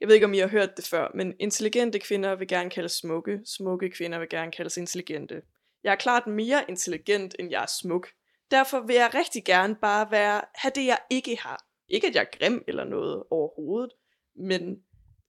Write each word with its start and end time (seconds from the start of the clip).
jeg 0.00 0.08
ved 0.08 0.14
ikke, 0.14 0.26
om 0.26 0.34
I 0.34 0.38
har 0.38 0.48
hørt 0.48 0.76
det 0.76 0.84
før, 0.84 1.10
men 1.14 1.34
intelligente 1.38 1.98
kvinder 1.98 2.34
vil 2.34 2.48
gerne 2.48 2.70
kaldes 2.70 2.92
smukke, 2.92 3.40
smukke 3.44 3.90
kvinder 3.90 4.18
vil 4.18 4.28
gerne 4.28 4.52
kaldes 4.52 4.76
intelligente. 4.76 5.42
Jeg 5.84 5.92
er 5.92 5.96
klart 5.96 6.26
mere 6.26 6.64
intelligent, 6.68 7.36
end 7.38 7.50
jeg 7.50 7.62
er 7.62 7.66
smuk. 7.80 8.08
Derfor 8.50 8.80
vil 8.80 8.96
jeg 8.96 9.10
rigtig 9.14 9.44
gerne 9.44 9.74
bare 9.74 10.10
være, 10.10 10.42
have 10.54 10.72
det, 10.74 10.86
jeg 10.86 10.98
ikke 11.10 11.38
har. 11.40 11.64
Ikke, 11.88 12.06
at 12.06 12.14
jeg 12.14 12.20
er 12.20 12.38
grim 12.38 12.64
eller 12.68 12.84
noget 12.84 13.22
overhovedet, 13.30 13.92
men 14.36 14.82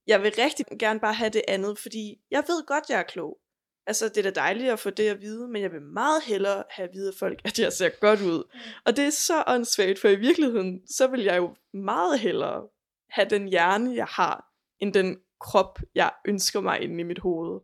jeg 0.07 0.23
vil 0.23 0.33
rigtig 0.37 0.65
gerne 0.79 0.99
bare 0.99 1.13
have 1.13 1.29
det 1.29 1.41
andet, 1.47 1.79
fordi 1.79 2.21
jeg 2.31 2.43
ved 2.47 2.65
godt, 2.65 2.89
jeg 2.89 2.99
er 2.99 3.03
klog. 3.03 3.39
Altså, 3.87 4.09
det 4.09 4.17
er 4.17 4.31
da 4.31 4.41
dejligt 4.41 4.71
at 4.71 4.79
få 4.79 4.89
det 4.89 5.09
at 5.09 5.21
vide, 5.21 5.47
men 5.47 5.61
jeg 5.61 5.71
vil 5.71 5.81
meget 5.81 6.23
hellere 6.23 6.63
have 6.69 6.89
at 6.89 6.95
vide 6.95 7.13
folk, 7.19 7.41
at 7.45 7.59
jeg 7.59 7.73
ser 7.73 7.89
godt 7.89 8.21
ud. 8.21 8.43
Og 8.85 8.97
det 8.97 9.05
er 9.05 9.09
så 9.09 9.43
åndssvagt, 9.47 9.99
for 9.99 10.07
i 10.07 10.15
virkeligheden, 10.15 10.87
så 10.87 11.07
vil 11.07 11.23
jeg 11.23 11.37
jo 11.37 11.55
meget 11.73 12.19
hellere 12.19 12.67
have 13.09 13.29
den 13.29 13.47
hjerne, 13.47 13.95
jeg 13.95 14.05
har, 14.05 14.48
end 14.81 14.93
den 14.93 15.17
krop, 15.41 15.79
jeg 15.95 16.11
ønsker 16.27 16.61
mig 16.61 16.81
inde 16.81 16.99
i 16.99 17.03
mit 17.03 17.19
hoved. 17.19 17.59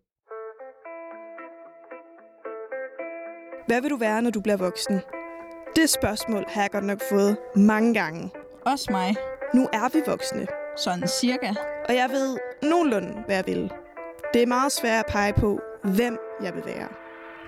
Hvad 3.68 3.82
vil 3.82 3.92
du 3.92 3.98
være, 3.98 4.22
når 4.22 4.30
du 4.30 4.42
bliver 4.42 4.58
voksen? 4.58 5.02
Det 5.76 5.90
spørgsmål 5.90 6.44
har 6.48 6.62
jeg 6.62 6.72
godt 6.72 6.84
nok 6.84 7.00
fået 7.10 7.38
mange 7.56 7.94
gange. 7.94 8.32
Også 8.66 8.88
mig. 8.92 9.16
Nu 9.54 9.68
er 9.74 9.90
vi 9.94 10.02
voksne, 10.08 10.48
Sådan 10.78 11.08
cirka. 11.08 11.54
og 11.90 11.96
jeg 11.96 12.10
ved 12.10 12.38
nogenlunde, 12.64 13.14
hvad 13.26 13.36
jeg 13.36 13.44
vil. 13.48 13.72
Det 14.34 14.42
er 14.44 14.48
meget 14.48 14.72
svært 14.72 15.06
at 15.06 15.12
pege 15.12 15.34
på, 15.34 15.60
hvem 15.84 16.18
jeg 16.44 16.56
vil 16.56 16.66
være. 16.66 16.88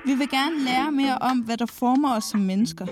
Vi 0.05 0.13
vil 0.13 0.29
gerne 0.29 0.59
lære 0.65 0.91
mere 0.91 1.17
om, 1.21 1.37
hvad 1.39 1.57
der 1.57 1.65
former 1.65 2.15
os 2.17 2.23
som 2.23 2.39
mennesker. 2.39 2.85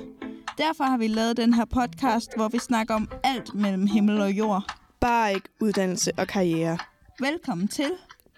Derfor 0.58 0.84
har 0.84 0.98
vi 0.98 1.08
lavet 1.08 1.38
den 1.38 1.54
her 1.54 1.66
podcast, 1.66 2.36
hvor 2.36 2.48
vi 2.48 2.58
snakker 2.60 2.94
om 2.96 3.08
alt 3.24 3.56
mellem 3.56 3.88
himmel 3.88 4.22
og 4.22 4.32
jord. 4.32 4.64
Bare 5.06 5.34
ikke 5.34 5.50
uddannelse 5.60 6.12
og 6.18 6.28
karriere. 6.28 6.78
Velkommen 7.20 7.68
til. 7.68 7.92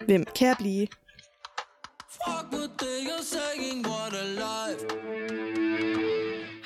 Hvem 0.04 0.24
kan 0.36 0.48
jeg 0.48 0.56
blive? 0.58 0.86
Fuck 2.10 2.52
what 2.52 2.70
they 2.78 3.08
are 3.16 3.24
saying, 3.24 3.86
what 3.86 4.12
a 4.14 4.24
life. 4.24 4.86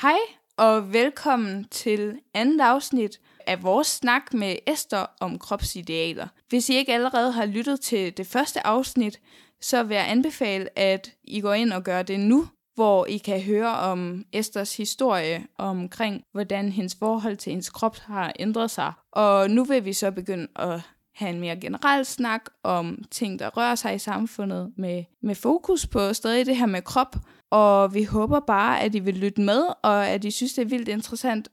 Hej 0.02 0.18
og 0.56 0.92
velkommen 0.92 1.66
til 1.70 2.20
andet 2.34 2.60
afsnit 2.60 3.20
af 3.46 3.62
vores 3.62 3.86
snak 3.86 4.34
med 4.34 4.56
Esther 4.66 5.06
om 5.20 5.38
kropsidealer. 5.38 6.28
Hvis 6.48 6.68
I 6.68 6.74
ikke 6.74 6.94
allerede 6.94 7.32
har 7.32 7.46
lyttet 7.46 7.80
til 7.80 8.16
det 8.16 8.26
første 8.26 8.66
afsnit, 8.66 9.20
så 9.60 9.82
vil 9.82 9.94
jeg 9.94 10.10
anbefale, 10.10 10.78
at 10.78 11.12
I 11.24 11.40
går 11.40 11.54
ind 11.54 11.72
og 11.72 11.82
gør 11.82 12.02
det 12.02 12.20
nu, 12.20 12.48
hvor 12.74 13.06
I 13.06 13.16
kan 13.18 13.42
høre 13.42 13.76
om 13.76 14.24
Esters 14.32 14.76
historie 14.76 15.46
omkring, 15.58 16.24
hvordan 16.32 16.72
hendes 16.72 16.96
forhold 16.98 17.36
til 17.36 17.50
hendes 17.50 17.70
krop 17.70 17.96
har 17.96 18.32
ændret 18.38 18.70
sig. 18.70 18.92
Og 19.12 19.50
nu 19.50 19.64
vil 19.64 19.84
vi 19.84 19.92
så 19.92 20.10
begynde 20.10 20.48
at 20.56 20.80
have 21.14 21.30
en 21.30 21.40
mere 21.40 21.56
generel 21.56 22.04
snak 22.04 22.44
om 22.62 23.04
ting, 23.10 23.38
der 23.38 23.50
rører 23.50 23.74
sig 23.74 23.94
i 23.94 23.98
samfundet 23.98 24.72
med, 24.76 25.04
med 25.22 25.34
fokus 25.34 25.86
på 25.86 26.12
stadig 26.12 26.46
det 26.46 26.56
her 26.56 26.66
med 26.66 26.82
krop. 26.82 27.16
Og 27.50 27.94
vi 27.94 28.04
håber 28.04 28.40
bare, 28.40 28.80
at 28.80 28.94
I 28.94 28.98
vil 28.98 29.14
lytte 29.14 29.40
med, 29.40 29.64
og 29.82 30.08
at 30.08 30.24
I 30.24 30.30
synes, 30.30 30.54
det 30.54 30.62
er 30.62 30.68
vildt 30.68 30.88
interessant. 30.88 31.48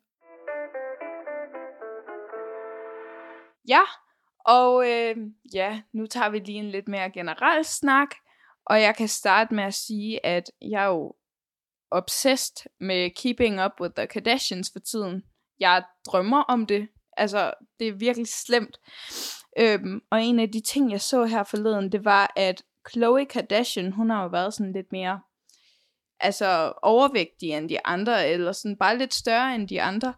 Ja, 3.68 3.82
og 4.46 4.90
øh, 4.90 5.16
ja, 5.54 5.82
nu 5.94 6.06
tager 6.06 6.30
vi 6.30 6.40
lige 6.40 6.60
en 6.60 6.70
lidt 6.70 6.88
mere 6.88 7.10
generel 7.10 7.66
snak. 7.66 8.16
Og 8.70 8.82
jeg 8.82 8.96
kan 8.96 9.08
starte 9.08 9.54
med 9.54 9.64
at 9.64 9.74
sige, 9.74 10.26
at 10.26 10.52
jeg 10.62 10.84
er 10.84 10.88
jo 10.88 11.16
obsessed 11.92 12.70
med 12.80 13.10
Keeping 13.10 13.66
Up 13.66 13.72
with 13.82 13.94
the 13.96 14.08
Kardashians 14.08 14.70
for 14.74 14.80
tiden. 14.80 15.24
Jeg 15.60 15.84
drømmer 16.08 16.44
om 16.44 16.66
det. 16.66 16.88
Altså, 17.18 17.54
det 17.80 17.88
er 17.88 17.94
virkelig 17.94 18.28
slemt. 18.28 18.80
Øhm, 19.60 20.02
og 20.12 20.22
en 20.22 20.40
af 20.40 20.52
de 20.52 20.62
ting, 20.62 20.92
jeg 20.92 21.02
så 21.02 21.26
her 21.26 21.44
forleden, 21.44 21.92
det 21.92 22.06
var, 22.06 22.34
at 22.36 22.64
Khloe 22.86 23.26
Kardashian, 23.26 23.92
hun 23.92 24.10
har 24.10 24.24
jo 24.24 24.30
været 24.30 24.54
sådan 24.54 24.74
lidt 24.74 24.92
mere 24.92 25.22
altså 26.20 26.74
overvægtig 26.82 27.50
end 27.52 27.70
de 27.70 27.86
andre, 27.86 28.30
eller 28.30 28.52
sådan 28.52 28.78
bare 28.78 28.98
lidt 28.98 29.14
større 29.14 29.56
end 29.56 29.68
de 29.68 29.82
andre 29.82 30.14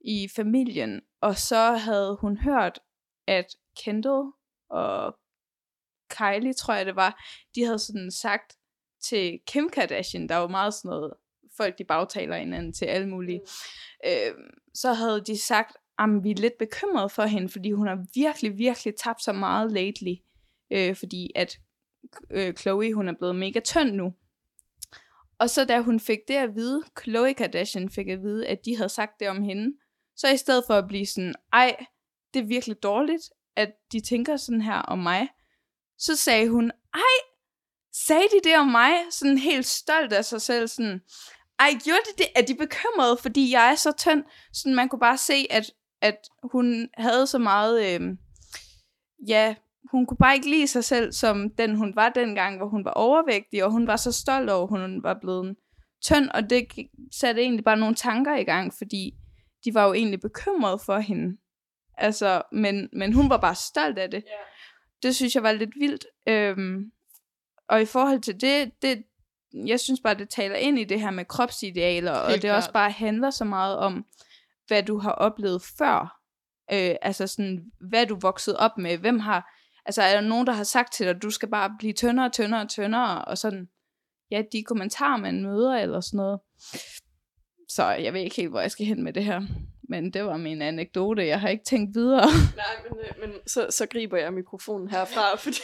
i 0.00 0.28
familien. 0.36 1.00
Og 1.20 1.36
så 1.36 1.72
havde 1.72 2.18
hun 2.20 2.36
hørt, 2.36 2.78
at 3.26 3.46
Kendall 3.84 4.32
og 4.70 5.18
Kylie, 6.08 6.52
tror 6.52 6.74
jeg 6.74 6.86
det 6.86 6.96
var, 6.96 7.24
de 7.54 7.64
havde 7.64 7.78
sådan 7.78 8.10
sagt 8.10 8.56
til 9.08 9.38
Kim 9.46 9.68
Kardashian, 9.68 10.28
der 10.28 10.36
var 10.36 10.48
meget 10.48 10.74
sådan 10.74 10.88
noget, 10.88 11.12
folk 11.56 11.78
de 11.78 11.84
bagtaler 11.84 12.36
hinanden 12.36 12.72
til 12.72 12.84
alle 12.84 13.08
mulige, 13.08 13.40
øh, 14.06 14.32
så 14.74 14.92
havde 14.92 15.20
de 15.20 15.38
sagt, 15.38 15.76
at 15.98 16.08
vi 16.22 16.30
er 16.30 16.34
lidt 16.34 16.58
bekymrede 16.58 17.08
for 17.08 17.24
hende, 17.24 17.48
fordi 17.48 17.70
hun 17.70 17.86
har 17.86 18.06
virkelig, 18.14 18.58
virkelig 18.58 18.94
tabt 18.96 19.22
så 19.22 19.32
meget 19.32 19.72
lately, 19.72 20.14
øh, 20.70 20.96
fordi 20.96 21.30
at 21.34 21.58
øh, 22.30 22.54
Chloe, 22.54 22.94
hun 22.94 23.08
er 23.08 23.14
blevet 23.18 23.36
mega 23.36 23.60
tynd 23.60 23.90
nu. 23.90 24.12
Og 25.38 25.50
så 25.50 25.64
da 25.64 25.80
hun 25.80 26.00
fik 26.00 26.18
det 26.28 26.34
at 26.34 26.54
vide, 26.54 26.82
Khloe 26.94 27.34
Kardashian 27.34 27.90
fik 27.90 28.08
at 28.08 28.22
vide, 28.22 28.46
at 28.46 28.58
de 28.64 28.76
havde 28.76 28.88
sagt 28.88 29.20
det 29.20 29.28
om 29.28 29.42
hende, 29.42 29.76
så 30.16 30.28
i 30.28 30.36
stedet 30.36 30.64
for 30.66 30.74
at 30.74 30.88
blive 30.88 31.06
sådan, 31.06 31.34
ej, 31.52 31.86
det 32.34 32.42
er 32.42 32.46
virkelig 32.46 32.82
dårligt, 32.82 33.22
at 33.56 33.72
de 33.92 34.00
tænker 34.00 34.36
sådan 34.36 34.60
her 34.60 34.78
om 34.78 34.98
mig, 34.98 35.28
så 35.98 36.16
sagde 36.16 36.48
hun, 36.48 36.70
ej, 36.94 37.00
sagde 38.06 38.22
de 38.22 38.48
det 38.48 38.58
om 38.58 38.66
mig? 38.66 38.92
Sådan 39.10 39.38
helt 39.38 39.66
stolt 39.66 40.12
af 40.12 40.24
sig 40.24 40.42
selv, 40.42 40.68
sådan, 40.68 41.00
ej, 41.58 41.70
gjorde 41.84 42.00
de 42.06 42.22
det? 42.22 42.26
Er 42.36 42.42
de 42.42 42.54
bekymrede, 42.54 43.16
fordi 43.22 43.52
jeg 43.52 43.70
er 43.70 43.74
så 43.74 43.92
tynd? 43.92 44.24
Sådan, 44.52 44.74
man 44.74 44.88
kunne 44.88 45.00
bare 45.00 45.18
se, 45.18 45.46
at, 45.50 45.72
at 46.00 46.18
hun 46.52 46.88
havde 46.94 47.26
så 47.26 47.38
meget, 47.38 48.00
øh, 48.00 48.16
ja, 49.28 49.54
hun 49.90 50.06
kunne 50.06 50.18
bare 50.18 50.34
ikke 50.34 50.50
lide 50.50 50.66
sig 50.66 50.84
selv 50.84 51.12
som 51.12 51.50
den, 51.50 51.76
hun 51.76 51.96
var 51.96 52.08
dengang, 52.08 52.56
hvor 52.56 52.68
hun 52.68 52.84
var 52.84 52.90
overvægtig, 52.90 53.64
og 53.64 53.70
hun 53.70 53.86
var 53.86 53.96
så 53.96 54.12
stolt 54.12 54.50
over, 54.50 54.62
at 54.62 54.80
hun 54.80 55.02
var 55.02 55.18
blevet 55.20 55.56
tynd, 56.04 56.28
og 56.28 56.50
det 56.50 56.66
satte 57.12 57.42
egentlig 57.42 57.64
bare 57.64 57.76
nogle 57.76 57.94
tanker 57.94 58.36
i 58.36 58.44
gang, 58.44 58.74
fordi 58.74 59.14
de 59.64 59.74
var 59.74 59.86
jo 59.86 59.92
egentlig 59.92 60.20
bekymrede 60.20 60.78
for 60.78 60.98
hende. 60.98 61.36
Altså, 61.98 62.42
men, 62.52 62.88
men 62.92 63.12
hun 63.12 63.30
var 63.30 63.36
bare 63.36 63.54
stolt 63.54 63.98
af 63.98 64.10
det. 64.10 64.22
Yeah. 64.26 64.46
Det 65.06 65.16
synes 65.16 65.34
jeg 65.34 65.42
var 65.42 65.52
lidt 65.52 65.70
vildt. 65.80 66.06
Øhm, 66.28 66.92
og 67.68 67.82
i 67.82 67.84
forhold 67.84 68.20
til 68.20 68.40
det, 68.40 68.82
det, 68.82 69.02
jeg 69.66 69.80
synes 69.80 70.00
bare, 70.00 70.14
det 70.14 70.28
taler 70.28 70.56
ind 70.56 70.78
i 70.78 70.84
det 70.84 71.00
her 71.00 71.10
med 71.10 71.24
kropsidealer, 71.24 72.12
og 72.12 72.30
Helt 72.30 72.42
det 72.42 72.52
også 72.52 72.70
klart. 72.70 72.72
bare 72.72 72.90
handler 72.90 73.30
så 73.30 73.44
meget 73.44 73.76
om, 73.76 74.06
hvad 74.66 74.82
du 74.82 74.98
har 74.98 75.10
oplevet 75.12 75.62
før. 75.78 76.20
Øh, 76.72 76.96
altså 77.02 77.26
sådan, 77.26 77.64
hvad 77.80 78.06
du 78.06 78.18
voksede 78.20 78.56
op 78.56 78.78
med. 78.78 78.98
Hvem 78.98 79.18
har, 79.18 79.60
altså 79.84 80.02
er 80.02 80.12
der 80.12 80.28
nogen, 80.28 80.46
der 80.46 80.52
har 80.52 80.64
sagt 80.64 80.92
til 80.92 81.06
dig, 81.06 81.16
at 81.16 81.22
du 81.22 81.30
skal 81.30 81.48
bare 81.50 81.74
blive 81.78 81.92
tyndere, 81.92 82.30
tyndere, 82.30 82.66
tyndere, 82.66 83.24
og 83.24 83.38
sådan, 83.38 83.68
ja, 84.30 84.42
de 84.52 84.62
kommentarer, 84.62 85.16
man 85.16 85.42
møder, 85.42 85.76
eller 85.76 86.00
sådan 86.00 86.16
noget. 86.18 86.40
Så 87.68 87.84
jeg 87.90 88.12
ved 88.12 88.20
ikke 88.20 88.36
helt, 88.36 88.50
hvor 88.50 88.60
jeg 88.60 88.70
skal 88.70 88.86
hen 88.86 89.04
med 89.04 89.12
det 89.12 89.24
her. 89.24 89.42
Men 89.88 90.12
det 90.12 90.24
var 90.24 90.36
min 90.36 90.62
anekdote. 90.62 91.26
Jeg 91.26 91.40
har 91.40 91.48
ikke 91.48 91.64
tænkt 91.64 91.94
videre. 91.94 92.26
Nej, 92.56 92.76
men, 92.88 92.98
øh, 92.98 93.20
men 93.20 93.32
så, 93.46 93.66
så 93.70 93.86
griber 93.86 94.16
jeg 94.16 94.32
mikrofonen 94.32 94.88
herfra, 94.88 95.36
fordi... 95.44 95.60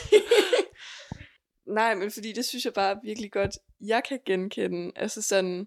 Nej, 1.66 1.94
men 1.94 2.10
fordi 2.10 2.32
det 2.32 2.44
synes 2.44 2.64
jeg 2.64 2.72
bare 2.72 3.00
virkelig 3.04 3.32
godt, 3.32 3.58
jeg 3.80 4.02
kan 4.08 4.20
genkende. 4.26 4.92
Altså 4.96 5.22
sådan, 5.22 5.66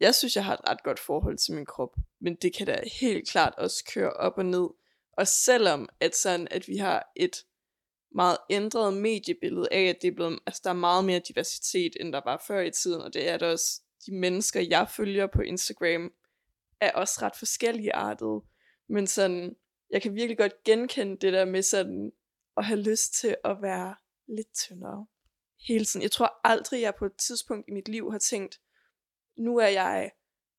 jeg 0.00 0.14
synes, 0.14 0.36
jeg 0.36 0.44
har 0.44 0.54
et 0.54 0.68
ret 0.68 0.82
godt 0.82 0.98
forhold 0.98 1.38
til 1.38 1.54
min 1.54 1.66
krop, 1.66 1.96
men 2.20 2.34
det 2.34 2.56
kan 2.56 2.66
da 2.66 2.80
helt 3.00 3.28
klart 3.28 3.54
også 3.58 3.84
køre 3.94 4.10
op 4.10 4.32
og 4.36 4.46
ned. 4.46 4.68
Og 5.12 5.28
selvom 5.28 5.88
at 6.00 6.16
sådan, 6.16 6.48
at 6.50 6.68
vi 6.68 6.76
har 6.76 7.12
et 7.16 7.36
meget 8.14 8.36
ændret 8.50 8.94
mediebillede 8.94 9.68
af, 9.72 9.82
at 9.82 9.96
det 10.02 10.08
er 10.08 10.14
blevet, 10.14 10.38
altså 10.46 10.60
der 10.64 10.70
er 10.70 10.74
meget 10.74 11.04
mere 11.04 11.20
diversitet, 11.28 11.96
end 12.00 12.12
der 12.12 12.20
var 12.24 12.44
før 12.46 12.60
i 12.60 12.70
tiden, 12.70 13.02
og 13.02 13.14
det 13.14 13.28
er 13.28 13.38
der 13.38 13.52
også, 13.52 13.82
de 14.06 14.14
mennesker, 14.14 14.60
jeg 14.60 14.88
følger 14.96 15.26
på 15.26 15.40
Instagram, 15.42 16.10
er 16.80 16.92
også 16.92 17.18
ret 17.22 17.36
forskellige 17.36 17.94
artede. 17.94 18.42
Men 18.88 19.06
sådan, 19.06 19.56
jeg 19.90 20.02
kan 20.02 20.14
virkelig 20.14 20.38
godt 20.38 20.64
genkende 20.64 21.16
det 21.20 21.32
der 21.32 21.44
med 21.44 21.62
sådan, 21.62 22.12
at 22.56 22.64
have 22.64 22.80
lyst 22.80 23.14
til 23.20 23.36
at 23.44 23.56
være 23.62 23.94
lidt 24.28 24.54
tyndere. 24.54 25.06
Hele 25.68 25.84
tiden. 25.84 26.02
Jeg 26.02 26.10
tror 26.10 26.40
aldrig, 26.44 26.80
jeg 26.80 26.94
på 26.94 27.06
et 27.06 27.16
tidspunkt 27.16 27.68
i 27.68 27.72
mit 27.72 27.88
liv 27.88 28.12
har 28.12 28.18
tænkt, 28.18 28.60
nu 29.38 29.56
er 29.56 29.66
jeg 29.66 30.10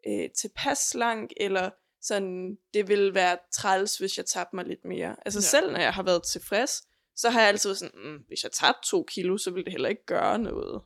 øh, 0.08 0.30
tilpas 0.32 0.78
slank, 0.78 1.34
eller 1.38 1.70
sådan, 2.02 2.58
det 2.74 2.88
ville 2.88 3.14
være 3.14 3.38
træls, 3.54 3.98
hvis 3.98 4.18
jeg 4.18 4.26
tabte 4.26 4.56
mig 4.56 4.66
lidt 4.66 4.86
mere. 4.86 5.16
Altså 5.26 5.40
ja. 5.40 5.42
selv 5.42 5.72
når 5.72 5.80
jeg 5.80 5.94
har 5.94 6.04
været 6.04 6.24
tilfreds, 6.24 6.82
så 7.16 7.30
har 7.30 7.40
jeg 7.40 7.50
altid 7.50 7.70
været 7.70 7.78
sådan, 7.78 8.12
mm, 8.12 8.24
hvis 8.28 8.44
jeg 8.44 8.52
tabte 8.52 8.90
to 8.90 9.04
kilo, 9.04 9.38
så 9.38 9.52
ville 9.52 9.66
det 9.66 9.74
heller 9.74 9.90
ikke 9.90 10.06
gøre 10.06 10.40
noget. 10.40 10.82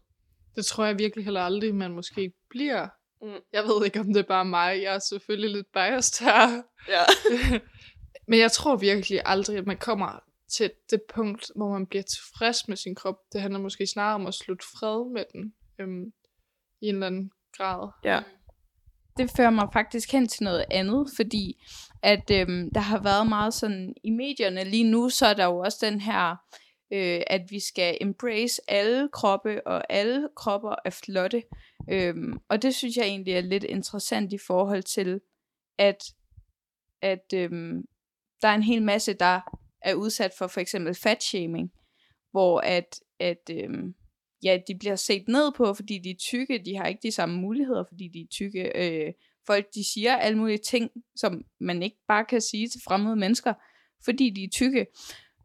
Det 0.56 0.66
tror 0.66 0.86
jeg 0.86 0.98
virkelig 0.98 1.25
heller 1.25 1.42
aldrig, 1.42 1.75
man 1.75 1.92
måske 1.92 2.34
bliver. 2.50 2.88
Mm. 3.24 3.40
Jeg 3.54 3.64
ved 3.64 3.86
ikke, 3.86 4.00
om 4.00 4.08
det 4.08 4.18
er 4.18 4.28
bare 4.28 4.46
mig. 4.46 4.81
Jeg 4.81 4.96
er 4.96 5.00
selvfølgelig 5.00 5.50
lidt 5.50 5.68
biased 5.74 6.25
her. 6.25 6.62
Ja. 6.90 7.04
Men 8.28 8.40
jeg 8.40 8.52
tror 8.52 8.75
virkelig 8.75 9.22
aldrig, 9.25 9.58
at 9.58 9.66
man 9.66 9.78
kommer 9.78 10.20
til 10.58 10.72
det 10.90 11.02
punkt, 11.16 11.52
hvor 11.56 11.70
man 11.72 11.88
bliver 11.88 12.04
tilfreds 12.04 12.68
med 12.68 12.78
sin 12.78 12.96
krop. 12.96 13.16
Det 13.34 13.42
handler 13.42 13.60
måske 13.60 13.88
snarere 13.88 14.16
om 14.16 14.28
at 14.28 14.34
slutte 14.34 14.66
fred 14.80 15.14
med 15.14 15.25
den 15.34 15.54
øhm, 15.80 16.06
i 16.81 16.88
en 16.88 16.96
eller 16.96 17.08
anden 17.08 17.31
grad. 17.58 17.90
Ja. 18.04 18.20
det 19.18 19.31
fører 19.38 19.50
mig 19.50 19.68
faktisk 19.74 20.12
hen 20.12 20.28
til 20.28 20.44
noget 20.44 20.66
andet, 20.72 21.08
fordi 21.16 21.64
at 22.04 22.31
øhm, 22.31 22.69
der 22.74 22.80
har 22.80 23.04
været 23.04 23.28
meget 23.28 23.54
sådan 23.54 23.94
i 24.04 24.10
medierne 24.10 24.64
lige 24.64 24.92
nu, 24.92 25.10
så 25.10 25.26
er 25.26 25.34
der 25.34 25.46
jo 25.46 25.58
også 25.58 25.78
den 25.81 26.02
her, 26.02 26.36
øh, 26.94 27.22
at 27.28 27.42
vi 27.50 27.60
skal 27.60 27.98
embrace 28.02 28.62
alle 28.68 29.10
kroppe, 29.14 29.68
og 29.68 29.94
alle 29.94 30.30
kropper 30.36 30.76
er 30.86 30.90
flotte. 30.90 31.44
Øhm, 31.89 32.33
og 32.50 32.62
det 32.62 32.75
synes 32.75 32.97
jeg 32.97 33.06
egentlig 33.06 33.33
er 33.33 33.41
lidt 33.41 33.63
interessant 33.63 34.33
i 34.33 34.38
forhold 34.38 34.83
til, 34.83 35.21
at, 35.77 36.03
at 37.01 37.33
øhm, 37.33 37.83
der 38.41 38.47
er 38.47 38.56
en 38.56 38.63
hel 38.63 38.81
masse, 38.83 39.13
der 39.13 39.41
er 39.81 39.94
udsat 39.94 40.31
for 40.38 40.47
for 40.47 40.62
eksempel 40.62 40.95
fatshaming, 40.95 41.71
hvor 42.31 42.59
at, 42.59 43.00
at 43.19 43.50
øhm, 43.51 43.95
ja, 44.44 44.59
de 44.68 44.77
bliver 44.80 44.95
set 44.95 45.27
ned 45.27 45.51
på, 45.57 45.74
fordi 45.74 46.00
de 46.00 46.09
er 46.09 46.15
tykke, 46.19 46.62
de 46.65 46.77
har 46.77 46.85
ikke 46.85 47.03
de 47.03 47.12
samme 47.12 47.35
muligheder, 47.41 47.83
fordi 47.88 48.07
de 48.07 48.21
er 48.21 48.27
tykke. 48.31 48.71
Øh, 48.75 49.13
folk, 49.47 49.74
de 49.75 49.83
siger 49.94 50.15
alle 50.15 50.38
mulige 50.38 50.57
ting, 50.57 50.91
som 51.15 51.45
man 51.59 51.83
ikke 51.83 51.97
bare 52.07 52.25
kan 52.25 52.41
sige 52.41 52.68
til 52.68 52.81
fremmede 52.85 53.15
mennesker, 53.15 53.53
fordi 54.06 54.30
de 54.30 54.44
er 54.44 54.50
tykke. 54.50 54.85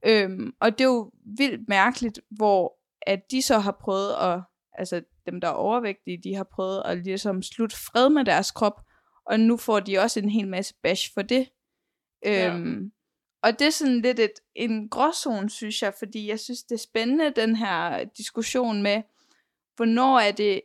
Øhm, 0.06 0.52
og 0.60 0.72
det 0.78 0.80
er 0.80 0.88
jo 0.88 1.12
vildt 1.38 1.68
mærkeligt, 1.68 2.20
hvor 2.30 2.78
at 3.02 3.30
de 3.30 3.42
så 3.42 3.58
har 3.58 3.78
prøvet 3.80 4.14
at, 4.20 4.40
altså 4.72 5.02
dem 5.30 5.40
der 5.40 5.48
er 5.48 5.52
overvægtige, 5.52 6.20
de 6.24 6.34
har 6.34 6.44
prøvet 6.44 6.82
at 6.84 6.98
ligesom 6.98 7.42
slutte 7.42 7.76
fred 7.76 8.08
med 8.08 8.24
deres 8.24 8.50
krop, 8.50 8.80
og 9.26 9.40
nu 9.40 9.56
får 9.56 9.80
de 9.80 9.98
også 9.98 10.20
en 10.20 10.30
hel 10.30 10.48
masse 10.48 10.74
bash 10.82 11.14
for 11.14 11.22
det. 11.22 11.48
Ja. 12.24 12.54
Øhm, 12.54 12.92
og 13.42 13.58
det 13.58 13.66
er 13.66 13.70
sådan 13.70 14.00
lidt 14.00 14.20
et, 14.20 14.32
en 14.54 14.88
gråzone, 14.88 15.50
synes 15.50 15.82
jeg, 15.82 15.94
fordi 15.98 16.28
jeg 16.28 16.40
synes, 16.40 16.62
det 16.62 16.74
er 16.74 16.78
spændende, 16.78 17.32
den 17.36 17.56
her 17.56 18.04
diskussion 18.04 18.82
med, 18.82 19.02
hvornår 19.76 20.18
er 20.18 20.32
det 20.32 20.60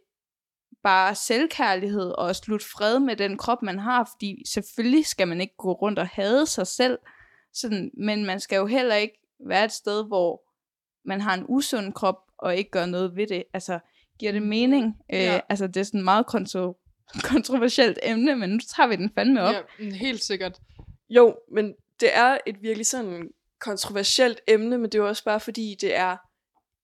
bare 0.83 1.15
selvkærlighed 1.15 2.11
og 2.11 2.29
at 2.29 2.35
slutte 2.35 2.65
fred 2.65 2.99
med 2.99 3.15
den 3.15 3.37
krop, 3.37 3.61
man 3.61 3.79
har, 3.79 4.09
fordi 4.13 4.43
selvfølgelig 4.47 5.05
skal 5.05 5.27
man 5.27 5.41
ikke 5.41 5.55
gå 5.57 5.71
rundt 5.71 5.99
og 5.99 6.07
hade 6.07 6.45
sig 6.45 6.67
selv, 6.67 6.99
sådan, 7.53 7.91
men 7.97 8.25
man 8.25 8.39
skal 8.39 8.57
jo 8.57 8.65
heller 8.65 8.95
ikke 8.95 9.19
være 9.47 9.65
et 9.65 9.71
sted, 9.71 10.07
hvor 10.07 10.43
man 11.05 11.21
har 11.21 11.33
en 11.33 11.45
usund 11.47 11.93
krop 11.93 12.19
og 12.37 12.55
ikke 12.55 12.71
gør 12.71 12.85
noget 12.85 13.15
ved 13.15 13.27
det. 13.27 13.43
Altså, 13.53 13.79
giver 14.19 14.31
det 14.31 14.41
mening? 14.41 14.93
Ja. 15.09 15.35
Øh, 15.35 15.41
altså, 15.49 15.67
det 15.67 15.77
er 15.77 15.83
sådan 15.83 15.99
et 15.99 16.03
meget 16.03 16.25
kontro- 16.25 16.79
kontroversielt 17.31 17.99
emne, 18.03 18.35
men 18.35 18.49
nu 18.49 18.59
tager 18.75 18.87
vi 18.87 18.95
den 18.95 19.11
fandme 19.15 19.41
op. 19.41 19.53
Ja, 19.53 19.61
mm, 19.79 19.91
helt 19.91 20.23
sikkert. 20.23 20.59
Jo, 21.09 21.35
men 21.51 21.73
det 21.99 22.15
er 22.15 22.37
et 22.47 22.61
virkelig 22.61 22.85
sådan 22.85 23.29
kontroversielt 23.61 24.41
emne, 24.47 24.77
men 24.77 24.83
det 24.85 24.95
er 24.95 25.03
jo 25.03 25.07
også 25.07 25.23
bare 25.23 25.39
fordi, 25.39 25.75
det 25.81 25.95
er 25.95 26.17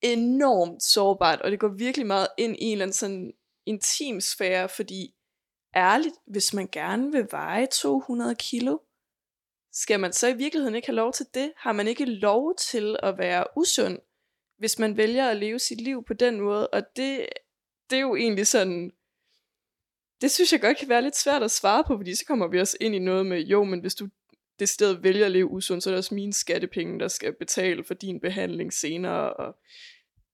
enormt 0.02 0.84
sårbart, 0.84 1.42
og 1.42 1.52
det 1.52 1.60
går 1.60 1.68
virkelig 1.78 2.08
meget 2.08 2.28
ind 2.38 2.56
i 2.60 2.64
en 2.64 2.72
eller 2.72 2.86
anden 2.86 2.94
sådan 2.94 3.34
intim 3.66 4.22
sfære, 4.22 4.70
fordi 4.70 5.14
ærligt, 5.76 6.16
hvis 6.28 6.54
man 6.54 6.68
gerne 6.72 7.12
vil 7.12 7.28
veje 7.32 7.68
200 7.82 8.36
kilo, 8.36 8.78
skal 9.74 10.00
man 10.00 10.14
så 10.14 10.28
i 10.28 10.34
virkeligheden 10.38 10.76
ikke 10.76 10.88
have 10.88 10.96
lov 10.96 11.14
til 11.14 11.26
det? 11.34 11.54
Har 11.58 11.72
man 11.72 11.88
ikke 11.88 12.06
lov 12.06 12.56
til 12.56 12.96
at 13.04 13.18
være 13.18 13.46
usund, 13.56 13.98
hvis 14.60 14.80
man 14.80 14.98
vælger 14.98 15.30
at 15.30 15.38
leve 15.38 15.60
sit 15.60 15.82
liv 15.82 16.04
på 16.08 16.14
den 16.14 16.42
måde? 16.42 16.68
Og 16.68 16.82
det, 16.96 17.26
det 17.90 17.96
er 17.96 18.02
jo 18.02 18.16
egentlig 18.16 18.48
sådan, 18.48 18.92
det 20.22 20.32
synes 20.32 20.54
jeg 20.54 20.62
godt 20.62 20.78
kan 20.78 20.90
være 20.90 21.02
lidt 21.02 21.18
svært 21.18 21.44
at 21.44 21.52
svare 21.52 21.84
på, 21.84 21.98
fordi 21.98 22.16
så 22.16 22.26
kommer 22.26 22.48
vi 22.48 22.60
også 22.60 22.78
ind 22.82 22.96
i 22.96 23.00
noget 23.00 23.26
med, 23.26 23.42
jo, 23.42 23.64
men 23.64 23.80
hvis 23.80 23.96
du 23.96 24.08
det 24.60 24.70
sted 24.70 24.94
vælger 24.94 25.26
at 25.26 25.32
leve 25.32 25.48
usundt, 25.48 25.84
så 25.84 25.90
er 25.90 25.92
det 25.92 25.98
også 25.98 26.16
mine 26.16 26.34
skattepenge, 26.34 27.00
der 27.00 27.08
skal 27.08 27.34
betale 27.34 27.84
for 27.84 27.94
din 27.94 28.20
behandling 28.20 28.74
senere, 28.74 29.34
og 29.34 29.56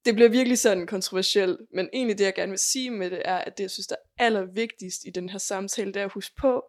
det 0.05 0.15
bliver 0.15 0.29
virkelig 0.29 0.59
sådan 0.59 0.87
kontroversielt, 0.87 1.59
men 1.73 1.89
egentlig 1.93 2.17
det, 2.17 2.25
jeg 2.25 2.35
gerne 2.35 2.49
vil 2.49 2.59
sige 2.59 2.91
med 2.91 3.09
det, 3.09 3.21
er, 3.25 3.37
at 3.37 3.57
det, 3.57 3.63
jeg 3.63 3.71
synes, 3.71 3.87
der 3.87 3.95
er 3.95 4.25
allervigtigst 4.25 5.05
i 5.05 5.09
den 5.09 5.29
her 5.29 5.37
samtale, 5.37 5.93
det 5.93 5.99
er 5.99 6.05
at 6.05 6.11
huske 6.11 6.35
på, 6.35 6.63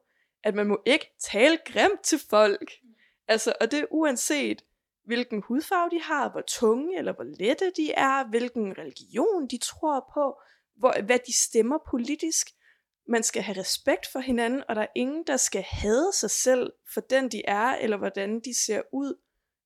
at 0.45 0.55
man 0.55 0.67
må 0.67 0.83
ikke 0.87 1.07
tale 1.21 1.59
grimt 1.67 2.01
til 2.05 2.19
folk. 2.31 2.73
Altså, 3.29 3.53
og 3.61 3.71
det 3.71 3.81
er 3.81 3.87
uanset, 3.91 4.63
hvilken 5.07 5.43
hudfarve 5.43 5.91
de 5.91 6.03
har, 6.03 6.31
hvor 6.31 6.41
tunge 6.41 6.99
eller 6.99 7.13
hvor 7.13 7.25
lette 7.25 7.73
de 7.77 7.93
er, 7.93 8.29
hvilken 8.29 8.79
religion 8.79 9.47
de 9.47 9.59
tror 9.59 10.11
på, 10.15 10.41
hvor, 10.77 11.03
hvad 11.03 11.19
de 11.27 11.37
stemmer 11.37 11.79
politisk. 11.91 12.47
Man 13.09 13.23
skal 13.23 13.43
have 13.43 13.61
respekt 13.61 14.07
for 14.13 14.19
hinanden, 14.19 14.63
og 14.69 14.77
der 14.77 14.83
er 14.83 14.93
ingen, 14.97 15.25
der 15.27 15.37
skal 15.37 15.63
hade 15.63 16.13
sig 16.13 16.31
selv 16.31 16.73
for 16.95 17.01
den 17.01 17.29
de 17.29 17.43
er, 17.45 17.77
eller 17.77 17.97
hvordan 17.97 18.41
de 18.41 18.55
ser 18.55 18.83
ud, 18.93 19.15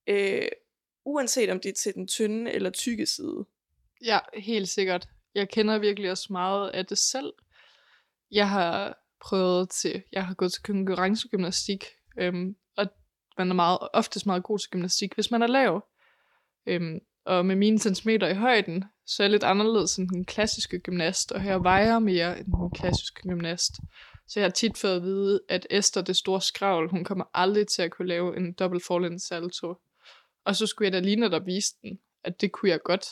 øh, 0.07 0.49
uanset 1.05 1.51
om 1.51 1.61
det 1.61 1.69
er 1.69 1.75
til 1.75 1.95
den 1.95 2.07
tynde 2.07 2.51
eller 2.53 2.71
tykke 2.71 3.07
side. 3.07 3.45
Ja, 4.05 4.19
helt 4.35 4.69
sikkert. 4.69 5.09
Jeg 5.35 5.49
kender 5.49 5.79
virkelig 5.79 6.11
også 6.11 6.27
meget 6.31 6.71
af 6.71 6.87
det 6.87 6.99
selv. 6.99 7.33
Jeg 8.31 8.49
har 8.49 8.99
prøvet 9.21 9.71
til, 9.71 10.03
jeg 10.13 10.27
har 10.27 10.35
gået 10.35 10.53
til 10.53 10.63
konkurrencegymnastik, 10.63 11.85
øhm, 12.19 12.57
man 13.41 13.51
er 13.51 13.55
meget, 13.55 13.79
oftest 13.93 14.27
meget 14.27 14.43
god 14.43 14.59
til 14.59 14.71
gymnastik, 14.71 15.15
hvis 15.15 15.31
man 15.31 15.43
er 15.43 15.47
lav. 15.47 15.85
Øhm, 16.67 16.99
og 17.27 17.47
med 17.47 17.57
mine 17.57 17.79
centimeter 17.79 18.29
i 18.29 18.35
højden, 18.35 18.85
så 19.07 19.23
er 19.23 19.25
jeg 19.25 19.31
lidt 19.31 19.45
anderledes 19.45 19.97
end 19.97 20.09
den 20.09 20.25
klassiske 20.25 20.79
gymnast, 20.79 21.33
og 21.33 21.41
her 21.41 21.57
vejer 21.57 21.99
mere 21.99 22.39
end 22.39 22.47
den 22.47 22.71
klassiske 22.71 23.23
gymnast. 23.29 23.73
Så 24.29 24.41
jeg 24.41 24.45
har 24.45 24.51
tit 24.51 24.79
fået 24.79 24.97
at 24.97 25.03
vide, 25.03 25.41
at 25.49 25.67
Esther, 25.71 26.03
det 26.03 26.17
store 26.17 26.41
skravl, 26.41 26.91
hun 26.91 27.05
kommer 27.05 27.25
aldrig 27.35 27.67
til 27.67 27.83
at 27.83 27.91
kunne 27.91 28.09
lave 28.09 28.37
en 28.37 28.53
double 28.53 28.81
fallen 28.89 29.19
salto. 29.19 29.75
Og 30.45 30.57
så 30.57 30.67
skulle 30.67 30.87
jeg 30.87 30.93
da 30.93 31.01
lige 31.01 31.17
netop 31.17 31.47
vise 31.47 31.75
den, 31.83 31.99
at 32.25 32.41
det 32.41 32.53
kunne 32.53 32.71
jeg 32.71 32.81
godt. 32.85 33.07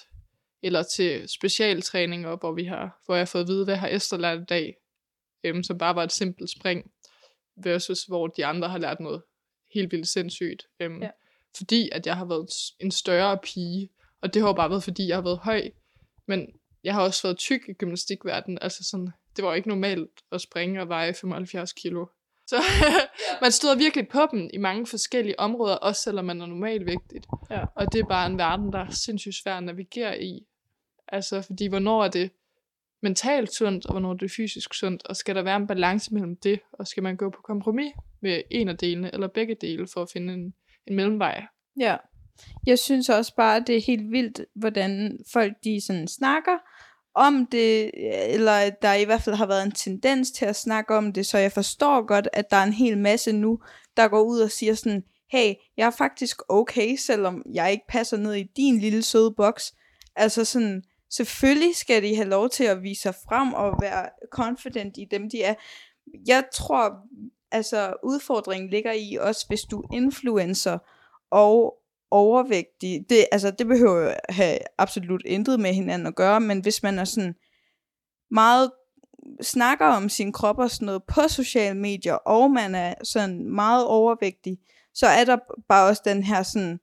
Eller 0.63 0.83
til 0.83 1.29
specialtræninger, 1.29 2.37
hvor, 2.37 2.53
vi 2.53 2.65
har, 2.65 3.03
hvor 3.05 3.15
jeg 3.15 3.21
har 3.21 3.27
fået 3.27 3.43
at 3.43 3.49
vide, 3.49 3.65
hvad 3.65 3.77
har 3.77 3.89
Esther 3.89 4.19
lært 4.19 4.41
i 4.41 4.45
dag, 4.49 4.75
øhm, 5.45 5.63
som 5.63 5.79
bare 5.79 5.95
var 5.95 6.03
et 6.03 6.13
simpelt 6.13 6.51
spring, 6.51 6.91
versus 7.65 8.05
hvor 8.05 8.27
de 8.27 8.47
andre 8.47 8.69
har 8.69 8.79
lært 8.79 9.01
noget 9.01 9.23
helt 9.75 9.93
vildt 9.93 10.09
sindssygt. 10.09 10.67
Øhm, 10.81 11.03
Ja. 11.03 11.11
Fordi 11.57 11.89
at 11.93 12.07
jeg 12.07 12.17
har 12.17 12.25
været 12.25 12.51
en 12.81 12.91
større 12.91 13.39
pige, 13.39 13.91
og 14.21 14.35
det 14.35 14.43
har 14.43 14.49
jo 14.49 14.53
bare 14.53 14.71
været, 14.71 14.83
fordi 14.83 15.09
jeg 15.09 15.17
har 15.17 15.23
været 15.23 15.39
høj. 15.39 15.71
Men 16.27 16.49
jeg 16.85 16.95
har 16.95 17.03
også 17.03 17.23
været 17.23 17.39
tyk 17.39 17.69
i 17.69 17.73
gymnastikverdenen, 17.73 18.59
altså 18.63 18.85
sådan, 18.85 19.11
det 19.37 19.45
var 19.45 19.51
jo 19.51 19.55
ikke 19.57 19.69
normalt 19.69 20.11
at 20.33 20.41
springe 20.41 20.81
og 20.81 20.89
veje 20.89 21.15
75 21.15 21.73
kilo. 21.73 22.07
Så 22.47 22.57
man 23.43 23.53
støder 23.53 23.77
virkelig 23.77 24.09
på 24.09 24.21
dem 24.33 24.51
i 24.53 24.57
mange 24.59 24.87
forskellige 24.87 25.41
områder, 25.41 25.75
også 25.75 26.03
selvom 26.03 26.25
man 26.25 26.41
er 26.43 26.47
normalvægtigt. 26.47 27.27
Ja. 27.51 27.65
Og 27.75 27.93
det 27.93 28.01
er 28.01 28.05
bare 28.05 28.27
en 28.27 28.39
verden, 28.39 28.73
der 28.73 28.79
er 28.79 28.91
sindssygt 28.91 29.35
svær 29.35 29.57
at 29.57 29.63
navigere 29.63 30.23
i. 30.23 30.47
Altså, 31.09 31.43
fordi 31.43 31.67
hvornår 31.67 32.05
er 32.05 32.09
det 32.09 32.31
mentalt 33.03 33.55
sundt, 33.55 33.87
og 33.87 33.93
hvornår 33.93 34.11
er 34.13 34.17
det 34.17 34.31
fysisk 34.31 34.75
sundt, 34.75 35.07
og 35.07 35.17
skal 35.17 35.35
der 35.35 35.43
være 35.43 35.57
en 35.57 35.67
balance 35.67 36.15
mellem 36.15 36.37
det, 36.37 36.61
og 36.73 36.87
skal 36.87 37.03
man 37.03 37.17
gå 37.17 37.31
på 37.31 37.41
kompromis 37.45 37.93
med 38.23 38.43
en 38.51 38.69
af 38.69 38.79
delene, 38.79 39.15
eller 39.15 39.29
begge 39.29 39.57
dele, 39.61 39.87
for 39.95 40.03
at 40.03 40.11
finde 40.13 40.35
en, 40.35 40.55
en 40.87 40.97
mellemvej. 40.97 41.45
Ja. 41.81 41.97
Jeg 42.67 42.79
synes 42.79 43.09
også 43.09 43.35
bare, 43.37 43.65
det 43.67 43.77
er 43.77 43.81
helt 43.81 44.11
vildt, 44.11 44.41
hvordan 44.55 45.19
folk 45.33 45.53
de 45.65 45.81
sådan 45.87 46.09
snakker 46.09 46.59
om 47.15 47.47
det, 47.47 47.91
eller 48.35 48.71
der 48.71 48.95
i 48.95 49.05
hvert 49.05 49.23
fald 49.23 49.37
har 49.37 49.47
været 49.47 49.67
en 49.67 49.73
tendens 49.73 50.31
til 50.31 50.45
at 50.45 50.57
snakke 50.57 50.95
om 50.95 51.13
det, 51.13 51.27
så 51.27 51.39
jeg 51.39 51.53
forstår 51.53 52.07
godt, 52.07 52.29
at 52.33 52.51
der 52.51 52.57
er 52.57 52.65
en 52.65 52.73
hel 52.73 52.99
masse 52.99 53.33
nu, 53.33 53.59
der 53.97 54.09
går 54.09 54.23
ud 54.23 54.41
og 54.41 54.51
siger 54.51 54.75
sådan, 54.75 55.05
hey, 55.31 55.55
jeg 55.77 55.87
er 55.87 55.91
faktisk 55.91 56.41
okay, 56.49 56.97
selvom 56.97 57.43
jeg 57.53 57.73
ikke 57.73 57.85
passer 57.89 58.17
ned 58.17 58.35
i 58.35 58.51
din 58.57 58.79
lille 58.79 59.03
søde 59.03 59.35
boks. 59.37 59.75
Altså 60.17 60.45
sådan, 60.45 60.83
selvfølgelig 61.11 61.77
skal 61.77 62.03
de 62.03 62.17
have 62.17 62.29
lov 62.29 62.49
til 62.49 62.65
at 62.65 62.83
vise 62.83 63.03
sig 63.03 63.15
frem 63.15 63.53
og 63.53 63.79
være 63.83 64.09
confident 64.33 64.97
i 64.99 65.05
dem, 65.11 65.31
de 65.31 65.43
er. 65.43 65.55
Jeg 66.27 66.45
tror, 66.55 66.97
altså 67.51 67.95
udfordringen 68.03 68.71
ligger 68.71 68.93
i 68.93 69.17
også, 69.21 69.45
hvis 69.49 69.63
du 69.63 69.81
er 69.81 69.95
influencer 69.95 70.79
og 71.31 71.75
overvægtig. 72.11 73.05
Det, 73.09 73.27
altså, 73.33 73.51
det 73.51 73.67
behøver 73.67 74.05
jo 74.05 74.15
have 74.29 74.59
absolut 74.79 75.23
intet 75.27 75.61
med 75.61 75.75
hinanden 75.75 76.07
at 76.07 76.15
gøre, 76.15 76.41
men 76.41 76.61
hvis 76.61 76.83
man 76.83 76.99
er 76.99 77.05
sådan 77.05 77.35
meget 78.31 78.71
snakker 79.43 79.87
om 79.87 80.09
sin 80.09 80.33
krop 80.33 80.59
og 80.59 80.71
sådan 80.71 80.87
noget 80.87 81.03
på 81.05 81.21
sociale 81.29 81.79
medier, 81.79 82.15
og 82.15 82.51
man 82.51 82.75
er 82.75 82.95
sådan 83.03 83.45
meget 83.45 83.87
overvægtig, 83.87 84.59
så 84.95 85.07
er 85.07 85.25
der 85.25 85.39
bare 85.69 85.89
også 85.89 86.03
den 86.05 86.23
her 86.23 86.43
sådan, 86.43 86.81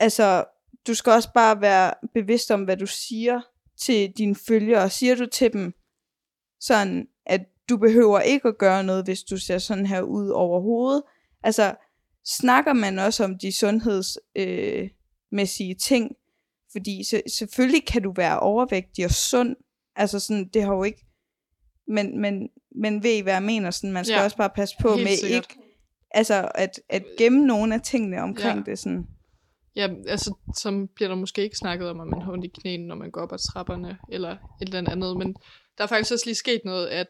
altså, 0.00 0.44
du 0.86 0.94
skal 0.94 1.12
også 1.12 1.32
bare 1.32 1.60
være 1.60 1.94
bevidst 2.14 2.50
om, 2.50 2.64
hvad 2.64 2.76
du 2.76 2.86
siger 2.86 3.40
til 3.80 4.12
dine 4.12 4.36
følgere. 4.36 4.90
Siger 4.90 5.14
du 5.14 5.26
til 5.26 5.52
dem 5.52 5.74
sådan, 6.60 7.08
at 7.26 7.40
du 7.68 7.76
behøver 7.76 8.20
ikke 8.20 8.48
at 8.48 8.58
gøre 8.58 8.84
noget, 8.84 9.04
hvis 9.04 9.22
du 9.22 9.36
ser 9.36 9.58
sådan 9.58 9.86
her 9.86 10.02
ud 10.02 10.28
overhovedet. 10.28 11.02
Altså, 11.42 11.74
snakker 12.26 12.72
man 12.72 12.98
også 12.98 13.24
om 13.24 13.38
de 13.38 13.58
sundhedsmæssige 13.58 15.70
øh, 15.74 15.78
ting, 15.80 16.10
fordi 16.72 17.04
så, 17.04 17.22
selvfølgelig 17.38 17.86
kan 17.86 18.02
du 18.02 18.12
være 18.16 18.40
overvægtig 18.40 19.04
og 19.04 19.10
sund, 19.10 19.56
altså 19.96 20.20
sådan, 20.20 20.48
det 20.54 20.62
har 20.62 20.74
jo 20.74 20.82
ikke, 20.82 21.06
men, 21.88 22.20
men, 22.20 22.48
men 22.76 23.02
ved 23.02 23.10
I, 23.16 23.20
hvad 23.20 23.32
jeg 23.32 23.42
mener, 23.42 23.70
sådan, 23.70 23.92
man 23.92 24.04
skal 24.04 24.16
Ja, 24.18 24.24
også 24.24 24.36
bare 24.36 24.50
passe 24.50 24.74
på 24.80 24.96
med 24.96 25.16
sikkert. 25.16 25.46
ikke, 25.50 25.54
altså 26.10 26.48
at, 26.54 26.80
at 26.88 27.04
gemme 27.18 27.46
nogle 27.46 27.74
af 27.74 27.80
tingene 27.80 28.22
omkring 28.22 28.58
Ja. 28.58 28.64
det, 28.70 28.78
sådan. 28.78 29.06
Ja, 29.76 29.88
altså, 30.08 30.34
så 30.56 30.86
bliver 30.94 31.08
der 31.08 31.16
måske 31.16 31.42
ikke 31.42 31.56
snakket 31.56 31.88
om, 31.90 32.00
at 32.00 32.06
man 32.06 32.22
har 32.22 32.32
ondt 32.32 32.44
i 32.44 32.48
knæene, 32.60 32.86
når 32.86 32.94
man 32.94 33.10
går 33.10 33.20
op 33.20 33.32
ad 33.32 33.38
trapperne, 33.38 33.98
eller 34.12 34.30
et 34.62 34.74
eller 34.74 34.90
andet. 34.90 35.16
Men 35.16 35.34
der 35.78 35.84
er 35.84 35.88
faktisk 35.88 36.12
også 36.12 36.26
lige 36.26 36.34
sket 36.34 36.60
noget, 36.64 36.86
at 36.86 37.06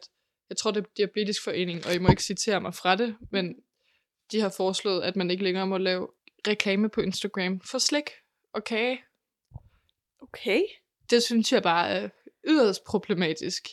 jeg 0.49 0.57
tror 0.57 0.71
det 0.71 0.83
er 0.83 0.87
Diabetisk 0.97 1.43
Forening, 1.43 1.85
og 1.85 1.93
I 1.93 1.97
må 1.97 2.09
ikke 2.09 2.23
citere 2.23 2.61
mig 2.61 2.73
fra 2.73 2.95
det, 2.95 3.15
men 3.31 3.55
de 4.31 4.39
har 4.39 4.49
foreslået, 4.49 5.01
at 5.01 5.15
man 5.15 5.31
ikke 5.31 5.43
længere 5.43 5.67
må 5.67 5.77
lave 5.77 6.07
reklame 6.47 6.89
på 6.89 7.01
Instagram 7.01 7.61
for 7.61 7.77
slik 7.77 8.09
og 8.53 8.63
kage. 8.63 9.01
Okay. 10.21 10.61
Det 11.09 11.23
synes 11.23 11.51
jeg 11.51 11.63
bare 11.63 11.89
er 11.89 12.09
yderst 12.47 12.83
problematisk. 12.83 13.67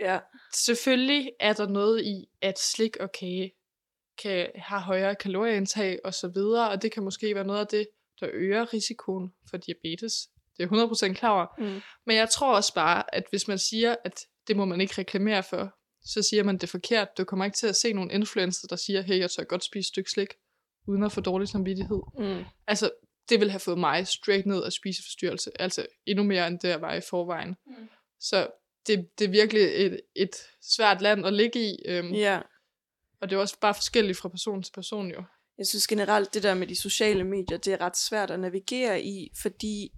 Ja. 0.00 0.18
Selvfølgelig 0.54 1.32
er 1.40 1.52
der 1.52 1.68
noget 1.68 2.04
i, 2.04 2.28
at 2.40 2.58
slik 2.58 2.96
og 2.96 3.12
kage 3.12 3.52
kan 4.22 4.48
have 4.54 4.80
højere 4.80 5.14
kalorieindtag 5.14 5.98
og 6.04 6.14
så 6.14 6.28
videre, 6.28 6.70
og 6.70 6.82
det 6.82 6.92
kan 6.92 7.02
måske 7.02 7.34
være 7.34 7.44
noget 7.44 7.60
af 7.60 7.66
det, 7.66 7.88
der 8.20 8.28
øger 8.32 8.72
risikoen 8.72 9.32
for 9.50 9.56
diabetes. 9.56 10.28
Det 10.56 10.72
er 10.72 10.76
jeg 10.76 11.10
100% 11.10 11.14
klar 11.14 11.30
over. 11.30 11.46
Mm. 11.58 11.80
Men 12.06 12.16
jeg 12.16 12.30
tror 12.30 12.56
også 12.56 12.74
bare, 12.74 13.14
at 13.14 13.24
hvis 13.30 13.48
man 13.48 13.58
siger, 13.58 13.96
at 14.04 14.26
det 14.48 14.56
må 14.56 14.64
man 14.64 14.80
ikke 14.80 14.94
reklamere 14.98 15.42
for, 15.42 15.78
så 16.04 16.22
siger 16.22 16.42
man 16.42 16.58
det 16.58 16.68
forkert. 16.68 17.08
Du 17.18 17.24
kommer 17.24 17.44
ikke 17.44 17.56
til 17.56 17.66
at 17.66 17.76
se 17.76 17.92
nogle 17.92 18.12
influencer, 18.12 18.68
der 18.68 18.76
siger, 18.76 19.02
hey, 19.02 19.18
jeg 19.18 19.30
tør 19.30 19.44
godt 19.44 19.64
spise 19.64 19.86
et 19.86 19.86
stykke 19.86 20.10
slik, 20.10 20.28
uden 20.86 21.02
at 21.02 21.12
få 21.12 21.20
dårlig 21.20 21.48
samvittighed. 21.48 22.00
Mm. 22.18 22.44
Altså, 22.66 22.90
det 23.28 23.40
vil 23.40 23.50
have 23.50 23.60
fået 23.60 23.78
mig 23.78 24.06
straight 24.06 24.46
ned 24.46 24.64
af 24.64 24.72
spiseforstyrrelse. 24.72 25.50
Altså, 25.60 25.86
endnu 26.06 26.24
mere 26.24 26.46
end 26.46 26.58
det, 26.58 26.68
jeg 26.68 26.80
var 26.80 26.94
i 26.94 27.00
forvejen. 27.00 27.56
Mm. 27.66 27.88
Så 28.20 28.48
det, 28.86 29.08
det 29.18 29.24
er 29.24 29.28
virkelig 29.28 29.62
et, 29.62 30.00
et 30.16 30.36
svært 30.62 31.02
land 31.02 31.26
at 31.26 31.32
ligge 31.32 31.70
i. 31.70 31.76
Øhm, 31.86 32.12
Ja. 32.12 32.40
Og 33.20 33.30
det 33.30 33.36
er 33.36 33.40
også 33.40 33.60
bare 33.60 33.74
forskelligt 33.74 34.18
fra 34.18 34.28
person 34.28 34.62
til 34.62 34.72
person 34.72 35.10
jo. 35.10 35.22
Jeg 35.58 35.66
synes 35.66 35.86
generelt, 35.86 36.34
det 36.34 36.42
der 36.42 36.54
med 36.54 36.66
de 36.66 36.76
sociale 36.76 37.24
medier, 37.24 37.58
det 37.58 37.72
er 37.72 37.80
ret 37.80 37.96
svært 37.96 38.30
at 38.30 38.40
navigere 38.40 39.02
i, 39.02 39.30
fordi 39.42 39.92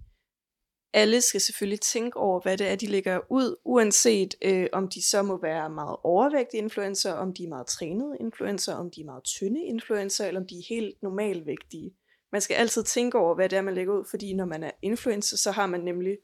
alle 0.95 1.21
skal 1.21 1.41
selvfølgelig 1.41 1.81
tænke 1.81 2.17
over, 2.17 2.41
hvad 2.41 2.57
det 2.57 2.67
er, 2.67 2.75
de 2.75 2.87
lægger 2.87 3.19
ud, 3.29 3.55
uanset 3.65 4.35
øh, 4.41 4.67
om 4.73 4.87
de 4.87 5.09
så 5.09 5.21
må 5.21 5.41
være 5.41 5.69
meget 5.69 5.97
overvægtige 6.03 6.61
influencer, 6.61 7.13
om 7.13 7.33
de 7.33 7.43
er 7.43 7.47
meget 7.47 7.67
trænede 7.67 8.17
influencer, 8.19 8.75
om 8.75 8.91
de 8.91 9.01
er 9.01 9.05
meget 9.05 9.23
tynde 9.23 9.63
influencer, 9.63 10.25
eller 10.27 10.41
om 10.41 10.47
de 10.47 10.55
er 10.55 10.63
helt 10.69 11.03
normalvægtige. 11.03 11.91
Man 12.31 12.41
skal 12.41 12.55
altid 12.55 12.83
tænke 12.83 13.17
over, 13.17 13.35
hvad 13.35 13.49
det 13.49 13.57
er, 13.57 13.61
man 13.61 13.73
lægger 13.73 13.93
ud, 13.93 14.05
fordi 14.09 14.33
når 14.33 14.45
man 14.45 14.63
er 14.63 14.71
influencer, 14.81 15.37
så 15.37 15.51
har 15.51 15.65
man 15.67 15.79
nemlig 15.79 16.17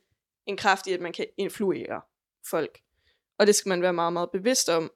en 0.46 0.58
kraft 0.58 0.88
i, 0.88 0.92
at 0.92 1.02
man 1.02 1.14
kan 1.14 1.26
influere 1.38 2.02
folk. 2.50 2.80
Og 3.40 3.48
det 3.48 3.56
skal 3.56 3.70
man 3.70 3.82
være 3.82 3.94
meget, 3.94 4.14
meget 4.14 4.30
bevidst 4.32 4.70
om. 4.70 4.92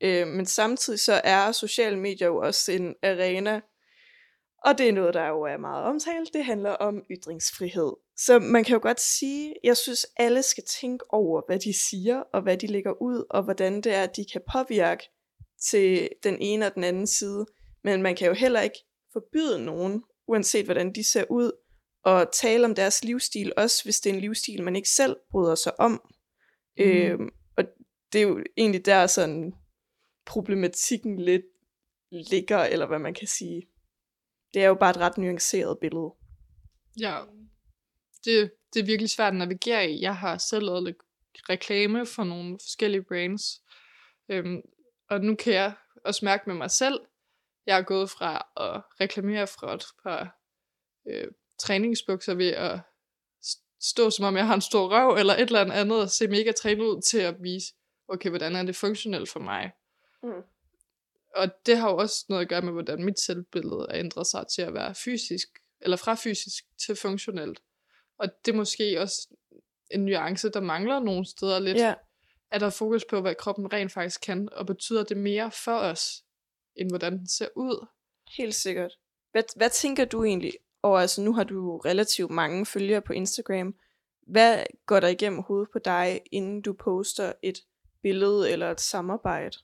Øh, 0.00 0.26
men 0.26 0.46
samtidig 0.46 1.00
så 1.00 1.20
er 1.24 1.52
sociale 1.52 1.98
medier 1.98 2.28
jo 2.28 2.36
også 2.36 2.72
en 2.72 2.94
arena, 3.02 3.60
og 4.64 4.78
det 4.78 4.88
er 4.88 4.92
noget, 4.92 5.14
der 5.14 5.28
jo 5.28 5.42
er 5.42 5.56
meget 5.56 5.84
omtalt. 5.84 6.32
Det 6.32 6.44
handler 6.44 6.70
om 6.70 7.02
ytringsfrihed. 7.10 7.92
Så 8.16 8.38
man 8.38 8.64
kan 8.64 8.74
jo 8.74 8.80
godt 8.82 9.00
sige, 9.00 9.54
jeg 9.64 9.76
synes, 9.76 10.06
alle 10.16 10.42
skal 10.42 10.64
tænke 10.80 11.04
over, 11.14 11.42
hvad 11.46 11.58
de 11.58 11.72
siger, 11.88 12.20
og 12.20 12.42
hvad 12.42 12.56
de 12.56 12.66
lægger 12.66 13.02
ud, 13.02 13.24
og 13.30 13.42
hvordan 13.42 13.80
det 13.80 13.94
er, 13.94 14.02
at 14.02 14.16
de 14.16 14.24
kan 14.32 14.40
påvirke 14.52 15.04
til 15.70 16.08
den 16.22 16.36
ene 16.40 16.66
og 16.66 16.74
den 16.74 16.84
anden 16.84 17.06
side. 17.06 17.46
Men 17.84 18.02
man 18.02 18.16
kan 18.16 18.28
jo 18.28 18.34
heller 18.34 18.60
ikke 18.60 18.78
forbyde 19.12 19.64
nogen, 19.64 20.02
uanset 20.28 20.64
hvordan 20.64 20.92
de 20.94 21.04
ser 21.04 21.24
ud, 21.30 21.52
og 22.04 22.32
tale 22.32 22.64
om 22.64 22.74
deres 22.74 23.04
livsstil, 23.04 23.52
også 23.56 23.84
hvis 23.84 24.00
det 24.00 24.10
er 24.10 24.14
en 24.14 24.20
livsstil, 24.20 24.62
man 24.62 24.76
ikke 24.76 24.88
selv 24.88 25.16
bryder 25.30 25.54
sig 25.54 25.80
om. 25.80 25.92
Mm. 26.78 26.84
Øhm, 26.84 27.28
og 27.56 27.64
det 28.12 28.18
er 28.18 28.22
jo 28.22 28.44
egentlig 28.56 28.86
der 28.86 29.06
sådan 29.06 29.52
problematikken 30.26 31.18
lidt 31.18 31.44
ligger, 32.10 32.58
eller 32.58 32.86
hvad 32.86 32.98
man 32.98 33.14
kan 33.14 33.26
sige. 33.26 33.62
Det 34.54 34.62
er 34.62 34.68
jo 34.68 34.74
bare 34.74 34.90
et 34.90 34.96
ret 34.96 35.18
nuanceret 35.18 35.78
billede. 35.80 36.10
Ja, 37.00 37.20
det, 38.26 38.52
det 38.74 38.80
er 38.80 38.86
virkelig 38.86 39.10
svært 39.10 39.32
at 39.32 39.38
navigere 39.38 39.90
i. 39.90 40.00
Jeg 40.00 40.16
har 40.16 40.38
selv 40.38 40.64
lavet 40.64 40.84
lidt 40.84 40.96
reklame 41.48 42.06
for 42.06 42.24
nogle 42.24 42.58
forskellige 42.62 43.02
brands. 43.02 43.62
Øhm, 44.28 44.62
og 45.10 45.20
nu 45.20 45.34
kan 45.34 45.52
jeg 45.52 45.74
også 46.04 46.24
mærke 46.24 46.42
med 46.46 46.54
mig 46.54 46.70
selv, 46.70 47.00
jeg 47.66 47.78
er 47.78 47.82
gået 47.82 48.10
fra 48.10 48.48
at 48.56 48.82
reklamere 49.00 49.46
for 49.46 49.66
et 49.66 49.84
par 50.02 50.38
øh, 51.08 51.28
træningsbukser 51.58 52.34
ved 52.34 52.50
at 52.50 52.80
stå 53.80 54.10
som 54.10 54.24
om 54.24 54.36
jeg 54.36 54.46
har 54.46 54.54
en 54.54 54.60
stor 54.60 54.88
røv, 54.88 55.16
eller 55.16 55.34
et 55.34 55.40
eller 55.40 55.72
andet, 55.72 56.00
og 56.00 56.10
se 56.10 56.28
mega 56.28 56.52
trænet 56.52 56.84
ud 56.84 57.02
til 57.02 57.18
at 57.18 57.42
vise, 57.42 57.74
okay, 58.08 58.28
hvordan 58.28 58.56
er 58.56 58.62
det 58.62 58.76
funktionelt 58.76 59.28
for 59.28 59.40
mig. 59.40 59.72
Mm. 60.22 60.42
Og 61.36 61.66
det 61.66 61.78
har 61.78 61.90
jo 61.90 61.96
også 61.96 62.24
noget 62.28 62.42
at 62.42 62.48
gøre 62.48 62.62
med, 62.62 62.72
hvordan 62.72 63.04
mit 63.04 63.20
selvbillede 63.20 63.86
er 63.90 63.98
ændret 63.98 64.26
sig 64.26 64.44
til 64.54 64.62
at 64.62 64.74
være 64.74 64.94
fysisk, 64.94 65.48
eller 65.80 65.96
fra 65.96 66.14
fysisk 66.14 66.64
til 66.86 66.96
funktionelt. 66.96 67.60
Og 68.18 68.28
det 68.44 68.52
er 68.52 68.56
måske 68.56 69.00
også 69.00 69.28
en 69.90 70.04
nuance, 70.04 70.48
der 70.48 70.60
mangler 70.60 71.00
nogle 71.00 71.26
steder 71.26 71.58
lidt. 71.58 71.78
Ja. 71.78 71.94
Er 72.50 72.58
der 72.58 72.70
fokus 72.70 73.04
på, 73.10 73.20
hvad 73.20 73.34
kroppen 73.34 73.72
rent 73.72 73.92
faktisk 73.92 74.20
kan, 74.20 74.48
og 74.52 74.66
betyder 74.66 75.04
det 75.04 75.16
mere 75.16 75.50
for 75.64 75.78
os, 75.78 76.22
end 76.76 76.90
hvordan 76.90 77.18
den 77.18 77.28
ser 77.28 77.48
ud? 77.56 77.86
Helt 78.36 78.54
sikkert. 78.54 78.92
Hvad, 79.32 79.42
hvad 79.56 79.70
tænker 79.70 80.04
du 80.04 80.24
egentlig? 80.24 80.52
Og 80.82 81.00
altså, 81.00 81.22
nu 81.22 81.32
har 81.32 81.44
du 81.44 81.78
relativt 81.78 82.30
mange 82.30 82.66
følgere 82.66 83.02
på 83.02 83.12
Instagram. 83.12 83.74
Hvad 84.26 84.64
går 84.86 85.00
der 85.00 85.08
igennem 85.08 85.42
hovedet 85.42 85.68
på 85.72 85.78
dig, 85.78 86.20
inden 86.32 86.62
du 86.62 86.72
poster 86.72 87.32
et 87.42 87.58
billede 88.02 88.50
eller 88.50 88.70
et 88.70 88.80
samarbejde? 88.80 89.58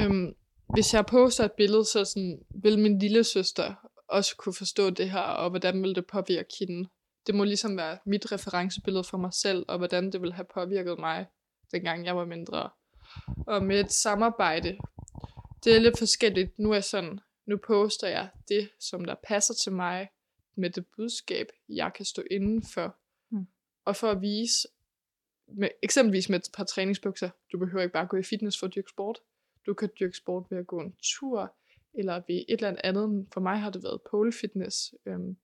Øhm, 0.00 0.34
hvis 0.74 0.94
jeg 0.94 1.06
poster 1.06 1.44
et 1.44 1.52
billede, 1.52 1.84
så 1.84 2.04
sådan, 2.04 2.38
vil 2.62 2.78
min 2.78 2.98
lille 2.98 3.24
søster 3.24 3.74
også 4.08 4.36
kunne 4.36 4.54
forstå 4.54 4.90
det 4.90 5.10
her, 5.10 5.20
og 5.20 5.50
hvordan 5.50 5.82
vil 5.82 5.94
det 5.94 6.06
påvirke 6.06 6.54
hende. 6.60 6.88
Det 7.26 7.34
må 7.34 7.44
ligesom 7.44 7.76
være 7.76 7.98
mit 8.06 8.32
referencebillede 8.32 9.04
for 9.04 9.18
mig 9.18 9.32
selv, 9.32 9.64
og 9.68 9.78
hvordan 9.78 10.12
det 10.12 10.22
vil 10.22 10.32
have 10.32 10.46
påvirket 10.54 10.98
mig, 10.98 11.26
dengang 11.72 12.06
jeg 12.06 12.16
var 12.16 12.24
mindre. 12.24 12.70
Og 13.46 13.62
med 13.62 13.80
et 13.80 13.92
samarbejde, 13.92 14.78
det 15.64 15.76
er 15.76 15.80
lidt 15.80 15.98
forskelligt. 15.98 16.58
Nu 16.58 16.72
er 16.72 16.80
sådan, 16.80 17.20
nu 17.46 17.56
poster 17.56 18.08
jeg 18.08 18.28
det, 18.48 18.70
som 18.80 19.04
der 19.04 19.14
passer 19.28 19.54
til 19.54 19.72
mig, 19.72 20.08
med 20.56 20.70
det 20.70 20.86
budskab, 20.96 21.46
jeg 21.68 21.92
kan 21.94 22.04
stå 22.04 22.22
inden 22.30 22.62
for. 22.74 22.96
Mm. 23.30 23.46
Og 23.84 23.96
for 23.96 24.10
at 24.10 24.20
vise, 24.20 24.68
med, 25.46 25.68
eksempelvis 25.82 26.28
med 26.28 26.38
et 26.38 26.48
par 26.54 26.64
træningsbukser, 26.64 27.30
du 27.52 27.58
behøver 27.58 27.82
ikke 27.82 27.92
bare 27.92 28.06
gå 28.06 28.16
i 28.16 28.22
fitness 28.22 28.58
for 28.58 28.66
at 28.66 28.74
dyrke 28.74 28.90
sport. 28.90 29.18
Du 29.66 29.74
kan 29.74 29.88
dyrke 30.00 30.16
sport 30.16 30.46
ved 30.50 30.58
at 30.58 30.66
gå 30.66 30.80
en 30.80 30.94
tur, 31.02 31.54
eller 31.94 32.14
ved 32.14 32.44
et 32.48 32.64
eller 32.64 32.76
andet. 32.84 33.26
For 33.32 33.40
mig 33.40 33.58
har 33.58 33.70
det 33.70 33.82
været 33.82 34.00
pole 34.10 34.32
fitness. 34.32 34.94
Øhm, 35.06 35.36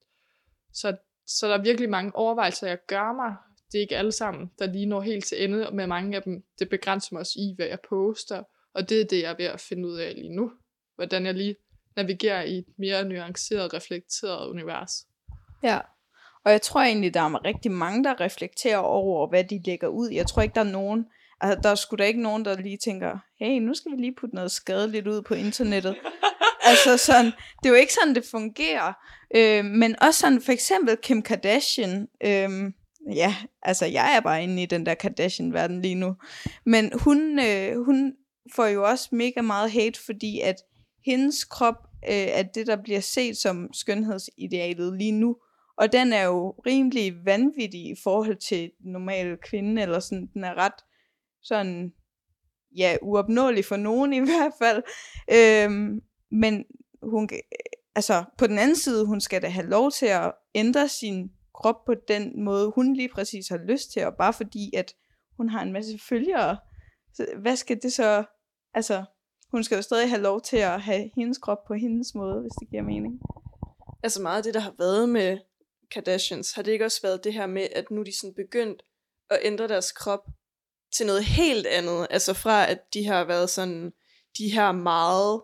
så, 0.73 0.97
så 1.31 1.49
der 1.49 1.59
er 1.59 1.63
virkelig 1.63 1.91
mange 1.91 2.17
overvejelser, 2.17 2.67
jeg 2.67 2.79
gør 2.87 3.13
mig. 3.13 3.37
Det 3.73 3.79
er 3.79 3.83
ikke 3.83 3.97
alle 3.97 4.13
sammen, 4.13 4.51
der 4.59 4.67
lige 4.67 4.87
når 4.87 5.01
helt 5.01 5.25
til 5.25 5.45
ende, 5.45 5.69
og 5.69 5.75
med 5.75 5.87
mange 5.87 6.17
af 6.17 6.23
dem, 6.23 6.45
det 6.59 6.69
begrænser 6.69 7.09
mig 7.13 7.21
også 7.21 7.33
i, 7.37 7.55
hvad 7.57 7.67
jeg 7.67 7.79
poster. 7.89 8.43
Og 8.75 8.89
det 8.89 9.01
er 9.01 9.05
det, 9.05 9.23
jeg 9.23 9.31
er 9.31 9.37
ved 9.37 9.45
at 9.45 9.61
finde 9.61 9.89
ud 9.89 9.97
af 9.97 10.15
lige 10.15 10.37
nu. 10.37 10.53
Hvordan 10.95 11.27
jeg 11.27 11.35
lige 11.35 11.57
navigerer 11.97 12.43
i 12.43 12.59
et 12.59 12.65
mere 12.79 13.05
nuanceret, 13.05 13.75
reflekteret 13.75 14.49
univers. 14.49 15.07
Ja. 15.63 15.79
Og 16.45 16.53
jeg 16.53 16.63
tror 16.63 16.81
egentlig, 16.81 17.15
der 17.15 17.21
er 17.21 17.45
rigtig 17.45 17.71
mange, 17.71 18.05
der 18.05 18.21
reflekterer 18.21 18.79
over, 18.79 19.29
hvad 19.29 19.45
de 19.45 19.63
lægger 19.65 19.89
ud. 19.89 20.09
Jeg 20.09 20.27
tror 20.27 20.43
ikke, 20.43 20.55
der 20.55 20.61
er 20.61 20.73
nogen, 20.73 21.07
altså 21.41 21.61
der 21.63 21.69
er 21.69 21.75
sgu 21.75 21.97
da 21.97 22.05
ikke 22.05 22.23
nogen, 22.23 22.45
der 22.45 22.61
lige 22.61 22.77
tænker, 22.77 23.19
hey, 23.39 23.61
nu 23.61 23.75
skal 23.75 23.93
vi 23.93 23.97
lige 23.97 24.15
putte 24.15 24.35
noget 24.35 24.51
skadeligt 24.51 25.07
ud 25.07 25.23
på 25.23 25.35
internettet 25.35 25.97
altså 26.61 26.97
sådan, 26.97 27.27
det 27.27 27.65
er 27.65 27.69
jo 27.69 27.75
ikke 27.75 27.95
sådan, 27.95 28.15
det 28.15 28.25
fungerer. 28.31 28.93
Øh, 29.37 29.65
men 29.65 30.03
også 30.03 30.21
sådan, 30.21 30.43
for 30.43 30.53
eksempel 30.53 30.97
Kim 30.97 31.23
Kardashian, 31.23 32.09
øh, 32.25 32.73
ja, 33.15 33.37
altså 33.63 33.87
jeg 33.87 34.17
er 34.17 34.21
bare 34.21 34.43
inde 34.43 34.63
i 34.63 34.67
den 34.67 34.87
der 34.87 34.95
Kardashian-verden 34.95 35.83
lige 35.83 35.95
nu. 35.95 36.15
Men 36.67 36.93
hun, 37.05 37.39
øh, 37.39 37.85
hun 37.85 38.13
får 38.55 38.67
jo 38.67 38.85
også 38.89 39.09
mega 39.13 39.41
meget 39.41 39.71
hate, 39.71 40.01
fordi 40.07 40.41
at 40.41 40.57
hendes 41.07 41.45
krop 41.45 41.75
øh, 42.09 42.15
er 42.15 42.43
det, 42.43 42.67
der 42.67 42.77
bliver 42.83 43.01
set 43.01 43.37
som 43.37 43.69
skønhedsidealet 43.73 44.99
lige 44.99 45.13
nu. 45.13 45.37
Og 45.79 45.93
den 45.93 46.13
er 46.13 46.23
jo 46.23 46.51
rimelig 46.67 47.15
vanvittig 47.25 47.81
i 47.81 47.95
forhold 48.03 48.37
til 48.37 48.71
den 48.83 48.93
normale 48.93 49.37
kvinde, 49.43 49.83
eller 49.83 50.01
sådan, 50.01 50.29
den 50.35 50.45
er 50.45 50.55
ret 50.55 50.85
sådan, 51.43 51.93
ja, 52.77 52.97
uopnåelig 53.03 53.65
for 53.65 53.77
nogen 53.77 54.13
i 54.13 54.19
hvert 54.31 54.53
fald. 54.59 54.83
Øhm, 55.33 56.01
men 56.31 56.65
hun, 57.03 57.29
øh, 57.33 57.39
altså 57.95 58.25
på 58.39 58.47
den 58.47 58.59
anden 58.59 58.77
side, 58.77 59.07
hun 59.07 59.21
skal 59.21 59.43
da 59.43 59.49
have 59.49 59.67
lov 59.67 59.91
til 59.91 60.07
at 60.07 60.33
ændre 60.55 60.89
sin 60.89 61.31
krop 61.55 61.85
på 61.85 61.95
den 62.09 62.45
måde, 62.45 62.73
hun 62.75 62.95
lige 62.95 63.09
præcis 63.09 63.49
har 63.49 63.61
lyst 63.69 63.93
til, 63.93 64.07
og 64.07 64.15
bare 64.19 64.33
fordi, 64.33 64.75
at 64.77 64.95
hun 65.37 65.49
har 65.49 65.63
en 65.63 65.73
masse 65.73 65.99
følgere. 66.09 66.59
Så 67.15 67.27
hvad 67.43 67.57
skal 67.57 67.83
det 67.83 67.93
så, 67.93 68.25
altså, 68.75 69.05
hun 69.51 69.65
skal 69.65 69.77
jo 69.77 69.83
stadig 69.83 70.09
have 70.09 70.23
lov 70.23 70.41
til 70.41 70.57
at 70.57 70.81
have 70.81 71.11
hendes 71.17 71.39
krop 71.39 71.65
på 71.67 71.75
hendes 71.75 72.15
måde, 72.15 72.41
hvis 72.41 72.53
det 72.61 72.71
giver 72.71 72.83
mening. 72.83 73.21
Altså 74.03 74.23
meget 74.23 74.37
af 74.37 74.43
det, 74.43 74.55
der 74.55 74.61
har 74.61 74.75
været 74.79 75.09
med 75.09 75.39
Kardashians, 75.91 76.53
har 76.53 76.63
det 76.63 76.73
ikke 76.73 76.85
også 76.85 77.03
været 77.03 77.25
det 77.25 77.33
her 77.33 77.47
med, 77.47 77.67
at 77.73 77.91
nu 77.91 78.01
er 78.01 78.05
de 78.05 78.19
sådan 78.19 78.35
begyndt 78.35 78.83
at 79.31 79.39
ændre 79.43 79.69
deres 79.69 79.93
krop 79.93 80.27
til 80.97 81.07
noget 81.07 81.25
helt 81.25 81.67
andet. 81.67 82.07
Altså 82.11 82.35
fra, 82.35 82.71
at 82.71 82.95
de 82.95 83.07
har 83.07 83.25
været 83.25 83.51
sådan, 83.51 83.93
de 84.39 84.53
her 84.53 84.73
meget, 84.73 85.43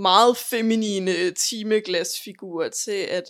meget 0.00 0.36
feminine 0.36 1.10
øh, 1.18 1.34
timeglasfigur 1.34 2.68
til, 2.68 3.00
at, 3.10 3.24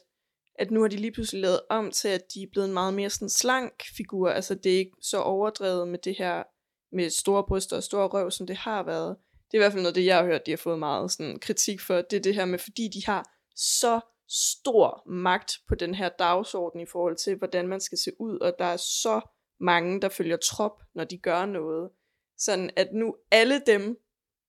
at 0.54 0.70
nu 0.70 0.80
har 0.80 0.88
de 0.88 0.96
lige 0.96 1.12
pludselig 1.12 1.40
lavet 1.40 1.60
om 1.70 1.90
til, 1.90 2.08
at 2.08 2.22
de 2.34 2.42
er 2.42 2.46
blevet 2.52 2.68
en 2.68 2.74
meget 2.74 2.94
mere 2.94 3.10
sådan 3.10 3.28
slank 3.28 3.82
figur. 3.96 4.30
Altså 4.30 4.54
det 4.54 4.72
er 4.74 4.78
ikke 4.78 4.96
så 5.02 5.18
overdrevet 5.18 5.88
med 5.88 5.98
det 5.98 6.14
her 6.18 6.42
med 6.92 7.10
store 7.10 7.44
bryster 7.48 7.76
og 7.76 7.82
store 7.82 8.08
røv, 8.08 8.30
som 8.30 8.46
det 8.46 8.56
har 8.56 8.82
været. 8.82 9.16
Det 9.32 9.56
er 9.56 9.60
i 9.60 9.62
hvert 9.62 9.72
fald 9.72 9.82
noget, 9.82 9.94
det 9.94 10.04
jeg 10.04 10.16
har 10.16 10.24
hørt, 10.24 10.46
de 10.46 10.50
har 10.50 10.56
fået 10.56 10.78
meget 10.78 11.12
sådan, 11.12 11.38
kritik 11.38 11.80
for. 11.80 11.94
Det 11.94 12.16
er 12.16 12.20
det 12.20 12.34
her 12.34 12.44
med, 12.44 12.58
fordi 12.58 12.88
de 12.88 13.06
har 13.06 13.24
så 13.56 14.00
stor 14.28 15.02
magt 15.10 15.52
på 15.68 15.74
den 15.74 15.94
her 15.94 16.08
dagsorden 16.08 16.80
i 16.80 16.86
forhold 16.86 17.16
til, 17.16 17.36
hvordan 17.36 17.68
man 17.68 17.80
skal 17.80 17.98
se 17.98 18.10
ud, 18.20 18.38
og 18.38 18.54
der 18.58 18.64
er 18.64 18.76
så 18.76 19.20
mange, 19.60 20.00
der 20.00 20.08
følger 20.08 20.36
trop, 20.36 20.82
når 20.94 21.04
de 21.04 21.18
gør 21.18 21.46
noget. 21.46 21.90
Sådan 22.38 22.70
at 22.76 22.88
nu 22.92 23.16
alle 23.30 23.62
dem, 23.66 23.98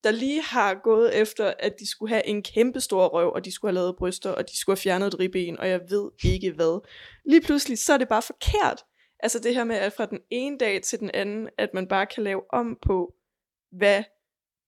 der 0.04 0.12
lige 0.12 0.42
har 0.42 0.74
gået 0.84 1.22
efter, 1.22 1.54
at 1.60 1.80
de 1.80 1.90
skulle 1.90 2.10
have 2.10 2.28
en 2.28 2.44
kæmpe 2.44 2.80
stor 2.80 3.08
røv, 3.08 3.32
og 3.34 3.46
de 3.46 3.52
skulle 3.52 3.70
have 3.70 3.82
lavet 3.82 3.96
bryster, 3.98 4.30
og 4.30 4.50
de 4.50 4.58
skulle 4.58 4.76
have 4.76 4.82
fjernet 4.82 5.08
et 5.08 5.20
ribben, 5.20 5.60
og 5.60 5.70
jeg 5.70 5.82
ved 5.90 6.12
ikke 6.24 6.52
hvad. 6.52 6.88
Lige 7.26 7.42
pludselig, 7.42 7.78
så 7.78 7.94
er 7.94 7.98
det 7.98 8.08
bare 8.08 8.22
forkert. 8.22 8.84
Altså 9.20 9.40
det 9.40 9.56
her 9.56 9.64
med, 9.64 9.76
at 9.76 9.94
fra 9.94 10.06
den 10.06 10.20
ene 10.30 10.58
dag 10.58 10.82
til 10.82 11.00
den 11.00 11.12
anden, 11.14 11.50
at 11.58 11.70
man 11.74 11.88
bare 11.88 12.06
kan 12.06 12.24
lave 12.24 12.54
om 12.54 12.78
på, 12.82 13.14
hvad 13.72 14.04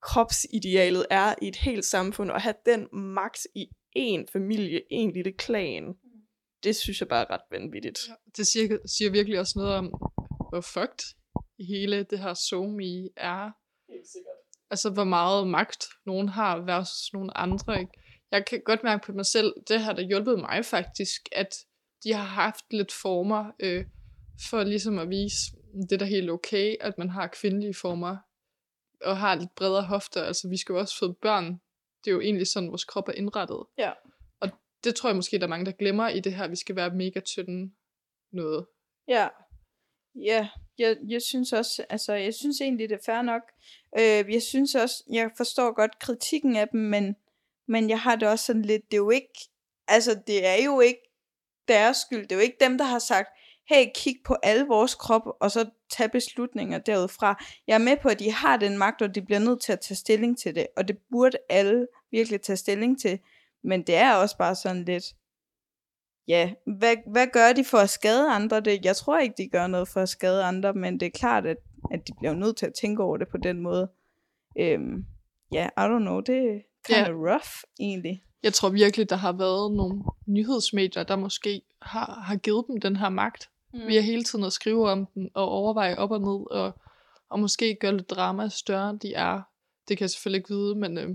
kropsidealet 0.01 1.05
er 1.09 1.35
i 1.41 1.47
et 1.47 1.55
helt 1.55 1.85
samfund, 1.85 2.31
og 2.31 2.41
have 2.41 2.55
den 2.65 2.87
magt 2.93 3.47
i 3.55 3.67
en 3.95 4.27
familie, 4.27 4.81
en 4.89 5.11
lille 5.11 5.31
klan. 5.31 5.93
Det 6.63 6.75
synes 6.75 6.99
jeg 6.99 7.07
bare 7.07 7.25
er 7.25 7.29
ret 7.29 7.41
vanvittigt. 7.51 7.99
Ja, 8.07 8.13
det 8.37 8.47
siger, 8.47 8.77
siger 8.85 9.11
virkelig 9.11 9.39
også 9.39 9.59
noget 9.59 9.73
om, 9.73 9.85
hvor 10.49 10.61
fucked 10.61 11.15
hele 11.59 12.03
det 12.03 12.19
her 12.19 12.33
SoMe 12.33 13.09
er. 13.17 13.51
Helt 13.91 14.07
sikkert. 14.07 14.32
Altså, 14.73 14.89
hvor 14.89 15.03
meget 15.03 15.47
magt 15.47 15.87
nogen 16.05 16.29
har 16.29 16.59
versus 16.59 17.13
nogen 17.13 17.31
andre. 17.35 17.79
Ikke? 17.79 17.91
Jeg 18.31 18.45
kan 18.45 18.61
godt 18.65 18.83
mærke 18.83 19.05
på 19.05 19.11
mig 19.11 19.25
selv, 19.25 19.53
det 19.67 19.79
har 19.79 19.93
der 19.93 20.01
hjulpet 20.01 20.39
mig 20.39 20.65
faktisk, 20.65 21.21
at 21.31 21.55
de 22.03 22.13
har 22.13 22.23
haft 22.23 22.65
lidt 22.71 22.91
former 22.91 23.51
øh, 23.59 23.85
for 24.49 24.63
ligesom 24.63 24.99
at 24.99 25.09
vise, 25.09 25.37
det 25.89 25.91
er 25.91 25.97
da 25.97 26.05
helt 26.05 26.29
okay, 26.29 26.75
at 26.81 26.97
man 26.97 27.09
har 27.09 27.27
kvindelige 27.27 27.73
former 27.73 28.17
og 29.01 29.17
har 29.17 29.35
lidt 29.35 29.55
bredere 29.55 29.83
hofter. 29.83 30.23
Altså, 30.23 30.49
vi 30.49 30.57
skal 30.57 30.73
jo 30.73 30.79
også 30.79 30.99
føde 30.99 31.13
børn. 31.21 31.45
Det 32.03 32.11
er 32.11 32.11
jo 32.11 32.21
egentlig 32.21 32.47
sådan, 32.47 32.69
vores 32.69 32.85
krop 32.85 33.07
er 33.07 33.13
indrettet. 33.13 33.63
Ja. 33.77 33.91
Og 34.39 34.49
det 34.83 34.95
tror 34.95 35.09
jeg 35.09 35.15
måske, 35.15 35.37
der 35.37 35.43
er 35.43 35.49
mange, 35.49 35.65
der 35.65 35.71
glemmer 35.71 36.09
i 36.09 36.19
det 36.19 36.33
her, 36.33 36.47
vi 36.47 36.55
skal 36.55 36.75
være 36.75 36.95
mega 36.95 37.19
tynde 37.19 37.71
noget. 38.31 38.65
Ja. 39.07 39.27
Ja, 40.15 40.47
jeg, 40.77 40.97
jeg 41.07 41.21
synes 41.21 41.53
også, 41.53 41.85
altså 41.89 42.13
jeg 42.13 42.33
synes 42.33 42.61
egentlig, 42.61 42.89
det 42.89 42.95
er 42.95 43.03
fair 43.05 43.21
nok. 43.21 43.41
Øh, 43.99 44.33
jeg 44.33 44.41
synes 44.41 44.75
også, 44.75 45.03
jeg 45.11 45.31
forstår 45.37 45.73
godt 45.73 45.99
kritikken 45.99 46.55
af 46.55 46.67
dem, 46.67 46.79
men, 46.79 47.15
men 47.67 47.89
jeg 47.89 47.99
har 47.99 48.15
det 48.15 48.27
også 48.27 48.45
sådan 48.45 48.61
lidt, 48.61 48.91
det 48.91 48.93
er 48.93 49.01
jo 49.01 49.09
ikke, 49.09 49.49
altså 49.87 50.19
det 50.27 50.45
er 50.45 50.63
jo 50.65 50.79
ikke 50.79 51.01
deres 51.67 51.97
skyld, 51.97 52.21
det 52.21 52.31
er 52.31 52.35
jo 52.35 52.41
ikke 52.41 52.57
dem, 52.59 52.77
der 52.77 52.85
har 52.85 52.99
sagt, 52.99 53.29
hey, 53.69 53.85
kig 53.95 54.15
på 54.25 54.35
alle 54.43 54.67
vores 54.67 54.95
krop, 54.95 55.21
og 55.39 55.51
så 55.51 55.69
tage 55.89 56.09
beslutninger 56.09 56.77
derudfra. 56.77 57.43
Jeg 57.67 57.73
er 57.73 57.77
med 57.77 57.97
på, 58.01 58.09
at 58.09 58.19
de 58.19 58.31
har 58.31 58.57
den 58.57 58.77
magt, 58.77 59.01
og 59.01 59.15
de 59.15 59.21
bliver 59.21 59.39
nødt 59.39 59.61
til 59.61 59.73
at 59.73 59.79
tage 59.79 59.95
stilling 59.95 60.37
til 60.37 60.55
det, 60.55 60.67
og 60.77 60.87
det 60.87 60.97
burde 61.11 61.37
alle 61.49 61.87
virkelig 62.11 62.41
tage 62.41 62.57
stilling 62.57 63.01
til, 63.01 63.19
men 63.63 63.87
det 63.87 63.95
er 63.95 64.13
også 64.13 64.37
bare 64.37 64.55
sådan 64.55 64.85
lidt, 64.85 65.03
ja, 66.27 66.53
hvad, 66.79 66.95
hvad 67.11 67.27
gør 67.33 67.53
de 67.53 67.65
for 67.65 67.77
at 67.77 67.89
skade 67.89 68.31
andre? 68.31 68.59
Det, 68.59 68.85
jeg 68.85 68.95
tror 68.95 69.17
ikke, 69.17 69.35
de 69.37 69.47
gør 69.47 69.67
noget 69.67 69.87
for 69.87 70.01
at 70.01 70.09
skade 70.09 70.43
andre, 70.43 70.73
men 70.73 70.99
det 70.99 71.05
er 71.05 71.09
klart, 71.19 71.45
at, 71.45 71.57
at 71.91 72.07
de 72.07 72.13
bliver 72.19 72.33
nødt 72.33 72.57
til 72.57 72.65
at 72.65 72.73
tænke 72.81 73.03
over 73.03 73.17
det 73.17 73.27
på 73.27 73.37
den 73.37 73.59
måde. 73.59 73.89
Øhm, 74.59 75.05
ja, 75.51 75.65
I 75.77 75.81
don't 75.81 75.99
know, 75.99 76.19
det 76.19 76.37
er 76.37 76.59
kind 76.87 77.01
of 77.01 77.07
Ja. 77.07 77.31
rough, 77.31 77.49
egentlig. 77.79 78.23
Jeg 78.43 78.53
tror 78.53 78.69
virkelig, 78.69 79.09
der 79.09 79.15
har 79.15 79.31
været 79.31 79.71
nogle 79.73 80.03
nyhedsmedier, 80.25 81.03
der 81.03 81.15
måske 81.15 81.61
har, 81.81 82.21
har 82.25 82.35
givet 82.35 82.65
dem 82.67 82.81
den 82.81 82.95
her 82.95 83.09
magt. 83.09 83.49
Mm. 83.73 83.87
Vi 83.87 83.95
har 83.95 84.01
hele 84.01 84.23
tiden 84.23 84.45
at 84.45 84.53
skrive 84.53 84.89
om 84.91 85.05
den, 85.05 85.29
og 85.33 85.49
overveje 85.49 85.95
op 85.95 86.11
og 86.11 86.19
ned, 86.21 86.51
og, 86.51 86.79
og 87.29 87.39
måske 87.39 87.77
gøre 87.79 87.97
lidt 87.97 88.09
drama 88.09 88.49
større, 88.49 88.89
end 88.89 88.99
de 88.99 89.13
er. 89.13 89.41
Det 89.87 89.97
kan 89.97 90.03
jeg 90.03 90.09
selvfølgelig 90.09 90.39
ikke 90.39 90.49
vide, 90.49 90.75
men 90.75 90.97
øh, 90.97 91.07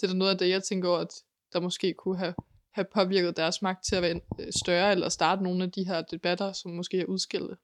det 0.00 0.02
er 0.02 0.06
da 0.06 0.14
noget 0.14 0.32
af 0.32 0.38
det, 0.38 0.48
jeg 0.48 0.62
tænker 0.62 0.88
over, 0.88 0.98
at 0.98 1.14
der 1.52 1.60
måske 1.60 1.94
kunne 1.94 2.18
have, 2.18 2.34
have 2.74 2.86
påvirket 2.94 3.36
deres 3.36 3.62
magt 3.62 3.84
til 3.84 3.96
at 3.96 4.02
være 4.02 4.20
øh, 4.40 4.52
større, 4.62 4.90
eller 4.92 5.08
starte 5.08 5.42
nogle 5.42 5.64
af 5.64 5.72
de 5.72 5.86
her 5.86 6.02
debatter, 6.02 6.52
som 6.52 6.70
måske 6.70 7.00
er 7.00 7.04
udskilte. 7.04 7.56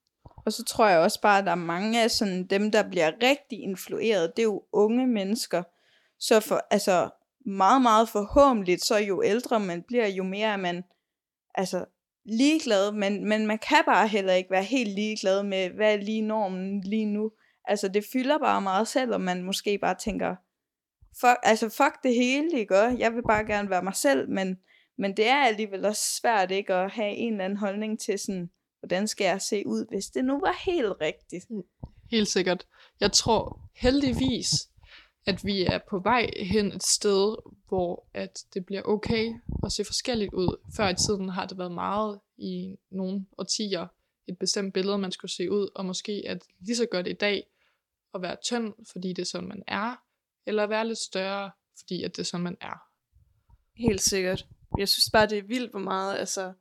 Og 0.46 0.52
så 0.52 0.64
tror 0.64 0.88
jeg 0.88 0.98
også 0.98 1.20
bare, 1.20 1.38
at 1.38 1.44
der 1.44 1.50
er 1.50 1.54
mange 1.54 2.02
af 2.02 2.10
sådan 2.10 2.46
dem, 2.46 2.70
der 2.70 2.88
bliver 2.90 3.12
rigtig 3.22 3.62
influeret. 3.62 4.32
Det 4.36 4.42
er 4.42 4.46
jo 4.46 4.62
unge 4.72 5.06
mennesker. 5.06 5.62
Så 6.18 6.40
for, 6.40 6.66
altså, 6.70 7.10
meget, 7.46 7.82
meget 7.82 8.08
forhåbentligt, 8.08 8.84
så 8.84 8.96
jo 8.96 9.22
ældre 9.22 9.60
man 9.60 9.82
bliver, 9.82 10.06
jo 10.06 10.24
mere 10.24 10.48
er 10.48 10.56
man 10.56 10.84
altså, 11.54 11.84
ligeglad. 12.24 12.92
Men, 12.92 13.28
men 13.28 13.46
man 13.46 13.58
kan 13.58 13.82
bare 13.86 14.08
heller 14.08 14.32
ikke 14.32 14.50
være 14.50 14.62
helt 14.62 14.94
ligeglad 14.94 15.42
med, 15.42 15.70
hvad 15.70 15.92
er 15.92 15.96
lige 15.96 16.22
normen 16.22 16.80
lige 16.80 17.06
nu. 17.06 17.30
Altså, 17.64 17.88
det 17.88 18.04
fylder 18.12 18.38
bare 18.38 18.60
meget, 18.60 18.88
selvom 18.88 19.20
man 19.20 19.42
måske 19.42 19.78
bare 19.78 19.94
tænker, 19.94 20.36
fuck, 21.20 21.38
altså, 21.42 21.68
fuck 21.68 22.02
det 22.02 22.14
hele, 22.14 22.58
ikke? 22.58 22.76
Jeg 22.76 23.14
vil 23.14 23.22
bare 23.22 23.44
gerne 23.44 23.70
være 23.70 23.82
mig 23.82 23.94
selv, 23.94 24.28
men, 24.28 24.58
men 25.00 25.16
det 25.16 25.26
er 25.26 25.42
alligevel 25.44 25.84
også 25.84 26.02
svært, 26.20 26.50
ikke? 26.50 26.74
At 26.74 26.90
have 26.90 27.10
en 27.10 27.32
eller 27.32 27.44
anden 27.44 27.58
holdning 27.58 28.00
til 28.00 28.18
sådan, 28.18 28.50
hvordan 28.80 29.08
skal 29.08 29.24
jeg 29.24 29.42
se 29.42 29.66
ud, 29.66 29.86
hvis 29.88 30.06
det 30.06 30.24
nu 30.24 30.40
var 30.40 30.56
helt 30.64 30.92
rigtigt. 31.00 31.46
Helt 32.10 32.28
sikkert. 32.28 32.66
Jeg 33.00 33.12
tror 33.12 33.70
heldigvis, 33.74 34.50
at 35.26 35.44
vi 35.44 35.64
er 35.64 35.78
på 35.90 35.98
vej 35.98 36.30
hen 36.36 36.72
et 36.72 36.82
sted, 36.82 37.36
hvor 37.68 38.08
at 38.14 38.44
det 38.54 38.66
bliver 38.66 38.82
okay 38.82 39.34
at 39.64 39.72
se 39.72 39.84
forskelligt 39.84 40.34
ud. 40.34 40.56
Før 40.76 40.88
i 40.88 40.94
tiden 40.94 41.28
har 41.28 41.46
det 41.46 41.58
været 41.58 41.72
meget 41.72 42.20
i 42.38 42.76
nogle 42.90 43.26
årtier 43.38 43.86
et 44.28 44.38
bestemt 44.38 44.74
billede, 44.74 44.98
man 44.98 45.12
skulle 45.12 45.30
se 45.30 45.50
ud, 45.50 45.68
og 45.74 45.84
måske 45.84 46.26
er 46.26 46.34
det 46.34 46.46
lige 46.58 46.76
så 46.76 46.86
godt 46.90 47.06
i 47.06 47.12
dag 47.12 47.46
at 48.14 48.22
være 48.22 48.36
tynd, 48.44 48.74
fordi 48.92 49.08
det 49.08 49.22
er 49.22 49.26
sådan, 49.26 49.48
man 49.48 49.62
er, 49.66 49.96
eller 50.46 50.62
at 50.62 50.70
være 50.70 50.88
lidt 50.88 50.98
større, 50.98 51.50
fordi 51.78 52.02
at 52.02 52.16
det 52.16 52.22
er 52.22 52.26
sådan, 52.26 52.44
man 52.44 52.56
er. 52.60 52.82
Helt 53.74 54.00
sikkert. 54.00 54.46
Jeg 54.78 54.88
synes 54.88 55.10
bare, 55.12 55.26
det 55.26 55.38
er 55.38 55.42
vildt, 55.42 55.70
hvor 55.70 55.80
meget, 55.80 56.18
altså, 56.18 56.52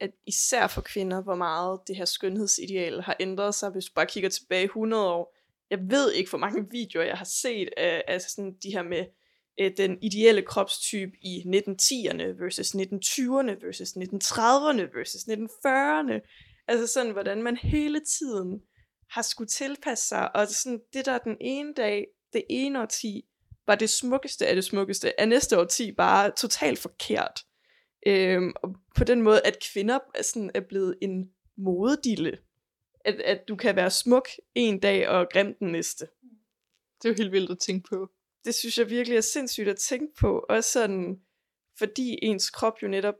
at 0.00 0.10
især 0.26 0.66
for 0.66 0.80
kvinder, 0.80 1.22
hvor 1.22 1.34
meget 1.34 1.80
det 1.86 1.96
her 1.96 2.04
skønhedsideal 2.04 3.02
har 3.02 3.16
ændret 3.20 3.54
sig, 3.54 3.70
hvis 3.70 3.84
du 3.84 3.92
bare 3.94 4.06
kigger 4.06 4.30
tilbage 4.30 4.64
100 4.64 5.08
år. 5.08 5.36
Jeg 5.70 5.78
ved 5.90 6.12
ikke, 6.12 6.30
hvor 6.30 6.38
mange 6.38 6.70
videoer, 6.70 7.04
jeg 7.04 7.18
har 7.18 7.24
set 7.24 7.68
af, 7.76 8.04
af 8.08 8.20
sådan 8.20 8.56
de 8.62 8.70
her 8.72 8.82
med 8.82 9.06
øh, 9.60 9.72
den 9.76 9.98
ideelle 10.02 10.42
kropstype 10.42 11.12
i 11.22 11.38
1910'erne 11.40 12.42
versus 12.42 12.74
1920'erne 12.74 13.66
versus 13.66 13.88
1930'erne 13.88 14.98
versus 14.98 15.22
1940'erne. 15.22 16.20
Altså 16.68 16.86
sådan, 16.86 17.12
hvordan 17.12 17.42
man 17.42 17.56
hele 17.56 18.00
tiden 18.00 18.62
har 19.10 19.22
skulle 19.22 19.48
tilpasse 19.48 20.08
sig, 20.08 20.36
og 20.36 20.48
sådan, 20.48 20.80
det 20.92 21.06
der 21.06 21.18
den 21.18 21.36
ene 21.40 21.74
dag, 21.74 22.06
det 22.32 22.44
ene 22.50 22.82
årti, 22.82 23.24
var 23.66 23.74
det 23.74 23.90
smukkeste 23.90 24.46
af 24.46 24.54
det 24.54 24.64
smukkeste, 24.64 25.12
er 25.18 25.26
næste 25.26 25.60
årti 25.60 25.92
bare 25.92 26.30
totalt 26.30 26.78
forkert. 26.78 27.44
Øhm, 28.06 28.52
og 28.62 28.76
på 28.96 29.04
den 29.04 29.22
måde, 29.22 29.40
at 29.44 29.58
kvinder 29.72 29.98
er, 30.14 30.22
sådan, 30.22 30.50
er 30.54 30.60
blevet 30.60 30.98
en 31.02 31.30
modedille. 31.56 32.38
At, 33.04 33.14
at 33.14 33.48
du 33.48 33.56
kan 33.56 33.76
være 33.76 33.90
smuk 33.90 34.28
en 34.54 34.80
dag 34.80 35.08
og 35.08 35.26
grim 35.32 35.54
den 35.60 35.72
næste. 35.72 36.06
Det 37.02 37.08
er 37.08 37.12
jo 37.12 37.14
helt 37.18 37.32
vildt 37.32 37.50
at 37.50 37.58
tænke 37.58 37.88
på. 37.88 38.10
Det 38.44 38.54
synes 38.54 38.78
jeg 38.78 38.90
virkelig 38.90 39.16
er 39.16 39.20
sindssygt 39.20 39.68
at 39.68 39.76
tænke 39.76 40.14
på. 40.20 40.46
Også 40.48 40.70
sådan, 40.70 41.20
fordi 41.78 42.18
ens 42.22 42.50
krop 42.50 42.82
jo 42.82 42.88
netop 42.88 43.14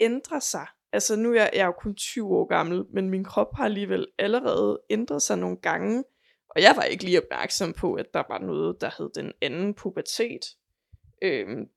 ændrer 0.00 0.40
sig. 0.40 0.66
Altså 0.92 1.16
nu 1.16 1.30
er 1.30 1.34
jeg, 1.34 1.50
jeg 1.52 1.60
er 1.60 1.66
jo 1.66 1.72
kun 1.72 1.94
20 1.94 2.26
år 2.26 2.46
gammel, 2.46 2.84
men 2.92 3.10
min 3.10 3.24
krop 3.24 3.54
har 3.54 3.64
alligevel 3.64 4.06
allerede 4.18 4.80
ændret 4.90 5.22
sig 5.22 5.38
nogle 5.38 5.56
gange. 5.56 6.04
Og 6.48 6.62
jeg 6.62 6.72
var 6.76 6.82
ikke 6.82 7.04
lige 7.04 7.22
opmærksom 7.22 7.72
på, 7.72 7.94
at 7.94 8.14
der 8.14 8.22
var 8.28 8.38
noget, 8.38 8.80
der 8.80 8.90
hed 8.98 9.10
den 9.14 9.32
anden 9.42 9.74
pubertet. 9.74 10.56
Øhm, 11.22 11.68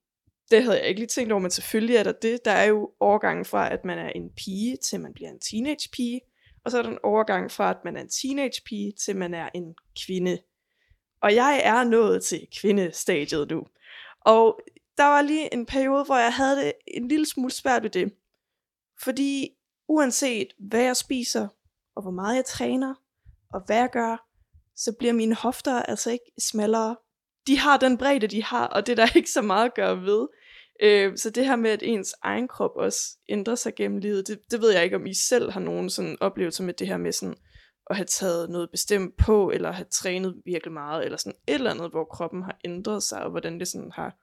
det 0.50 0.62
havde 0.62 0.78
jeg 0.78 0.88
ikke 0.88 1.00
lige 1.00 1.08
tænkt 1.08 1.32
over, 1.32 1.40
men 1.40 1.50
selvfølgelig 1.50 1.96
er 1.96 2.02
der 2.02 2.12
det. 2.12 2.44
Der 2.44 2.50
er 2.50 2.64
jo 2.64 2.90
overgangen 3.00 3.44
fra, 3.44 3.72
at 3.72 3.84
man 3.84 3.98
er 3.98 4.08
en 4.08 4.30
pige, 4.36 4.76
til 4.76 5.00
man 5.00 5.14
bliver 5.14 5.30
en 5.30 5.40
teenage 5.40 5.88
pige. 5.92 6.20
Og 6.64 6.70
så 6.70 6.78
er 6.78 6.82
der 6.82 6.90
en 6.90 6.98
overgang 7.02 7.50
fra, 7.50 7.70
at 7.70 7.76
man 7.84 7.96
er 7.96 8.00
en 8.00 8.08
teenage 8.08 8.62
pige, 8.66 8.92
til 8.92 9.16
man 9.16 9.34
er 9.34 9.48
en 9.54 9.74
kvinde. 10.06 10.38
Og 11.22 11.34
jeg 11.34 11.60
er 11.64 11.84
nået 11.84 12.24
til 12.24 12.46
kvindestadiet 12.60 13.50
nu. 13.50 13.66
Og 14.20 14.60
der 14.96 15.04
var 15.04 15.22
lige 15.22 15.54
en 15.54 15.66
periode, 15.66 16.04
hvor 16.04 16.16
jeg 16.16 16.32
havde 16.32 16.56
det 16.56 16.72
en 16.86 17.08
lille 17.08 17.26
smule 17.26 17.52
svært 17.52 17.82
ved 17.82 17.90
det. 17.90 18.12
Fordi 19.02 19.50
uanset 19.88 20.54
hvad 20.58 20.82
jeg 20.82 20.96
spiser, 20.96 21.48
og 21.96 22.02
hvor 22.02 22.10
meget 22.10 22.36
jeg 22.36 22.44
træner, 22.44 22.94
og 23.52 23.60
hvad 23.66 23.76
jeg 23.76 23.90
gør, 23.90 24.28
så 24.76 24.92
bliver 24.98 25.12
mine 25.12 25.34
hofter 25.34 25.82
altså 25.82 26.10
ikke 26.10 26.32
smallere. 26.38 26.96
De 27.46 27.58
har 27.58 27.76
den 27.76 27.98
bredde, 27.98 28.26
de 28.26 28.42
har, 28.42 28.66
og 28.66 28.86
det 28.86 28.98
er 28.98 29.06
der 29.06 29.16
ikke 29.16 29.30
så 29.30 29.42
meget 29.42 29.64
at 29.64 29.74
gøre 29.74 30.02
ved. 30.02 30.28
Øh, 30.82 31.16
så 31.16 31.30
det 31.30 31.46
her 31.46 31.56
med, 31.56 31.70
at 31.70 31.82
ens 31.82 32.14
egen 32.22 32.48
krop 32.48 32.76
også 32.76 33.18
ændrer 33.28 33.54
sig 33.54 33.74
gennem 33.74 33.98
livet, 33.98 34.28
det, 34.28 34.40
det 34.50 34.60
ved 34.60 34.72
jeg 34.72 34.84
ikke, 34.84 34.96
om 34.96 35.06
I 35.06 35.14
selv 35.14 35.50
har 35.50 35.60
nogen 35.60 35.90
sådan 35.90 36.16
oplevelse 36.20 36.62
med 36.62 36.74
det 36.74 36.86
her 36.86 36.96
med 36.96 37.12
sådan, 37.12 37.36
at 37.90 37.96
have 37.96 38.06
taget 38.06 38.50
noget 38.50 38.70
bestemt 38.70 39.16
på, 39.16 39.50
eller 39.50 39.72
have 39.72 39.86
trænet 39.90 40.42
virkelig 40.44 40.72
meget, 40.72 41.04
eller 41.04 41.18
sådan 41.18 41.38
et 41.48 41.54
eller 41.54 41.70
andet, 41.70 41.90
hvor 41.90 42.04
kroppen 42.04 42.42
har 42.42 42.58
ændret 42.64 43.02
sig, 43.02 43.22
og 43.22 43.30
hvordan 43.30 43.60
det 43.60 43.68
sådan 43.68 43.92
har 43.94 44.16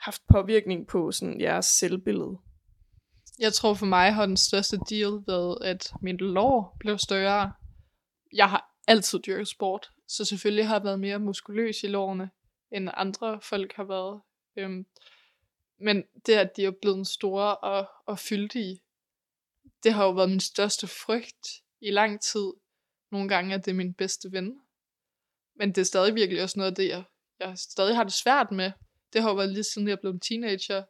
haft 0.00 0.22
påvirkning 0.32 0.86
på 0.86 1.12
sådan 1.12 1.40
jeres 1.40 1.66
selvbillede. 1.66 2.38
Jeg 3.38 3.52
tror 3.52 3.74
for 3.74 3.86
mig 3.86 4.14
har 4.14 4.26
den 4.26 4.36
største 4.36 4.78
deal 4.90 5.12
været, 5.26 5.58
at 5.64 5.92
min 6.02 6.16
lår 6.16 6.76
blev 6.80 6.98
større. 6.98 7.52
Jeg 8.34 8.50
har 8.50 8.74
altid 8.86 9.18
dyrket 9.18 9.48
sport. 9.48 9.90
så 10.08 10.24
selvfølgelig 10.24 10.66
har 10.66 10.74
jeg 10.74 10.84
været 10.84 11.00
mere 11.00 11.18
muskuløs 11.18 11.82
i 11.82 11.86
lårene, 11.86 12.30
end 12.70 12.90
andre 12.94 13.40
folk 13.40 13.72
har 13.72 13.84
været. 13.84 14.20
Øhm, 14.56 14.86
men 15.78 16.04
det, 16.26 16.32
at 16.32 16.56
de 16.56 16.64
er 16.64 16.70
blevet 16.70 17.06
store 17.06 17.56
og, 17.56 17.88
og 18.06 18.18
fyldige, 18.18 18.80
det 19.82 19.92
har 19.92 20.04
jo 20.04 20.10
været 20.10 20.30
min 20.30 20.40
største 20.40 20.86
frygt 20.86 21.62
i 21.80 21.90
lang 21.90 22.20
tid. 22.20 22.52
Nogle 23.10 23.28
gange 23.28 23.54
er 23.54 23.58
det 23.58 23.74
min 23.74 23.94
bedste 23.94 24.32
ven. 24.32 24.60
Men 25.54 25.68
det 25.68 25.78
er 25.78 25.84
stadig 25.84 26.14
virkelig 26.14 26.42
også 26.42 26.58
noget 26.58 26.70
af 26.70 26.76
det, 26.76 26.88
jeg, 26.88 27.04
jeg 27.40 27.58
stadig 27.58 27.96
har 27.96 28.04
det 28.04 28.12
svært 28.12 28.50
med. 28.50 28.72
Det 29.12 29.22
har 29.22 29.28
jo 29.28 29.36
været 29.36 29.52
lige 29.52 29.64
siden 29.64 29.88
jeg 29.88 30.00
blev 30.00 30.12
en 30.12 30.20
teenager. 30.20 30.82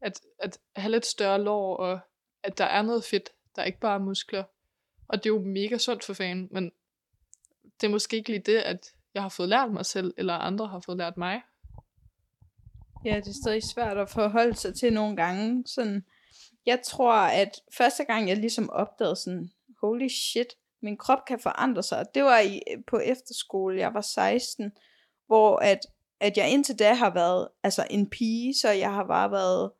At, 0.00 0.20
at 0.38 0.58
have 0.76 0.90
lidt 0.90 1.06
større 1.06 1.42
lår, 1.42 1.76
og 1.76 2.00
at 2.42 2.58
der 2.58 2.64
er 2.64 2.82
noget 2.82 3.04
fedt, 3.04 3.30
der 3.56 3.62
er 3.62 3.66
ikke 3.66 3.80
bare 3.80 3.94
er 3.94 4.04
muskler. 4.04 4.44
Og 5.08 5.18
det 5.18 5.30
er 5.30 5.34
jo 5.34 5.40
mega 5.40 5.78
sundt 5.78 6.04
for 6.04 6.14
fanden, 6.14 6.48
men 6.50 6.72
det 7.80 7.86
er 7.86 7.90
måske 7.90 8.16
ikke 8.16 8.28
lige 8.28 8.42
det, 8.42 8.56
at 8.56 8.94
jeg 9.14 9.22
har 9.22 9.28
fået 9.28 9.48
lært 9.48 9.72
mig 9.72 9.86
selv, 9.86 10.14
eller 10.16 10.34
andre 10.34 10.66
har 10.66 10.80
fået 10.80 10.98
lært 10.98 11.16
mig. 11.16 11.42
Ja, 13.04 13.16
det 13.16 13.28
er 13.28 13.40
stadig 13.42 13.62
svært 13.62 13.98
at 13.98 14.10
forholde 14.10 14.54
sig 14.54 14.74
til 14.74 14.92
nogle 14.92 15.16
gange. 15.16 15.64
Sådan, 15.66 16.04
jeg 16.66 16.80
tror, 16.86 17.12
at 17.12 17.50
første 17.76 18.04
gang 18.04 18.28
jeg 18.28 18.36
ligesom 18.36 18.70
opdagede 18.70 19.16
sådan, 19.16 19.50
holy 19.80 20.08
shit, 20.08 20.54
min 20.82 20.96
krop 20.96 21.24
kan 21.26 21.40
forandre 21.40 21.82
sig. 21.82 22.06
Det 22.14 22.24
var 22.24 22.38
i, 22.38 22.60
på 22.86 22.98
efterskole, 22.98 23.78
jeg 23.78 23.94
var 23.94 24.00
16, 24.00 24.72
hvor 25.26 25.56
at, 25.56 25.78
at 26.20 26.36
jeg 26.36 26.50
indtil 26.50 26.78
da 26.78 26.94
har 26.94 27.14
været 27.14 27.48
altså 27.62 27.86
en 27.90 28.10
pige, 28.10 28.54
så 28.54 28.70
jeg 28.70 28.94
har 28.94 29.04
bare 29.04 29.30
været 29.30 29.70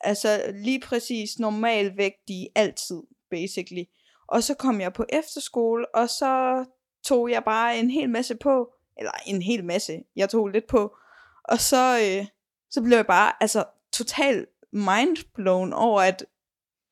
altså 0.00 0.52
lige 0.54 0.80
præcis 0.80 1.38
normalvægtig 1.38 2.48
altid, 2.54 3.02
basically. 3.30 3.84
Og 4.28 4.42
så 4.42 4.54
kom 4.54 4.80
jeg 4.80 4.92
på 4.92 5.04
efterskole, 5.08 5.94
og 5.94 6.08
så 6.08 6.64
tog 7.04 7.30
jeg 7.30 7.44
bare 7.44 7.78
en 7.78 7.90
hel 7.90 8.10
masse 8.10 8.34
på, 8.34 8.73
eller 8.96 9.12
en 9.26 9.42
hel 9.42 9.64
masse, 9.64 10.04
jeg 10.16 10.28
tog 10.28 10.48
lidt 10.48 10.66
på, 10.66 10.96
og 11.44 11.60
så, 11.60 11.98
øh, 12.02 12.26
så 12.70 12.82
blev 12.82 12.96
jeg 12.96 13.06
bare 13.06 13.32
altså 13.40 13.64
totalt 13.92 14.48
mindblown 14.72 15.72
over, 15.72 16.00
at, 16.00 16.26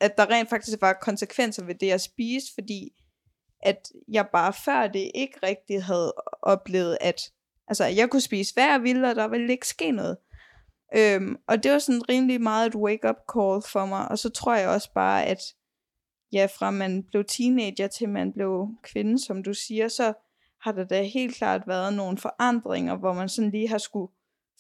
at 0.01 0.17
der 0.17 0.31
rent 0.31 0.49
faktisk 0.49 0.81
var 0.81 0.93
konsekvenser 0.93 1.65
ved 1.65 1.75
det, 1.75 1.87
jeg 1.87 2.01
spiste, 2.01 2.55
fordi 2.55 2.93
at 3.63 3.93
jeg 4.09 4.29
bare 4.33 4.53
før 4.53 4.87
det 4.87 5.11
ikke 5.15 5.39
rigtig 5.43 5.85
havde 5.85 6.15
oplevet, 6.43 6.99
at 7.01 7.33
altså, 7.69 7.85
jeg 7.85 8.11
kunne 8.11 8.21
spise 8.21 8.55
hvad 8.55 8.65
jeg 8.65 8.83
ville, 8.83 9.11
og 9.11 9.17
der 9.17 9.29
ville 9.29 9.53
ikke 9.53 9.69
ske 9.69 9.91
noget. 9.91 10.17
Øhm, 10.97 11.37
og 11.47 11.63
det 11.63 11.73
var 11.73 11.79
sådan 11.79 12.09
rimelig 12.09 12.41
meget 12.41 12.67
et 12.67 12.75
wake-up 12.75 13.17
call 13.35 13.63
for 13.73 13.87
mig, 13.87 14.09
og 14.09 14.19
så 14.19 14.29
tror 14.29 14.55
jeg 14.55 14.69
også 14.69 14.93
bare, 14.95 15.25
at 15.25 15.39
ja, 16.33 16.49
fra 16.59 16.71
man 16.71 17.03
blev 17.03 17.25
teenager 17.25 17.87
til 17.87 18.09
man 18.09 18.33
blev 18.33 18.69
kvinde, 18.83 19.25
som 19.25 19.43
du 19.43 19.55
siger, 19.55 19.89
så 19.89 20.13
har 20.63 20.73
der 20.73 20.85
da 20.85 21.03
helt 21.03 21.37
klart 21.37 21.63
været 21.67 21.95
nogle 21.95 22.19
forandringer, 22.19 22.97
hvor 22.97 23.13
man 23.13 23.29
sådan 23.29 23.51
lige 23.51 23.69
har 23.69 23.79
skulle 23.79 24.13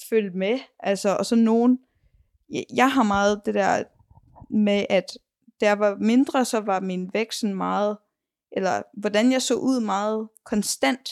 følge 0.08 0.30
med. 0.30 0.58
Altså, 0.80 1.16
og 1.16 1.26
så 1.26 1.36
nogen, 1.36 1.78
jeg 2.74 2.92
har 2.92 3.02
meget 3.02 3.42
det 3.46 3.54
der 3.54 3.84
med, 4.50 4.86
at 4.90 5.04
der 5.60 5.72
var 5.72 5.96
mindre, 6.00 6.44
så 6.44 6.60
var 6.60 6.80
min 6.80 7.10
vægt 7.12 7.34
sådan 7.34 7.56
meget, 7.56 7.98
eller 8.52 8.82
hvordan 9.00 9.32
jeg 9.32 9.42
så 9.42 9.54
ud 9.54 9.80
meget 9.80 10.28
konstant. 10.44 11.08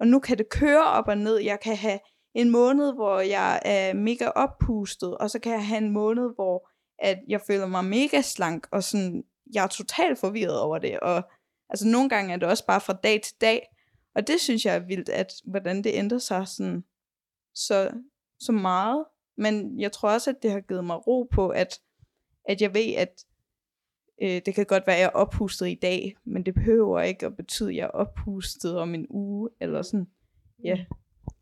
Og 0.00 0.06
nu 0.06 0.18
kan 0.18 0.38
det 0.38 0.48
køre 0.48 0.84
op 0.84 1.08
og 1.08 1.18
ned. 1.18 1.36
Jeg 1.36 1.60
kan 1.60 1.76
have 1.76 1.98
en 2.34 2.50
måned, 2.50 2.94
hvor 2.94 3.20
jeg 3.20 3.60
er 3.64 3.94
mega 3.94 4.28
oppustet, 4.28 5.18
og 5.18 5.30
så 5.30 5.38
kan 5.38 5.52
jeg 5.52 5.66
have 5.66 5.78
en 5.78 5.90
måned, 5.90 6.34
hvor 6.34 6.68
at 6.98 7.18
jeg 7.28 7.40
føler 7.46 7.66
mig 7.66 7.84
mega 7.84 8.20
slank, 8.20 8.66
og 8.72 8.82
sådan, 8.82 9.24
jeg 9.54 9.64
er 9.64 9.68
totalt 9.68 10.18
forvirret 10.18 10.60
over 10.60 10.78
det. 10.78 11.00
Og 11.00 11.22
altså 11.70 11.86
nogle 11.86 12.08
gange 12.08 12.32
er 12.32 12.36
det 12.36 12.48
også 12.48 12.66
bare 12.66 12.80
fra 12.80 12.92
dag 12.92 13.20
til 13.22 13.34
dag. 13.40 13.66
Og 14.16 14.26
det 14.26 14.40
synes 14.40 14.64
jeg 14.64 14.74
er 14.74 14.86
vildt, 14.86 15.08
at 15.08 15.32
hvordan 15.44 15.84
det 15.84 15.92
ændrer 15.94 16.18
sig 16.18 16.48
sådan, 16.48 16.84
så, 17.54 17.90
så 18.40 18.52
meget. 18.52 19.04
Men 19.36 19.80
jeg 19.80 19.92
tror 19.92 20.12
også, 20.12 20.30
at 20.30 20.36
det 20.42 20.50
har 20.50 20.60
givet 20.60 20.84
mig 20.84 21.06
ro 21.06 21.28
på, 21.32 21.48
at, 21.48 21.80
at 22.48 22.60
jeg 22.60 22.74
ved, 22.74 22.94
at 22.94 23.24
øh, 24.22 24.42
det 24.46 24.54
kan 24.54 24.66
godt 24.66 24.86
være, 24.86 24.96
at 24.96 25.00
jeg 25.00 25.06
er 25.06 25.10
ophustet 25.10 25.68
i 25.68 25.78
dag, 25.82 26.16
men 26.24 26.46
det 26.46 26.54
behøver 26.54 27.00
ikke 27.00 27.26
at 27.26 27.36
betyde, 27.36 27.68
at 27.68 27.76
jeg 27.76 27.84
er 27.84 27.88
ophustet 27.88 28.78
om 28.78 28.94
en 28.94 29.06
uge, 29.10 29.50
eller 29.60 29.82
sådan. 29.82 30.06
Ja. 30.64 30.84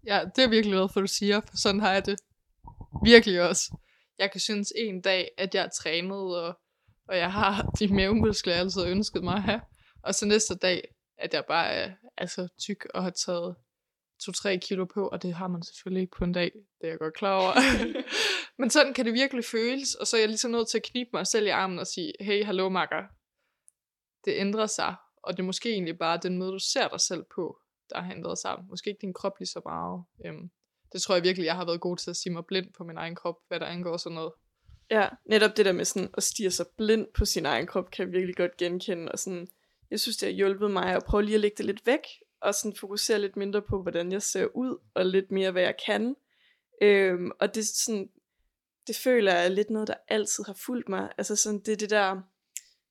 Ja, 0.07 0.25
det 0.37 0.45
er 0.45 0.49
virkelig 0.49 0.75
noget, 0.75 0.93
for, 0.93 1.01
du 1.01 1.07
siger, 1.07 1.41
for 1.41 1.57
sådan 1.57 1.81
har 1.81 1.93
jeg 1.93 2.07
det 2.07 2.19
virkelig 3.05 3.49
også. 3.49 3.77
Jeg 4.19 4.31
kan 4.31 4.41
synes 4.41 4.73
en 4.77 5.01
dag, 5.01 5.29
at 5.39 5.55
jeg 5.55 5.65
er 5.65 5.69
trænet, 5.69 6.37
og, 6.43 6.59
og 7.09 7.17
jeg 7.17 7.33
har 7.33 7.63
de 7.79 7.95
mavemuskler, 7.95 8.53
jeg 8.53 8.61
altid 8.61 8.83
har 8.83 8.91
ønsket 8.91 9.25
mig 9.25 9.35
at 9.35 9.43
have. 9.43 9.61
Og 10.03 10.15
så 10.15 10.27
næste 10.27 10.55
dag, 10.55 10.95
at 11.19 11.35
jeg 11.35 11.45
bare 11.49 11.67
er 11.67 11.93
altså, 12.17 12.49
tyk 12.59 12.87
og 12.95 13.03
har 13.03 13.11
taget 13.11 13.57
2-3 14.23 14.57
kilo 14.57 14.85
på, 14.85 15.09
og 15.09 15.23
det 15.23 15.35
har 15.35 15.49
man 15.49 15.63
selvfølgelig 15.63 16.01
ikke 16.01 16.17
på 16.17 16.25
en 16.25 16.33
dag, 16.33 16.51
det 16.81 16.87
er 16.87 16.89
jeg 16.89 16.99
godt 16.99 17.15
klar 17.15 17.41
over. 17.41 17.53
Men 18.59 18.71
sådan 18.71 18.95
kan 18.95 19.05
det 19.05 19.15
virkelig 19.15 19.45
føles, 19.45 19.95
og 19.95 20.07
så 20.07 20.17
er 20.17 20.21
jeg 20.21 20.29
ligesom 20.29 20.51
nødt 20.51 20.69
til 20.69 20.79
at 20.79 20.85
knibe 20.85 21.11
mig 21.13 21.27
selv 21.27 21.47
i 21.47 21.51
armen 21.51 21.79
og 21.79 21.87
sige, 21.87 22.13
hey, 22.21 22.45
hallo 22.45 22.69
makker, 22.69 23.03
det 24.25 24.35
ændrer 24.37 24.67
sig, 24.67 24.95
og 25.23 25.33
det 25.33 25.43
er 25.43 25.47
måske 25.47 25.73
egentlig 25.73 25.99
bare 25.99 26.19
den 26.23 26.39
måde, 26.39 26.53
du 26.53 26.59
ser 26.59 26.89
dig 26.89 27.01
selv 27.01 27.25
på, 27.35 27.59
der 27.91 28.01
har 28.01 28.13
ændret 28.13 28.39
sig. 28.39 28.65
Måske 28.69 28.91
ikke 28.91 29.01
din 29.01 29.13
krop 29.13 29.39
lige 29.39 29.49
så 29.49 29.61
meget. 29.65 30.05
Øhm, 30.27 30.51
det 30.93 31.03
tror 31.03 31.15
jeg 31.15 31.25
virkelig, 31.25 31.47
jeg 31.47 31.57
har 31.57 31.65
været 31.65 31.81
god 31.81 31.97
til 31.97 32.11
at 32.11 32.17
sige 32.17 32.33
mig 32.33 32.45
blind 32.47 32.73
på 32.73 32.85
min 32.85 32.97
egen 32.97 33.15
krop, 33.15 33.37
hvad 33.49 33.61
der 33.61 33.67
angår 33.67 33.97
sådan 33.97 34.15
noget. 34.15 34.33
Ja, 34.91 35.09
netop 35.27 35.57
det 35.57 35.67
der 35.67 35.73
med 35.73 35.85
sådan 35.85 36.11
at 36.17 36.23
stige 36.23 36.51
sig 36.51 36.67
blind 36.77 37.07
på 37.15 37.25
sin 37.25 37.47
egen 37.47 37.67
krop, 37.67 37.91
kan 37.91 38.05
jeg 38.07 38.13
virkelig 38.13 38.37
godt 38.37 38.57
genkende. 38.57 39.13
Og 39.13 39.19
sådan, 39.19 39.49
jeg 39.91 40.01
synes, 40.01 40.17
det 40.17 40.29
har 40.29 40.35
hjulpet 40.35 40.71
mig 40.71 40.85
at 40.85 41.05
prøve 41.05 41.23
lige 41.23 41.35
at 41.35 41.41
lægge 41.41 41.57
det 41.57 41.65
lidt 41.65 41.87
væk, 41.87 42.01
og 42.41 42.55
sådan 42.55 42.77
fokusere 42.77 43.21
lidt 43.21 43.37
mindre 43.37 43.63
på, 43.63 43.83
hvordan 43.83 44.13
jeg 44.13 44.23
ser 44.23 44.47
ud, 44.57 44.79
og 44.95 45.07
lidt 45.07 45.31
mere, 45.31 45.51
hvad 45.51 45.63
jeg 45.63 45.75
kan. 45.87 46.17
Øhm, 46.83 47.31
og 47.41 47.55
det, 47.55 47.67
sådan, 47.67 48.09
det 48.87 48.97
føler 48.97 49.33
jeg 49.35 49.45
er 49.45 49.49
lidt 49.49 49.71
noget, 49.71 49.89
der 49.89 49.95
altid 50.09 50.45
har 50.45 50.57
fulgt 50.67 50.89
mig. 50.89 51.13
Altså 51.19 51.37
sådan, 51.37 51.61
det 51.61 51.73
er 51.73 51.77
det 51.77 51.91
der, 51.91 52.21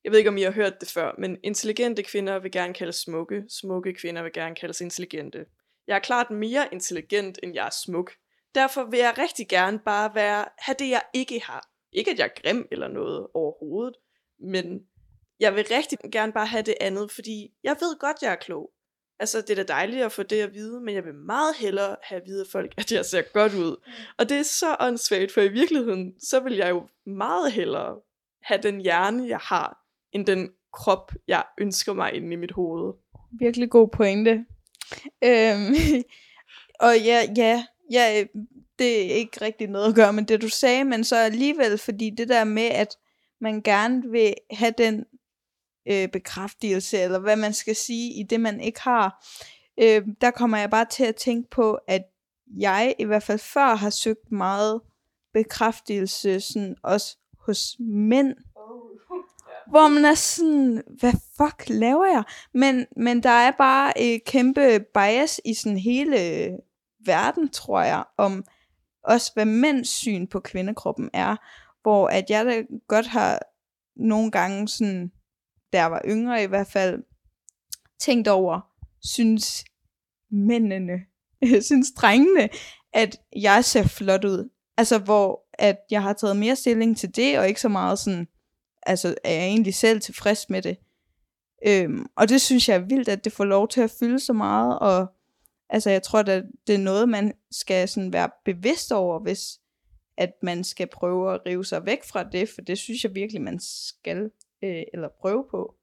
jeg 0.03 0.11
ved 0.11 0.19
ikke, 0.19 0.29
om 0.29 0.37
I 0.37 0.41
har 0.41 0.51
hørt 0.51 0.81
det 0.81 0.89
før, 0.89 1.15
men 1.17 1.37
intelligente 1.43 2.03
kvinder 2.03 2.39
vil 2.39 2.51
gerne 2.51 2.73
kaldes 2.73 2.95
smukke, 2.95 3.43
smukke 3.49 3.93
kvinder 3.93 4.23
vil 4.23 4.33
gerne 4.33 4.55
kaldes 4.55 4.81
intelligente. 4.81 5.45
Jeg 5.87 5.95
er 5.95 5.99
klart 5.99 6.31
mere 6.31 6.67
intelligent, 6.71 7.39
end 7.43 7.53
jeg 7.53 7.65
er 7.65 7.75
smuk. 7.85 8.11
Derfor 8.55 8.83
vil 8.83 8.99
jeg 8.99 9.13
rigtig 9.17 9.47
gerne 9.47 9.79
bare 9.79 10.15
være, 10.15 10.45
have 10.57 10.75
det, 10.79 10.89
jeg 10.89 11.01
ikke 11.13 11.39
har. 11.39 11.69
Ikke, 11.91 12.11
at 12.11 12.19
jeg 12.19 12.25
er 12.25 12.41
grim 12.41 12.67
eller 12.71 12.87
noget 12.87 13.27
overhovedet, 13.33 13.95
men 14.39 14.87
jeg 15.43 15.55
vil 15.55 15.65
rigtig 15.71 15.97
gerne 16.11 16.33
bare 16.33 16.45
have 16.45 16.63
det 16.63 16.75
andet, 16.81 17.11
fordi 17.11 17.51
jeg 17.63 17.75
ved 17.79 17.99
godt, 17.99 18.17
jeg 18.21 18.31
er 18.31 18.35
klog. 18.35 18.69
Altså, 19.19 19.41
det 19.41 19.49
er 19.49 19.63
da 19.63 19.73
dejligt 19.73 20.05
at 20.05 20.11
få 20.11 20.23
det 20.23 20.41
at 20.41 20.53
vide, 20.53 20.81
men 20.81 20.95
jeg 20.95 21.05
vil 21.05 21.13
meget 21.13 21.55
hellere 21.55 21.95
have 22.03 22.21
at 22.21 22.27
vide 22.27 22.41
af 22.41 22.47
folk, 22.51 22.73
at 22.77 22.91
jeg 22.91 23.05
ser 23.05 23.21
godt 23.21 23.53
ud. 23.53 23.75
Og 24.17 24.29
det 24.29 24.37
er 24.37 24.43
så 24.43 24.75
åndssvagt, 24.79 25.31
for 25.31 25.41
i 25.41 25.47
virkeligheden, 25.47 26.13
så 26.19 26.39
vil 26.39 26.55
jeg 26.55 26.69
jo 26.69 26.87
meget 27.05 27.51
hellere 27.51 27.95
have 28.43 28.61
den 28.61 28.81
hjerne, 28.81 29.27
jeg 29.27 29.37
har, 29.37 29.77
end 30.11 30.25
den 30.25 30.51
krop, 30.73 31.11
jeg 31.27 31.43
ønsker 31.57 31.93
mig 31.93 32.13
inde 32.13 32.33
i 32.33 32.35
mit 32.35 32.51
hoved. 32.51 32.93
Virkelig 33.39 33.69
god 33.69 33.87
pointe. 33.87 34.45
Øhm, 35.23 35.75
og 36.87 36.93
ja, 36.99 37.27
ja, 37.37 37.65
ja, 37.91 38.23
det 38.79 39.11
er 39.11 39.15
ikke 39.15 39.41
rigtig 39.41 39.67
noget 39.67 39.89
at 39.89 39.95
gøre 39.95 40.13
med 40.13 40.23
det, 40.23 40.41
du 40.41 40.49
sagde, 40.49 40.83
men 40.83 41.03
så 41.03 41.15
alligevel, 41.15 41.77
fordi 41.77 42.09
det 42.09 42.29
der 42.29 42.43
med, 42.43 42.63
at 42.63 42.97
man 43.41 43.61
gerne 43.61 44.11
vil 44.11 44.33
have 44.51 44.73
den 44.77 45.05
øh, 45.85 46.07
bekræftelse, 46.07 46.97
eller 46.97 47.19
hvad 47.19 47.35
man 47.35 47.53
skal 47.53 47.75
sige, 47.75 48.13
i 48.13 48.23
det 48.23 48.39
man 48.39 48.59
ikke 48.59 48.81
har, 48.81 49.25
øh, 49.79 50.01
der 50.21 50.31
kommer 50.31 50.57
jeg 50.57 50.69
bare 50.69 50.85
til 50.85 51.03
at 51.03 51.15
tænke 51.15 51.49
på, 51.49 51.73
at 51.87 52.01
jeg 52.57 52.95
i 52.99 53.03
hvert 53.03 53.23
fald 53.23 53.39
før 53.39 53.75
har 53.75 53.89
søgt 53.89 54.31
meget 54.31 54.81
bekræftelse, 55.33 56.39
sådan 56.39 56.75
også 56.83 57.17
hos 57.39 57.75
mænd. 57.79 58.35
Hvor 59.71 59.87
man 59.87 60.05
er 60.05 60.13
sådan, 60.13 60.83
hvad 60.99 61.13
fuck 61.37 61.69
laver 61.69 62.05
jeg? 62.05 62.23
Men, 62.53 62.85
men 62.97 63.23
der 63.23 63.29
er 63.29 63.51
bare 63.51 64.01
et 64.01 64.23
kæmpe 64.25 64.85
bias 64.93 65.41
i 65.45 65.53
sådan 65.53 65.77
hele 65.77 66.17
verden, 67.05 67.49
tror 67.49 67.81
jeg, 67.81 68.03
om 68.17 68.45
også 69.03 69.31
hvad 69.33 69.45
mænds 69.45 69.89
syn 69.89 70.27
på 70.27 70.39
kvindekroppen 70.39 71.09
er. 71.13 71.35
Hvor 71.81 72.07
at 72.07 72.29
jeg 72.29 72.45
da 72.45 72.63
godt 72.87 73.07
har 73.07 73.39
nogle 73.95 74.31
gange 74.31 74.67
sådan 74.67 75.11
da 75.73 75.77
jeg 75.77 75.91
var 75.91 76.01
yngre 76.05 76.43
i 76.43 76.47
hvert 76.47 76.67
fald, 76.67 77.03
tænkt 77.99 78.27
over, 78.27 78.61
synes 79.03 79.65
mændene, 80.31 80.99
synes 81.61 81.91
drengene, 81.97 82.49
at 82.93 83.17
jeg 83.35 83.65
ser 83.65 83.83
flot 83.83 84.25
ud. 84.25 84.49
Altså 84.77 84.97
hvor 84.97 85.43
at 85.53 85.77
jeg 85.91 86.01
har 86.01 86.13
taget 86.13 86.37
mere 86.37 86.55
stilling 86.55 86.97
til 86.97 87.15
det, 87.15 87.39
og 87.39 87.47
ikke 87.47 87.61
så 87.61 87.69
meget 87.69 87.99
sådan, 87.99 88.27
altså 88.83 89.15
er 89.23 89.31
jeg 89.31 89.43
egentlig 89.43 89.75
selv 89.75 90.01
tilfreds 90.01 90.49
med 90.49 90.61
det. 90.61 90.77
Øhm, 91.67 92.05
og 92.15 92.29
det 92.29 92.41
synes 92.41 92.69
jeg 92.69 92.75
er 92.75 92.85
vildt, 92.87 93.09
at 93.09 93.23
det 93.23 93.33
får 93.33 93.45
lov 93.45 93.67
til 93.67 93.81
at 93.81 93.91
fylde 93.99 94.19
så 94.19 94.33
meget, 94.33 94.79
og 94.79 95.07
altså 95.69 95.89
jeg 95.89 96.03
tror, 96.03 96.19
at 96.19 96.43
det 96.67 96.75
er 96.75 96.79
noget, 96.79 97.09
man 97.09 97.33
skal 97.51 97.89
sådan 97.89 98.13
være 98.13 98.29
bevidst 98.45 98.91
over, 98.91 99.19
hvis 99.19 99.59
at 100.17 100.33
man 100.43 100.63
skal 100.63 100.87
prøve 100.87 101.33
at 101.33 101.41
rive 101.45 101.65
sig 101.65 101.85
væk 101.85 102.03
fra 102.03 102.23
det, 102.23 102.49
for 102.49 102.61
det 102.61 102.77
synes 102.77 103.03
jeg 103.03 103.15
virkelig, 103.15 103.41
man 103.41 103.59
skal 103.59 104.31
øh, 104.63 104.83
eller 104.93 105.09
prøve 105.21 105.45
på. 105.51 105.75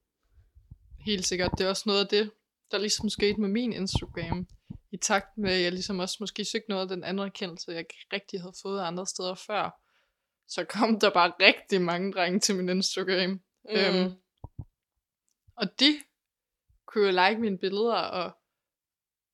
Helt 1.06 1.26
sikkert. 1.26 1.50
Det 1.58 1.64
er 1.64 1.68
også 1.68 1.82
noget 1.86 2.00
af 2.00 2.08
det, 2.08 2.30
der 2.70 2.78
ligesom 2.78 3.08
skete 3.08 3.40
med 3.40 3.48
min 3.48 3.72
Instagram. 3.72 4.48
i 4.92 4.96
takt 4.96 5.38
med, 5.38 5.52
at 5.52 5.62
jeg 5.62 5.72
ligesom 5.72 5.98
også 5.98 6.16
måske 6.20 6.44
søgte 6.44 6.70
noget 6.70 6.82
af 6.82 6.88
den 6.88 7.04
anerkendelse, 7.04 7.70
jeg 7.70 7.78
ikke 7.78 7.94
rigtig 8.12 8.40
havde 8.40 8.54
fået 8.62 8.80
andre 8.80 9.06
steder 9.06 9.34
før, 9.34 9.80
så 10.48 10.64
kom 10.64 11.00
der 11.00 11.10
bare 11.10 11.32
rigtig 11.40 11.82
mange 11.82 12.12
drenge 12.12 12.40
til 12.40 12.56
min 12.56 12.68
Instagram. 12.68 13.30
Mm. 13.30 13.40
Øhm, 13.70 14.12
og 15.56 15.80
de 15.80 16.00
kunne 16.86 17.06
jo 17.06 17.10
like 17.10 17.40
mine 17.40 17.58
billeder, 17.58 17.94
og, 17.94 18.32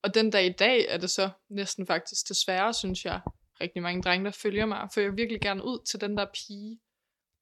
og 0.02 0.14
den 0.14 0.30
dag 0.30 0.46
i 0.46 0.52
dag 0.52 0.86
er 0.88 0.98
det 0.98 1.10
så 1.10 1.30
næsten 1.48 1.86
faktisk 1.86 2.28
desværre, 2.28 2.74
synes 2.74 3.04
jeg, 3.04 3.20
rigtig 3.60 3.82
mange 3.82 4.02
drenge, 4.02 4.24
der 4.24 4.30
følger 4.30 4.66
mig, 4.66 4.88
for 4.92 5.00
jeg 5.00 5.10
vil 5.10 5.16
virkelig 5.16 5.40
gerne 5.40 5.64
ud 5.64 5.84
til 5.84 6.00
den 6.00 6.16
der 6.16 6.26
pige, 6.34 6.80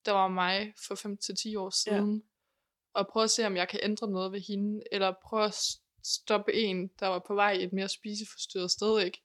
der 0.07 0.13
var 0.13 0.29
mig 0.29 0.75
for 0.89 0.95
5-10 1.55 1.59
år 1.59 1.71
siden, 1.71 2.15
ja. 2.15 3.01
og 3.01 3.09
prøve 3.09 3.25
at 3.25 3.31
se, 3.31 3.47
om 3.47 3.57
jeg 3.57 3.69
kan 3.69 3.81
ændre 3.83 4.11
noget 4.11 4.33
ved 4.33 4.41
hende, 4.41 4.83
eller 4.93 5.15
prøve 5.23 5.45
at 5.45 5.55
stoppe 6.05 6.55
en, 6.55 6.89
der 7.01 7.07
var 7.07 7.19
på 7.27 7.35
vej 7.35 7.53
et 7.61 7.73
mere 7.73 7.89
spiseforstyrret 7.89 8.71
sted, 8.71 9.01
ikke? 9.01 9.23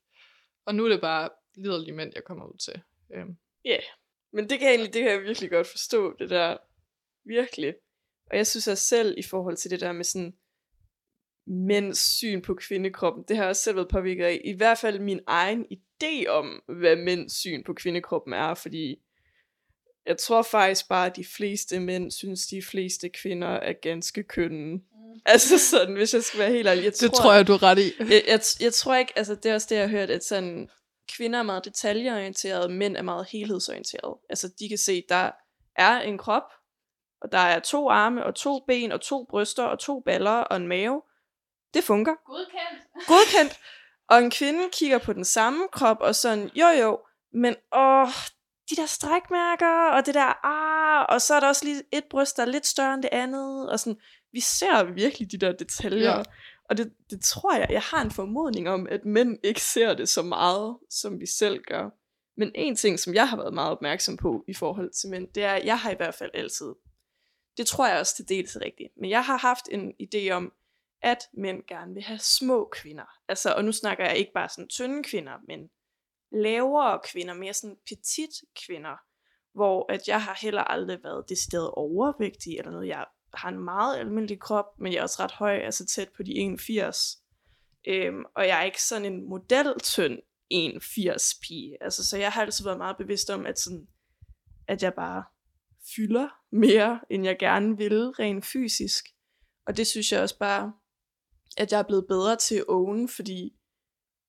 Og 0.65 0.75
nu 0.75 0.85
er 0.85 0.89
det 0.89 1.01
bare 1.01 1.29
liderlige 1.55 1.95
mænd, 1.95 2.11
jeg 2.15 2.23
kommer 2.23 2.45
ud 2.45 2.57
til. 2.57 2.81
Øhm. 3.13 3.37
Ja, 3.65 3.69
yeah. 3.69 3.83
men 4.31 4.49
det 4.49 4.59
kan, 4.59 4.67
jeg 4.67 4.75
egentlig, 4.75 4.93
det 4.93 5.01
kan 5.01 5.11
jeg 5.11 5.21
virkelig 5.21 5.49
godt 5.49 5.67
forstå, 5.67 6.15
det 6.19 6.29
der 6.29 6.57
virkelig. 7.25 7.75
Og 8.31 8.37
jeg 8.37 8.47
synes 8.47 8.67
også 8.67 8.85
selv, 8.85 9.15
i 9.17 9.23
forhold 9.23 9.57
til 9.57 9.71
det 9.71 9.79
der 9.79 9.91
med 9.91 10.03
sådan 10.03 10.37
mænds 11.47 12.17
syn 12.17 12.41
på 12.41 12.53
kvindekroppen, 12.53 13.23
det 13.27 13.35
har 13.35 13.43
jeg 13.43 13.49
også 13.49 13.61
selv 13.61 13.75
været 13.75 13.89
påvirket 13.89 14.25
af. 14.25 14.41
I 14.45 14.53
hvert 14.53 14.77
fald 14.77 14.99
min 14.99 15.19
egen 15.27 15.65
idé 15.71 16.27
om, 16.27 16.63
hvad 16.67 16.95
mænds 16.95 17.33
syn 17.33 17.63
på 17.63 17.73
kvindekroppen 17.73 18.33
er, 18.33 18.53
fordi 18.53 19.01
jeg 20.09 20.17
tror 20.17 20.41
faktisk 20.41 20.87
bare, 20.87 21.05
at 21.05 21.15
de 21.15 21.25
fleste 21.25 21.79
mænd 21.79 22.11
synes, 22.11 22.47
de 22.47 22.61
fleste 22.61 23.09
kvinder 23.09 23.47
er 23.47 23.73
ganske 23.73 24.23
kønne. 24.23 24.73
Mm. 24.73 24.81
Altså 25.25 25.57
sådan, 25.57 25.95
hvis 25.95 26.13
jeg 26.13 26.23
skal 26.23 26.39
være 26.39 26.51
helt 26.51 26.67
ærlig. 26.67 26.83
Jeg 26.83 26.91
det 26.91 26.99
tror, 27.11 27.23
tror 27.23 27.33
jeg, 27.33 27.47
du 27.47 27.53
er 27.53 27.63
ret 27.63 27.79
i. 27.79 27.91
Jeg, 28.13 28.23
jeg, 28.27 28.39
jeg 28.59 28.73
tror 28.73 28.95
ikke, 28.95 29.13
altså 29.15 29.35
det 29.35 29.51
er 29.51 29.53
også 29.53 29.67
det, 29.69 29.75
jeg 29.75 29.83
har 29.83 29.89
hørt, 29.89 30.09
at 30.09 30.23
sådan, 30.23 30.69
kvinder 31.17 31.39
er 31.39 31.43
meget 31.43 31.65
detaljeorienterede, 31.65 32.69
mænd 32.69 32.97
er 32.97 33.01
meget 33.01 33.27
helhedsorienterede. 33.31 34.17
Altså 34.29 34.49
de 34.59 34.69
kan 34.69 34.77
se, 34.77 35.03
der 35.09 35.31
er 35.75 36.01
en 36.01 36.17
krop, 36.17 36.51
og 37.21 37.31
der 37.31 37.37
er 37.37 37.59
to 37.59 37.89
arme, 37.89 38.25
og 38.25 38.35
to 38.35 38.59
ben, 38.67 38.91
og 38.91 39.01
to 39.01 39.25
bryster, 39.29 39.63
og 39.63 39.79
to 39.79 39.99
baller, 39.99 40.31
og 40.31 40.57
en 40.57 40.67
mave. 40.67 41.01
Det 41.73 41.83
fungerer. 41.83 42.15
Godkendt. 42.25 43.07
Godkendt. 43.07 43.59
Og 44.09 44.19
en 44.19 44.31
kvinde 44.31 44.63
kigger 44.71 44.97
på 44.97 45.13
den 45.13 45.25
samme 45.25 45.67
krop, 45.71 45.97
og 45.99 46.15
sådan, 46.15 46.49
jo 46.55 46.67
jo, 46.67 46.99
men 47.33 47.55
åh, 47.73 48.07
de 48.69 48.75
der 48.75 48.85
strækmærker, 48.85 49.89
og 49.89 50.05
det 50.05 50.13
der 50.13 50.45
ah, 50.45 51.05
og 51.09 51.21
så 51.21 51.33
er 51.33 51.39
der 51.39 51.47
også 51.47 51.65
lige 51.65 51.83
et 51.91 52.03
bryst, 52.09 52.37
der 52.37 52.43
er 52.43 52.47
lidt 52.47 52.65
større 52.65 52.93
end 52.93 53.03
det 53.03 53.09
andet, 53.11 53.69
og 53.69 53.79
sådan, 53.79 53.99
vi 54.31 54.39
ser 54.39 54.83
virkelig 54.83 55.31
de 55.31 55.37
der 55.37 55.51
detaljer, 55.51 56.17
ja. 56.17 56.23
og 56.69 56.77
det, 56.77 56.93
det 57.09 57.21
tror 57.21 57.55
jeg, 57.57 57.67
jeg 57.69 57.81
har 57.81 58.01
en 58.01 58.11
formodning 58.11 58.69
om, 58.69 58.87
at 58.89 59.05
mænd 59.05 59.37
ikke 59.43 59.61
ser 59.61 59.93
det 59.93 60.09
så 60.09 60.21
meget, 60.21 60.77
som 60.89 61.19
vi 61.19 61.25
selv 61.25 61.63
gør. 61.63 61.89
Men 62.37 62.51
en 62.55 62.75
ting, 62.75 62.99
som 62.99 63.13
jeg 63.13 63.29
har 63.29 63.37
været 63.37 63.53
meget 63.53 63.71
opmærksom 63.71 64.17
på 64.17 64.43
i 64.47 64.53
forhold 64.53 64.91
til 65.01 65.09
mænd, 65.09 65.27
det 65.35 65.43
er, 65.43 65.53
at 65.53 65.65
jeg 65.65 65.79
har 65.79 65.91
i 65.91 65.95
hvert 65.95 66.15
fald 66.15 66.31
altid, 66.33 66.73
det 67.57 67.67
tror 67.67 67.87
jeg 67.87 67.99
også 67.99 68.15
til 68.15 68.29
dels 68.29 68.57
rigtigt, 68.61 68.89
men 69.01 69.09
jeg 69.09 69.25
har 69.25 69.37
haft 69.37 69.65
en 69.71 69.93
idé 70.03 70.29
om, 70.29 70.53
at 71.01 71.19
mænd 71.33 71.63
gerne 71.67 71.93
vil 71.93 72.03
have 72.03 72.19
små 72.19 72.69
kvinder. 72.71 73.09
Altså, 73.27 73.53
og 73.53 73.65
nu 73.65 73.71
snakker 73.71 74.05
jeg 74.05 74.17
ikke 74.17 74.31
bare 74.33 74.49
sådan 74.49 74.67
tynde 74.67 75.03
kvinder, 75.03 75.33
men 75.47 75.69
lavere 76.31 76.99
kvinder, 77.03 77.33
mere 77.33 77.53
sådan 77.53 77.77
petit 77.87 78.29
kvinder, 78.65 78.95
hvor 79.53 79.91
at 79.91 80.07
jeg 80.07 80.23
har 80.23 80.37
heller 80.41 80.61
aldrig 80.61 81.03
været 81.03 81.29
decideret 81.29 81.71
overvægtig 81.71 82.57
eller 82.57 82.71
noget. 82.71 82.87
Jeg 82.87 83.05
har 83.33 83.49
en 83.49 83.59
meget 83.59 83.97
almindelig 83.97 84.39
krop, 84.39 84.79
men 84.79 84.93
jeg 84.93 84.99
er 84.99 85.03
også 85.03 85.23
ret 85.23 85.31
høj, 85.31 85.57
altså 85.57 85.85
tæt 85.85 86.09
på 86.17 86.23
de 86.23 86.35
81. 86.35 87.17
Øhm, 87.87 88.23
og 88.35 88.47
jeg 88.47 88.59
er 88.59 88.63
ikke 88.63 88.83
sådan 88.83 89.13
en 89.13 89.29
modeltynd 89.29 90.19
81 90.49 91.35
pige. 91.47 91.83
Altså, 91.83 92.07
så 92.07 92.17
jeg 92.17 92.31
har 92.31 92.41
altid 92.41 92.65
været 92.65 92.77
meget 92.77 92.97
bevidst 92.97 93.29
om, 93.29 93.45
at, 93.45 93.59
sådan, 93.59 93.87
at 94.67 94.83
jeg 94.83 94.93
bare 94.93 95.23
fylder 95.95 96.29
mere, 96.51 96.99
end 97.09 97.25
jeg 97.25 97.39
gerne 97.39 97.77
vil, 97.77 98.09
rent 98.09 98.45
fysisk. 98.45 99.05
Og 99.67 99.77
det 99.77 99.87
synes 99.87 100.11
jeg 100.11 100.21
også 100.21 100.37
bare, 100.39 100.73
at 101.57 101.71
jeg 101.71 101.79
er 101.79 101.83
blevet 101.83 102.07
bedre 102.07 102.35
til 102.35 102.55
at 102.55 102.65
own, 102.67 103.09
fordi 103.09 103.55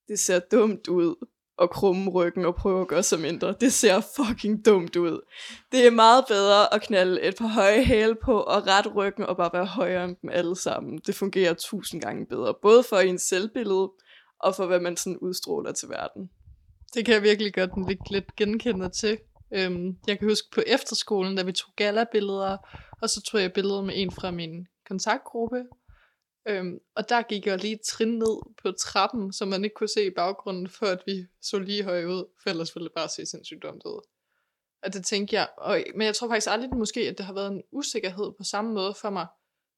det 0.08 0.18
ser 0.18 0.38
dumt 0.38 0.88
ud 0.88 1.26
og 1.60 1.70
krumme 1.70 2.10
ryggen 2.10 2.44
og 2.44 2.54
prøve 2.54 2.80
at 2.80 2.88
gøre 2.88 3.02
sig 3.02 3.20
mindre. 3.20 3.54
Det 3.60 3.72
ser 3.72 4.00
fucking 4.00 4.64
dumt 4.64 4.96
ud. 4.96 5.20
Det 5.72 5.86
er 5.86 5.90
meget 5.90 6.24
bedre 6.28 6.74
at 6.74 6.82
knalde 6.82 7.22
et 7.22 7.34
par 7.38 7.46
høje 7.46 7.84
hæle 7.84 8.14
på 8.14 8.40
og 8.40 8.66
ret 8.66 8.94
ryggen 8.96 9.26
og 9.26 9.36
bare 9.36 9.50
være 9.52 9.66
højere 9.66 10.04
end 10.04 10.16
dem 10.22 10.30
alle 10.30 10.56
sammen. 10.56 11.00
Det 11.06 11.14
fungerer 11.14 11.54
tusind 11.54 12.02
gange 12.02 12.26
bedre. 12.26 12.54
Både 12.62 12.82
for 12.82 12.96
ens 12.96 13.22
selvbillede 13.22 13.90
og 14.38 14.54
for 14.54 14.66
hvad 14.66 14.80
man 14.80 14.96
sådan 14.96 15.18
udstråler 15.18 15.72
til 15.72 15.88
verden. 15.88 16.30
Det 16.94 17.04
kan 17.04 17.14
jeg 17.14 17.22
virkelig 17.22 17.54
godt 17.54 17.88
lidt, 17.88 18.10
lidt 18.10 18.36
genkende 18.36 18.88
til. 18.88 19.18
Øhm, 19.54 19.96
jeg 20.06 20.18
kan 20.18 20.28
huske 20.28 20.48
på 20.54 20.62
efterskolen, 20.66 21.36
da 21.36 21.42
vi 21.42 21.52
tog 21.52 21.70
gala-billeder, 21.76 22.56
og 23.02 23.10
så 23.10 23.22
tog 23.22 23.40
jeg 23.40 23.52
billeder 23.52 23.82
med 23.82 23.94
en 23.96 24.10
fra 24.10 24.30
min 24.30 24.66
kontaktgruppe, 24.88 25.64
Øhm, 26.50 26.78
og 26.94 27.08
der 27.08 27.22
gik 27.22 27.46
jeg 27.46 27.58
lige 27.58 27.78
trin 27.84 28.18
ned 28.18 28.40
på 28.62 28.72
trappen, 28.72 29.32
så 29.32 29.44
man 29.44 29.64
ikke 29.64 29.74
kunne 29.74 29.88
se 29.88 30.06
i 30.06 30.10
baggrunden, 30.10 30.68
for 30.68 30.86
at 30.86 31.02
vi 31.06 31.26
så 31.42 31.58
lige 31.58 31.84
høje 31.84 32.08
ud, 32.08 32.24
for 32.42 32.50
ellers 32.50 32.76
ville 32.76 32.84
det 32.88 32.94
bare 32.94 33.08
se 33.08 33.26
sindssygt 33.26 33.62
dumt 33.62 33.82
ud. 33.84 34.06
Og 34.82 34.92
det 34.92 35.06
tænkte 35.06 35.36
jeg, 35.36 35.48
og, 35.58 35.84
men 35.94 36.06
jeg 36.06 36.14
tror 36.14 36.28
faktisk 36.28 36.50
aldrig 36.50 36.70
måske, 36.76 37.00
at 37.00 37.18
det 37.18 37.26
har 37.26 37.32
været 37.32 37.52
en 37.52 37.62
usikkerhed 37.72 38.32
på 38.38 38.44
samme 38.44 38.74
måde 38.74 38.94
for 39.00 39.10
mig. 39.10 39.26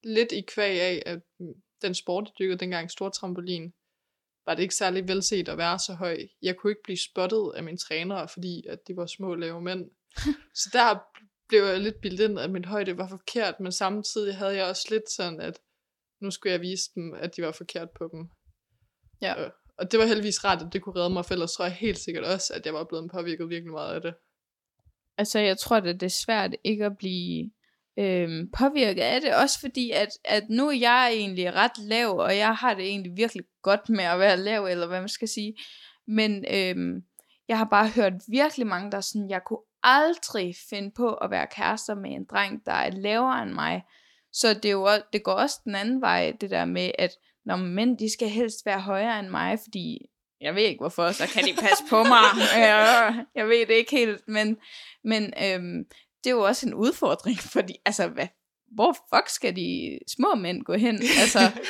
Lidt 0.04 0.32
i 0.32 0.40
kvæg 0.40 0.80
af, 0.80 1.02
at 1.06 1.20
den 1.82 1.94
sport, 1.94 2.24
jeg 2.24 2.32
dykkede 2.38 2.58
dengang, 2.58 2.90
stor 2.90 3.08
trampolin, 3.08 3.72
var 4.46 4.54
det 4.54 4.62
ikke 4.62 4.74
særlig 4.74 5.08
velset 5.08 5.48
at 5.48 5.58
være 5.58 5.78
så 5.78 5.94
høj. 5.94 6.18
Jeg 6.42 6.56
kunne 6.56 6.70
ikke 6.70 6.82
blive 6.84 6.98
spottet 6.98 7.52
af 7.56 7.62
mine 7.62 7.78
trænere, 7.78 8.28
fordi 8.28 8.66
at 8.68 8.88
de 8.88 8.96
var 8.96 9.06
små 9.06 9.34
lave 9.34 9.60
mænd. 9.60 9.90
så 10.62 10.70
der 10.72 10.98
blev 11.48 11.64
jeg 11.64 11.80
lidt 11.80 12.00
bildet 12.00 12.24
ind, 12.24 12.38
at 12.38 12.50
min 12.50 12.64
højde 12.64 12.98
var 12.98 13.08
forkert, 13.08 13.60
men 13.60 13.72
samtidig 13.72 14.36
havde 14.36 14.56
jeg 14.56 14.66
også 14.66 14.86
lidt 14.90 15.10
sådan, 15.10 15.40
at 15.40 15.60
nu 16.22 16.30
skulle 16.30 16.52
jeg 16.52 16.60
vise 16.60 16.90
dem, 16.94 17.14
at 17.14 17.36
de 17.36 17.42
var 17.42 17.52
forkert 17.52 17.88
på 17.98 18.08
dem. 18.12 18.28
Ja. 19.22 19.34
Og, 19.34 19.52
og 19.78 19.92
det 19.92 20.00
var 20.00 20.06
heldigvis 20.06 20.44
rart, 20.44 20.62
at 20.62 20.72
det 20.72 20.82
kunne 20.82 21.00
redde 21.00 21.10
mig, 21.10 21.24
for 21.24 21.34
ellers 21.34 21.52
tror 21.52 21.64
jeg 21.64 21.74
helt 21.74 21.98
sikkert 21.98 22.24
også, 22.24 22.52
at 22.54 22.66
jeg 22.66 22.74
var 22.74 22.84
blevet 22.84 23.10
påvirket 23.10 23.48
virkelig 23.48 23.72
meget 23.72 23.94
af 23.94 24.00
det. 24.00 24.14
Altså, 25.18 25.38
jeg 25.38 25.58
tror, 25.58 25.76
at 25.76 25.84
det 25.84 26.02
er 26.02 26.22
svært 26.24 26.56
ikke 26.64 26.84
at 26.84 26.98
blive 26.98 27.50
øhm, 27.98 28.50
påvirket 28.58 29.02
af 29.02 29.20
det, 29.20 29.34
også 29.34 29.60
fordi, 29.60 29.90
at, 29.90 30.08
at 30.24 30.44
nu 30.50 30.68
er 30.68 30.78
jeg 30.78 31.10
egentlig 31.12 31.54
ret 31.54 31.78
lav, 31.78 32.18
og 32.18 32.36
jeg 32.36 32.54
har 32.54 32.74
det 32.74 32.84
egentlig 32.84 33.12
virkelig 33.16 33.44
godt 33.62 33.88
med 33.88 34.04
at 34.04 34.18
være 34.18 34.36
lav, 34.36 34.64
eller 34.64 34.86
hvad 34.86 35.00
man 35.00 35.08
skal 35.08 35.28
sige. 35.28 35.54
Men 36.06 36.44
øhm, 36.50 37.02
jeg 37.48 37.58
har 37.58 37.68
bare 37.70 37.88
hørt 37.88 38.12
virkelig 38.28 38.66
mange, 38.66 38.90
der 38.90 39.00
sådan, 39.00 39.30
jeg 39.30 39.40
kunne 39.46 39.64
aldrig 39.82 40.54
finde 40.70 40.90
på 40.96 41.14
at 41.14 41.30
være 41.30 41.46
kærester 41.46 41.94
med 41.94 42.10
en 42.10 42.24
dreng, 42.24 42.66
der 42.66 42.72
er 42.72 42.90
lavere 42.90 43.42
end 43.42 43.52
mig. 43.52 43.82
Så 44.32 44.54
det, 44.54 44.64
er 44.64 44.72
jo, 44.72 44.88
det 45.12 45.22
går 45.22 45.32
også 45.32 45.60
den 45.64 45.74
anden 45.74 46.00
vej, 46.00 46.32
det 46.40 46.50
der 46.50 46.64
med, 46.64 46.90
at 46.98 47.10
når 47.44 47.56
mænd, 47.56 47.98
de 47.98 48.12
skal 48.12 48.28
helst 48.28 48.66
være 48.66 48.80
højere 48.80 49.18
end 49.18 49.28
mig, 49.28 49.58
fordi 49.62 49.98
jeg 50.40 50.54
ved 50.54 50.62
ikke 50.62 50.80
hvorfor, 50.80 51.10
så 51.10 51.26
kan 51.26 51.44
de 51.44 51.54
passe 51.60 51.84
på 51.90 52.02
mig. 52.02 52.24
jeg, 52.56 53.24
jeg 53.34 53.48
ved 53.48 53.66
det 53.66 53.74
ikke 53.74 53.90
helt, 53.90 54.28
men, 54.28 54.56
men 55.04 55.22
øhm, 55.22 55.84
det 56.24 56.30
er 56.30 56.34
jo 56.34 56.42
også 56.42 56.66
en 56.66 56.74
udfordring, 56.74 57.38
fordi 57.54 57.74
altså, 57.86 58.08
hvad, 58.08 58.28
hvor 58.74 58.96
fuck 59.14 59.28
skal 59.28 59.56
de 59.56 59.98
små 60.16 60.34
mænd 60.34 60.62
gå 60.62 60.74
hen? 60.74 60.94
Altså, 60.94 61.60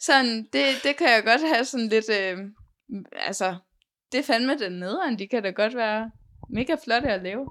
sådan, 0.00 0.48
det, 0.52 0.64
det 0.82 0.96
kan 0.96 1.08
jeg 1.08 1.24
godt 1.24 1.40
have 1.54 1.64
sådan 1.64 1.88
lidt, 1.88 2.10
øh, 2.10 2.38
altså, 3.12 3.56
det 4.12 4.18
er 4.18 4.24
fandme 4.24 4.58
den 4.58 4.72
nederen, 4.72 5.18
de 5.18 5.28
kan 5.28 5.42
da 5.42 5.50
godt 5.50 5.76
være 5.76 6.10
mega 6.50 6.76
flotte 6.84 7.08
at 7.08 7.22
lave. 7.22 7.48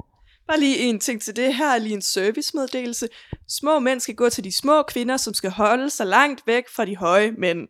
Bare 0.47 0.59
lige 0.59 0.77
en 0.77 0.99
ting 0.99 1.21
til 1.21 1.35
det. 1.35 1.55
Her 1.55 1.69
er 1.69 1.77
lige 1.77 1.93
en 1.93 2.01
servicemeddelelse. 2.01 3.07
Små 3.47 3.79
mænd 3.79 3.99
skal 3.99 4.15
gå 4.15 4.29
til 4.29 4.43
de 4.43 4.57
små 4.57 4.83
kvinder, 4.83 5.17
som 5.17 5.33
skal 5.33 5.49
holde 5.49 5.89
sig 5.89 6.07
langt 6.07 6.47
væk 6.47 6.69
fra 6.69 6.85
de 6.85 6.97
høje 6.97 7.31
mænd. 7.31 7.67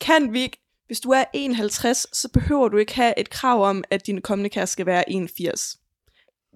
Kan 0.00 0.32
vi 0.32 0.40
ikke? 0.40 0.58
Hvis 0.86 1.00
du 1.00 1.10
er 1.10 1.24
51, 1.32 2.06
så 2.12 2.28
behøver 2.28 2.68
du 2.68 2.76
ikke 2.76 2.94
have 2.94 3.18
et 3.18 3.30
krav 3.30 3.64
om, 3.64 3.84
at 3.90 4.06
din 4.06 4.22
kommende 4.22 4.50
kæreste 4.50 4.72
skal 4.72 4.86
være 4.86 5.10
81. 5.10 5.76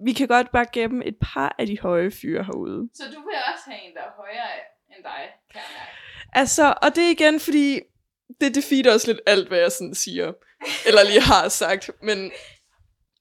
Vi 0.05 0.13
kan 0.13 0.27
godt 0.27 0.51
bare 0.51 0.65
gemme 0.73 1.05
et 1.05 1.15
par 1.21 1.55
af 1.59 1.67
de 1.67 1.79
høje 1.79 2.11
fyre 2.11 2.43
herude. 2.43 2.89
Så 2.93 3.03
du 3.03 3.19
vil 3.19 3.37
også 3.53 3.63
have 3.65 3.81
en, 3.83 3.93
der 3.93 4.01
er 4.01 4.11
højere 4.15 4.49
end 4.95 5.03
dig, 5.03 5.29
kan 5.51 5.61
jeg 5.61 5.87
Altså, 6.33 6.73
og 6.81 6.95
det 6.95 7.03
er 7.03 7.09
igen, 7.09 7.39
fordi 7.39 7.79
det 8.41 8.55
defeater 8.55 8.93
også 8.93 9.07
lidt 9.07 9.21
alt, 9.25 9.47
hvad 9.47 9.59
jeg 9.59 9.71
sådan 9.71 9.95
siger. 9.95 10.33
Eller 10.87 11.03
lige 11.03 11.21
har 11.21 11.49
sagt. 11.49 11.89
Men, 12.01 12.31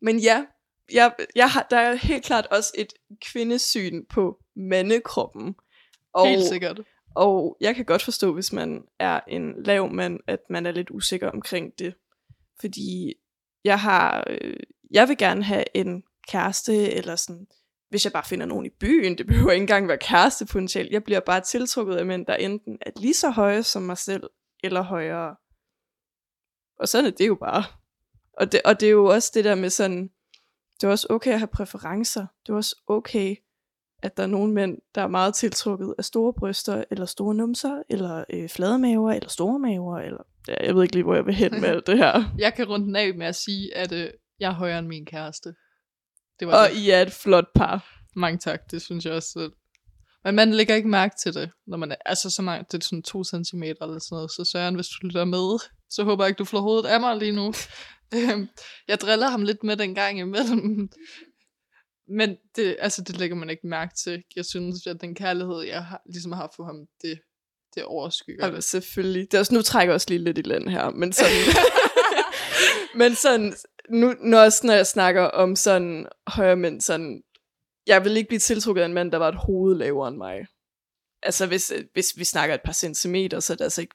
men 0.02 0.18
ja, 0.18 0.44
jeg, 0.92 1.14
jeg 1.34 1.50
har, 1.50 1.66
der 1.70 1.76
er 1.76 1.94
helt 1.94 2.24
klart 2.24 2.46
også 2.46 2.72
et 2.78 2.92
kvindesyn 3.32 4.04
på 4.04 4.38
mandekroppen. 4.56 5.54
Og, 6.12 6.28
helt 6.28 6.44
sikkert. 6.44 6.80
Og 7.14 7.56
jeg 7.60 7.76
kan 7.76 7.84
godt 7.84 8.02
forstå, 8.02 8.34
hvis 8.34 8.52
man 8.52 8.84
er 8.98 9.20
en 9.28 9.62
lav 9.62 9.92
mand, 9.92 10.20
at 10.26 10.40
man 10.50 10.66
er 10.66 10.70
lidt 10.70 10.90
usikker 10.90 11.30
omkring 11.30 11.72
det. 11.78 11.94
Fordi 12.60 13.14
jeg 13.64 13.80
har, 13.80 14.24
øh, 14.30 14.56
jeg 14.90 15.08
vil 15.08 15.16
gerne 15.16 15.44
have 15.44 15.64
en 15.74 16.02
kæreste, 16.28 16.92
eller 16.92 17.16
sådan, 17.16 17.46
hvis 17.88 18.04
jeg 18.04 18.12
bare 18.12 18.24
finder 18.24 18.46
nogen 18.46 18.66
i 18.66 18.70
byen, 18.80 19.18
det 19.18 19.26
behøver 19.26 19.50
ikke 19.50 19.62
engang 19.62 19.88
være 19.88 19.98
kæreste 19.98 20.46
potentielt. 20.46 20.92
Jeg 20.92 21.04
bliver 21.04 21.20
bare 21.20 21.40
tiltrukket 21.40 21.96
af 21.96 22.06
mænd, 22.06 22.26
der 22.26 22.34
enten 22.34 22.78
er 22.80 22.90
lige 22.96 23.14
så 23.14 23.30
høje 23.30 23.62
som 23.62 23.82
mig 23.82 23.98
selv, 23.98 24.22
eller 24.64 24.82
højere. 24.82 25.36
Og 26.78 26.88
sådan 26.88 27.06
er 27.06 27.10
det 27.10 27.26
jo 27.26 27.34
bare. 27.34 27.64
Og 28.32 28.52
det, 28.52 28.60
og 28.64 28.80
det 28.80 28.86
er 28.86 28.90
jo 28.90 29.04
også 29.04 29.30
det 29.34 29.44
der 29.44 29.54
med 29.54 29.70
sådan, 29.70 30.10
det 30.82 30.88
er 30.88 30.92
også 30.92 31.06
okay 31.10 31.32
at 31.32 31.38
have 31.38 31.48
præferencer. 31.48 32.26
Det 32.46 32.52
er 32.52 32.56
også 32.56 32.76
okay, 32.86 33.36
at 34.02 34.16
der 34.16 34.22
er 34.22 34.26
nogle 34.26 34.52
mænd, 34.52 34.78
der 34.94 35.02
er 35.02 35.06
meget 35.08 35.34
tiltrukket 35.34 35.94
af 35.98 36.04
store 36.04 36.32
bryster, 36.32 36.84
eller 36.90 37.06
store 37.06 37.34
numser, 37.34 37.82
eller 37.90 38.24
øh, 38.30 38.48
flade 38.48 38.78
maver, 38.78 39.12
eller 39.12 39.28
store 39.28 39.58
maver, 39.58 39.98
eller 39.98 40.22
ja, 40.48 40.66
jeg 40.66 40.74
ved 40.74 40.82
ikke 40.82 40.94
lige, 40.94 41.04
hvor 41.04 41.14
jeg 41.14 41.26
vil 41.26 41.34
hen 41.34 41.60
med 41.60 41.68
alt 41.68 41.86
det 41.86 41.98
her. 41.98 42.24
Jeg 42.38 42.54
kan 42.54 42.68
runde 42.68 42.86
den 42.86 42.96
af 42.96 43.14
med 43.14 43.26
at 43.26 43.36
sige, 43.36 43.76
at 43.76 43.92
øh, 43.92 44.10
jeg 44.40 44.48
er 44.50 44.54
højere 44.54 44.78
end 44.78 44.86
min 44.86 45.06
kæreste. 45.06 45.54
Det 46.40 46.48
var 46.48 46.62
Og 46.62 46.70
det. 46.70 46.76
I 46.76 46.90
er 46.90 47.02
et 47.02 47.12
flot 47.12 47.46
par. 47.54 47.88
Mange 48.16 48.38
tak, 48.38 48.70
det 48.70 48.82
synes 48.82 49.04
jeg 49.04 49.12
også. 49.14 49.28
selv. 49.28 49.52
Men 50.24 50.34
man 50.34 50.54
lægger 50.54 50.74
ikke 50.74 50.88
mærke 50.88 51.14
til 51.22 51.34
det, 51.34 51.50
når 51.66 51.76
man 51.76 51.92
er, 51.92 51.96
altså 52.06 52.30
så 52.30 52.42
mange, 52.42 52.64
det 52.72 52.78
er 52.78 52.84
sådan 52.84 53.02
to 53.02 53.24
centimeter 53.24 53.82
eller 53.82 53.98
sådan 53.98 54.16
noget. 54.16 54.30
Så 54.30 54.44
Søren, 54.44 54.74
hvis 54.74 54.88
du 54.88 55.06
lytter 55.06 55.24
med, 55.24 55.58
så 55.90 56.04
håber 56.04 56.24
jeg 56.24 56.28
ikke, 56.28 56.38
du 56.38 56.44
flår 56.44 56.60
hovedet 56.60 56.86
af 56.86 57.00
mig 57.00 57.16
lige 57.16 57.32
nu. 57.32 57.52
Øhm, 58.14 58.48
jeg 58.88 59.00
driller 59.00 59.28
ham 59.28 59.42
lidt 59.42 59.64
med 59.64 59.76
den 59.76 59.94
gang 59.94 60.18
imellem. 60.18 60.90
Men 62.08 62.36
det, 62.56 62.76
altså, 62.78 63.02
det 63.02 63.18
lægger 63.18 63.36
man 63.36 63.50
ikke 63.50 63.66
mærke 63.66 63.94
til. 63.94 64.22
Jeg 64.36 64.44
synes, 64.44 64.86
at 64.86 65.00
den 65.00 65.14
kærlighed, 65.14 65.62
jeg 65.62 65.84
har, 65.84 66.02
ligesom 66.12 66.32
har 66.32 66.52
for 66.56 66.64
ham, 66.64 66.86
det, 67.02 67.20
det 67.74 67.84
overskygger 67.84 68.46
Og 68.46 68.52
det. 68.52 68.64
selvfølgelig. 68.64 69.26
Det 69.30 69.34
er 69.34 69.38
også, 69.38 69.54
nu 69.54 69.62
trækker 69.62 69.92
jeg 69.92 69.94
også 69.94 70.06
lige 70.10 70.24
lidt 70.24 70.38
i 70.38 70.42
land 70.42 70.68
her, 70.68 70.90
men 70.90 71.12
sådan... 71.12 71.36
men 73.00 73.14
sådan, 73.14 73.54
nu, 73.90 74.14
når, 74.20 74.38
også 74.38 74.66
når 74.66 74.74
jeg 74.74 74.86
snakker 74.86 75.22
om 75.22 75.56
sådan 75.56 76.06
højere 76.26 76.56
mænd, 76.56 76.80
sådan... 76.80 77.22
Jeg 77.86 78.04
vil 78.04 78.16
ikke 78.16 78.28
blive 78.28 78.38
tiltrukket 78.38 78.82
af 78.82 78.86
en 78.86 78.94
mand, 78.94 79.12
der 79.12 79.18
var 79.18 79.28
et 79.28 79.34
hoved 79.46 79.76
lavere 79.76 80.08
end 80.08 80.16
mig. 80.16 80.46
Altså, 81.22 81.46
hvis, 81.46 81.72
hvis 81.92 82.12
vi 82.16 82.24
snakker 82.24 82.54
et 82.54 82.62
par 82.64 82.72
centimeter, 82.72 83.40
så 83.40 83.52
er 83.52 83.56
det 83.56 83.64
altså 83.64 83.80
ikke... 83.80 83.94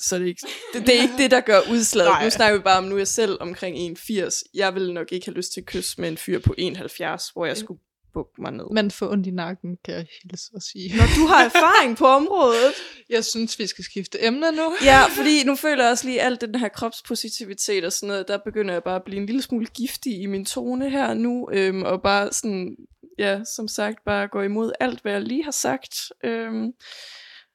Så 0.00 0.14
er 0.14 0.18
det, 0.18 0.26
ikke, 0.26 0.46
det, 0.74 0.86
det 0.86 0.98
er 0.98 1.02
ikke 1.02 1.18
det, 1.18 1.30
der 1.30 1.40
gør 1.40 1.60
udslaget. 1.70 2.10
Nej. 2.10 2.24
Nu 2.24 2.30
snakker 2.30 2.58
vi 2.58 2.62
bare 2.62 2.78
om, 2.78 2.84
nu 2.84 2.94
er 2.94 2.98
jeg 2.98 3.08
selv 3.08 3.36
omkring 3.40 3.98
1,80. 3.98 4.42
Jeg 4.54 4.74
ville 4.74 4.94
nok 4.94 5.12
ikke 5.12 5.26
have 5.26 5.34
lyst 5.34 5.52
til 5.52 5.60
at 5.60 5.66
kysse 5.66 6.00
med 6.00 6.08
en 6.08 6.16
fyr 6.16 6.38
på 6.38 6.54
1,70, 6.58 7.32
hvor 7.32 7.46
jeg 7.46 7.56
skulle 7.56 7.80
bukke 8.14 8.42
mig 8.42 8.52
ned. 8.52 8.64
Man 8.72 8.90
får 8.90 9.08
ondt 9.08 9.26
i 9.26 9.30
nakken, 9.30 9.76
kan 9.84 9.94
jeg 9.94 10.06
hilse 10.22 10.50
at 10.56 10.62
sige. 10.62 10.96
Når 10.96 11.04
du 11.16 11.26
har 11.26 11.44
erfaring 11.44 11.96
på 11.96 12.06
området, 12.06 12.74
Jeg 13.16 13.24
synes, 13.24 13.58
vi 13.58 13.66
skal 13.66 13.84
skifte 13.84 14.24
emne 14.24 14.52
nu. 14.52 14.76
Ja, 14.84 15.04
fordi 15.16 15.44
nu 15.44 15.56
føler 15.56 15.84
jeg 15.84 15.90
også 15.90 16.06
lige 16.06 16.22
alt 16.22 16.40
den 16.40 16.54
her 16.54 16.68
kropspositivitet 16.68 17.84
og 17.84 17.92
sådan 17.92 18.08
noget, 18.08 18.28
der 18.28 18.38
begynder 18.44 18.74
jeg 18.74 18.82
bare 18.82 18.96
at 18.96 19.04
blive 19.04 19.20
en 19.20 19.26
lille 19.26 19.42
smule 19.42 19.66
giftig 19.66 20.20
i 20.22 20.26
min 20.26 20.44
tone 20.44 20.90
her 20.90 21.14
nu, 21.14 21.48
øhm, 21.52 21.82
og 21.82 22.02
bare 22.02 22.32
sådan, 22.32 22.76
ja, 23.18 23.40
som 23.56 23.68
sagt, 23.68 23.98
bare 24.04 24.28
gå 24.28 24.42
imod 24.42 24.72
alt, 24.80 25.02
hvad 25.02 25.12
jeg 25.12 25.22
lige 25.22 25.44
har 25.44 25.50
sagt. 25.50 25.94
Øhm, 26.24 26.72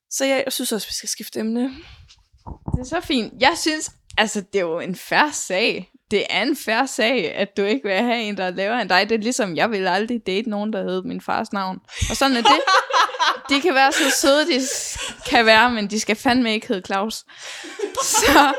så 0.10 0.26
ja, 0.26 0.42
jeg 0.46 0.54
synes 0.54 0.72
også, 0.72 0.88
vi 0.88 0.94
skal 0.94 1.10
skifte 1.10 1.40
emne. 1.40 1.72
Det 2.46 2.80
er 2.80 2.84
så 2.84 3.02
fint. 3.02 3.34
Jeg 3.40 3.54
synes, 3.58 3.92
altså 4.18 4.42
det 4.42 4.60
er 4.60 4.66
jo 4.66 4.80
en 4.80 4.96
færre 4.96 5.34
sag. 5.34 5.90
Det 6.12 6.26
er 6.30 6.42
en 6.42 6.56
færre 6.56 6.88
sag, 6.88 7.36
at 7.36 7.58
du 7.58 7.64
ikke 7.64 7.84
vil 7.84 7.98
have 7.98 8.22
en, 8.22 8.38
der 8.38 8.44
er 8.44 8.50
lavere 8.50 8.82
end 8.82 8.90
dig. 8.90 9.10
Det 9.10 9.16
er 9.16 9.20
ligesom, 9.20 9.56
jeg 9.56 9.72
vil 9.72 9.88
aldrig 9.88 10.28
date 10.28 10.50
nogen, 10.50 10.74
der 10.74 10.84
hedder 10.84 11.02
min 11.04 11.22
fars 11.22 11.54
navn. 11.54 11.80
Og 12.10 12.16
sådan 12.16 12.38
er 12.38 12.42
det. 12.42 12.62
De 13.50 13.62
kan 13.62 13.74
være 13.74 13.92
så 13.92 14.18
søde, 14.22 14.48
de 14.48 14.62
kan 15.30 15.46
være, 15.46 15.72
men 15.72 15.88
de 15.90 16.00
skal 16.00 16.16
fandme 16.16 16.54
ikke 16.54 16.68
hedde 16.68 16.86
Claus. 16.86 17.16
Så, 18.04 18.54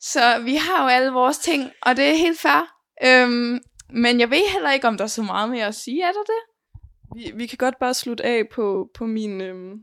så 0.00 0.38
vi 0.38 0.56
har 0.56 0.82
jo 0.82 0.88
alle 0.88 1.12
vores 1.12 1.38
ting, 1.38 1.70
og 1.82 1.96
det 1.96 2.04
er 2.04 2.14
helt 2.14 2.40
fair. 2.40 2.74
Øhm, 3.04 3.60
men 3.90 4.20
jeg 4.20 4.30
ved 4.30 4.52
heller 4.52 4.72
ikke, 4.72 4.88
om 4.88 4.96
der 4.96 5.04
er 5.04 5.08
så 5.08 5.22
meget 5.22 5.50
mere 5.50 5.66
at 5.66 5.74
sige. 5.74 6.02
Er 6.02 6.12
der 6.12 6.22
det? 6.22 6.42
Vi, 7.16 7.32
vi 7.36 7.46
kan 7.46 7.58
godt 7.58 7.74
bare 7.80 7.94
slutte 7.94 8.24
af 8.24 8.42
på, 8.54 8.88
på 8.94 9.06
min... 9.06 9.40
Øhm, 9.40 9.74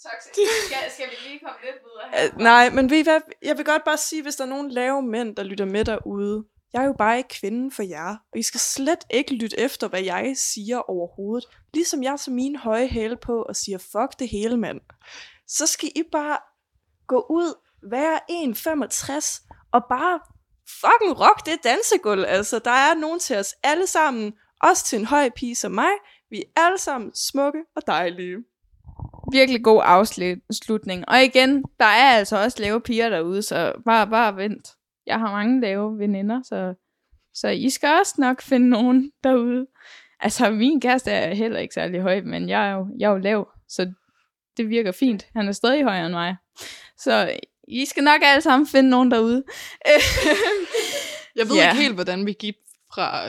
Skal, 0.66 0.90
skal 0.90 1.06
vi 1.10 1.28
lige 1.28 1.38
komme 1.38 1.58
lidt 1.64 1.78
videre 1.84 2.26
øh, 2.26 2.38
nej, 2.38 2.70
men 2.70 2.90
ved 2.90 2.98
I 2.98 3.02
hvad? 3.02 3.20
Jeg 3.42 3.56
vil 3.56 3.64
godt 3.64 3.84
bare 3.84 3.98
sige, 3.98 4.22
hvis 4.22 4.36
der 4.36 4.44
er 4.44 4.48
nogen 4.48 4.70
lave 4.70 5.02
mænd, 5.02 5.36
der 5.36 5.42
lytter 5.42 5.64
med 5.64 5.84
derude, 5.84 6.44
jeg 6.72 6.82
er 6.82 6.86
jo 6.86 6.94
bare 6.98 7.16
ikke 7.18 7.28
kvinden 7.28 7.72
for 7.72 7.82
jer, 7.82 8.16
og 8.32 8.38
I 8.38 8.42
skal 8.42 8.60
slet 8.60 9.04
ikke 9.10 9.34
lytte 9.34 9.60
efter, 9.60 9.88
hvad 9.88 10.02
jeg 10.02 10.32
siger 10.36 10.78
overhovedet. 10.78 11.48
Ligesom 11.74 12.02
jeg 12.02 12.20
tager 12.20 12.34
mine 12.34 12.58
høje 12.58 12.86
hæle 12.86 13.16
på 13.16 13.42
og 13.42 13.56
siger, 13.56 13.78
fuck 13.78 14.18
det 14.18 14.28
hele, 14.28 14.56
mand. 14.56 14.80
Så 15.46 15.66
skal 15.66 15.88
I 15.96 16.02
bare 16.12 16.38
gå 17.06 17.26
ud, 17.30 17.54
være 17.90 18.20
1,65 18.30 19.48
og 19.72 19.82
bare 19.88 20.20
fucking 20.80 21.20
rock 21.20 21.46
det 21.46 21.64
dansegulv. 21.64 22.24
Altså, 22.28 22.58
der 22.58 22.70
er 22.70 22.94
nogen 22.94 23.20
til 23.20 23.36
os 23.36 23.54
alle 23.62 23.86
sammen, 23.86 24.32
også 24.62 24.84
til 24.84 24.98
en 24.98 25.04
høj 25.04 25.30
pige 25.30 25.54
som 25.54 25.72
mig. 25.72 25.92
Vi 26.30 26.38
er 26.38 26.60
alle 26.64 26.78
sammen 26.78 27.14
smukke 27.14 27.64
og 27.76 27.82
dejlige. 27.86 28.36
Virkelig 29.32 29.64
god 29.64 29.82
afslutning. 29.84 31.08
Og 31.08 31.22
igen, 31.22 31.64
der 31.78 31.84
er 31.84 32.10
altså 32.16 32.42
også 32.44 32.62
lave 32.62 32.80
piger 32.80 33.08
derude, 33.08 33.42
så 33.42 33.72
bare, 33.86 34.06
bare 34.06 34.36
vent. 34.36 34.68
Jeg 35.06 35.18
har 35.18 35.30
mange 35.32 35.60
lave 35.60 35.98
veninder, 35.98 36.42
så, 36.42 36.74
så 37.34 37.48
I 37.48 37.70
skal 37.70 37.88
også 38.00 38.14
nok 38.18 38.42
finde 38.42 38.68
nogen 38.68 39.12
derude. 39.24 39.66
Altså, 40.20 40.50
min 40.50 40.80
kæreste 40.80 41.10
er 41.10 41.34
heller 41.34 41.58
ikke 41.58 41.74
særlig 41.74 42.00
høj, 42.00 42.20
men 42.20 42.48
jeg 42.48 42.68
er 42.68 42.72
jo, 42.72 42.86
jeg 42.98 43.06
er 43.06 43.12
jo 43.12 43.18
lav, 43.18 43.48
så 43.68 43.92
det 44.56 44.68
virker 44.68 44.92
fint. 44.92 45.26
Han 45.36 45.48
er 45.48 45.52
stadig 45.52 45.84
højere 45.84 46.06
end 46.06 46.14
mig. 46.14 46.36
Så 46.98 47.36
I 47.68 47.84
skal 47.84 48.04
nok 48.04 48.20
alle 48.22 48.40
sammen 48.40 48.66
finde 48.66 48.90
nogen 48.90 49.10
derude. 49.10 49.44
Jeg 51.36 51.48
ved 51.48 51.56
Ja. 51.60 51.70
ikke 51.70 51.82
helt, 51.82 51.94
hvordan 51.94 52.26
vi 52.26 52.32
gik 52.32 52.54
fra 52.94 53.28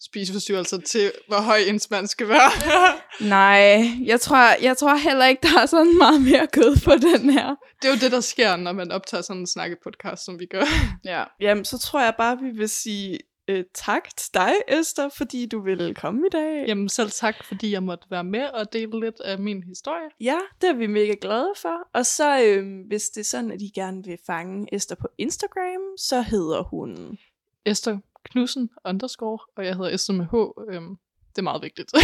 spiseforstyrrelser 0.00 0.80
til, 0.80 1.12
hvor 1.28 1.40
høj 1.40 1.58
ens 1.58 1.90
mand 1.90 2.06
skal 2.06 2.28
være. 2.28 2.50
Nej, 3.36 3.90
jeg 4.04 4.20
tror, 4.20 4.62
jeg 4.62 4.76
tror 4.76 4.94
heller 4.96 5.26
ikke, 5.26 5.42
der 5.42 5.60
er 5.60 5.66
sådan 5.66 5.98
meget 5.98 6.22
mere 6.22 6.46
kød 6.46 6.76
på 6.84 6.92
den 6.92 7.30
her. 7.30 7.54
det 7.82 7.88
er 7.88 7.92
jo 7.92 7.98
det, 8.00 8.12
der 8.12 8.20
sker, 8.20 8.56
når 8.56 8.72
man 8.72 8.92
optager 8.92 9.22
sådan 9.22 9.40
en 9.40 9.46
snakkepodcast, 9.46 10.24
som 10.24 10.40
vi 10.40 10.46
gør. 10.46 10.64
Ja. 11.04 11.24
Jamen, 11.40 11.64
så 11.64 11.78
tror 11.78 12.00
jeg 12.00 12.14
bare, 12.18 12.38
vi 12.38 12.50
vil 12.50 12.68
sige 12.68 13.18
øh, 13.48 13.64
tak 13.74 14.16
til 14.16 14.34
dig, 14.34 14.52
Esther, 14.68 15.08
fordi 15.08 15.46
du 15.46 15.60
ville 15.60 15.94
komme 15.94 16.26
i 16.26 16.30
dag. 16.32 16.64
Jamen 16.68 16.88
selv 16.88 17.10
tak, 17.10 17.44
fordi 17.44 17.72
jeg 17.72 17.82
måtte 17.82 18.06
være 18.10 18.24
med 18.24 18.44
og 18.44 18.72
dele 18.72 19.00
lidt 19.00 19.20
af 19.20 19.38
min 19.38 19.62
historie. 19.62 20.08
Ja, 20.20 20.38
det 20.60 20.68
er 20.68 20.74
vi 20.74 20.86
mega 20.86 21.14
glade 21.20 21.52
for. 21.56 21.88
Og 21.94 22.06
så, 22.06 22.42
øh, 22.42 22.86
hvis 22.86 23.02
det 23.08 23.20
er 23.20 23.24
sådan, 23.24 23.52
at 23.52 23.62
I 23.62 23.72
gerne 23.74 24.04
vil 24.04 24.18
fange 24.26 24.74
Esther 24.74 24.96
på 24.96 25.08
Instagram, 25.18 25.82
så 25.98 26.22
hedder 26.22 26.62
hun... 26.62 27.18
Esther 27.66 27.98
Knudsen 28.30 28.70
underscore, 28.84 29.38
og 29.56 29.64
jeg 29.66 29.76
hedder 29.76 29.90
Esther 29.94 30.14
med 30.14 30.26
H. 30.26 30.34
Øhm, 30.74 30.96
det 31.30 31.38
er 31.38 31.42
meget 31.42 31.62
vigtigt. 31.62 31.92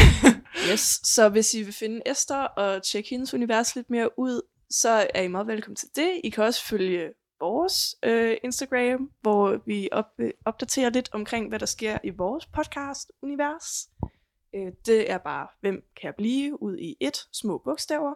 Yes, 0.71 1.01
så 1.05 1.29
hvis 1.29 1.55
I 1.55 1.63
vil 1.63 1.73
finde 1.73 2.03
Esther 2.07 2.45
og 2.45 2.83
tjekke 2.83 3.11
hendes 3.11 3.35
univers 3.35 3.77
lidt 3.77 3.91
mere 3.91 4.19
ud, 4.19 4.43
så 4.71 5.07
er 5.15 5.23
I 5.23 5.29
meget 5.29 5.47
velkommen 5.47 5.77
til 5.77 5.89
det. 5.97 6.21
I 6.25 6.31
kan 6.31 6.45
også 6.45 6.65
følge 6.65 7.11
vores 7.41 7.97
øh, 8.03 8.37
Instagram, 8.45 9.11
hvor 9.21 9.63
vi 9.67 9.89
op, 9.93 10.07
øh, 10.19 10.31
opdaterer 10.45 10.91
lidt 10.91 11.09
omkring, 11.13 11.49
hvad 11.49 11.59
der 11.59 11.67
sker 11.67 11.99
i 12.05 12.11
vores 12.11 12.47
podcast-univers. 12.47 13.89
Øh, 14.55 14.73
det 14.87 15.11
er 15.11 15.19
bare, 15.19 15.49
hvem 15.61 15.75
kan 15.75 16.07
jeg 16.07 16.15
blive, 16.15 16.63
ud 16.63 16.79
i 16.79 16.97
et 17.01 17.17
små 17.33 17.59
bogstaver. 17.59 18.15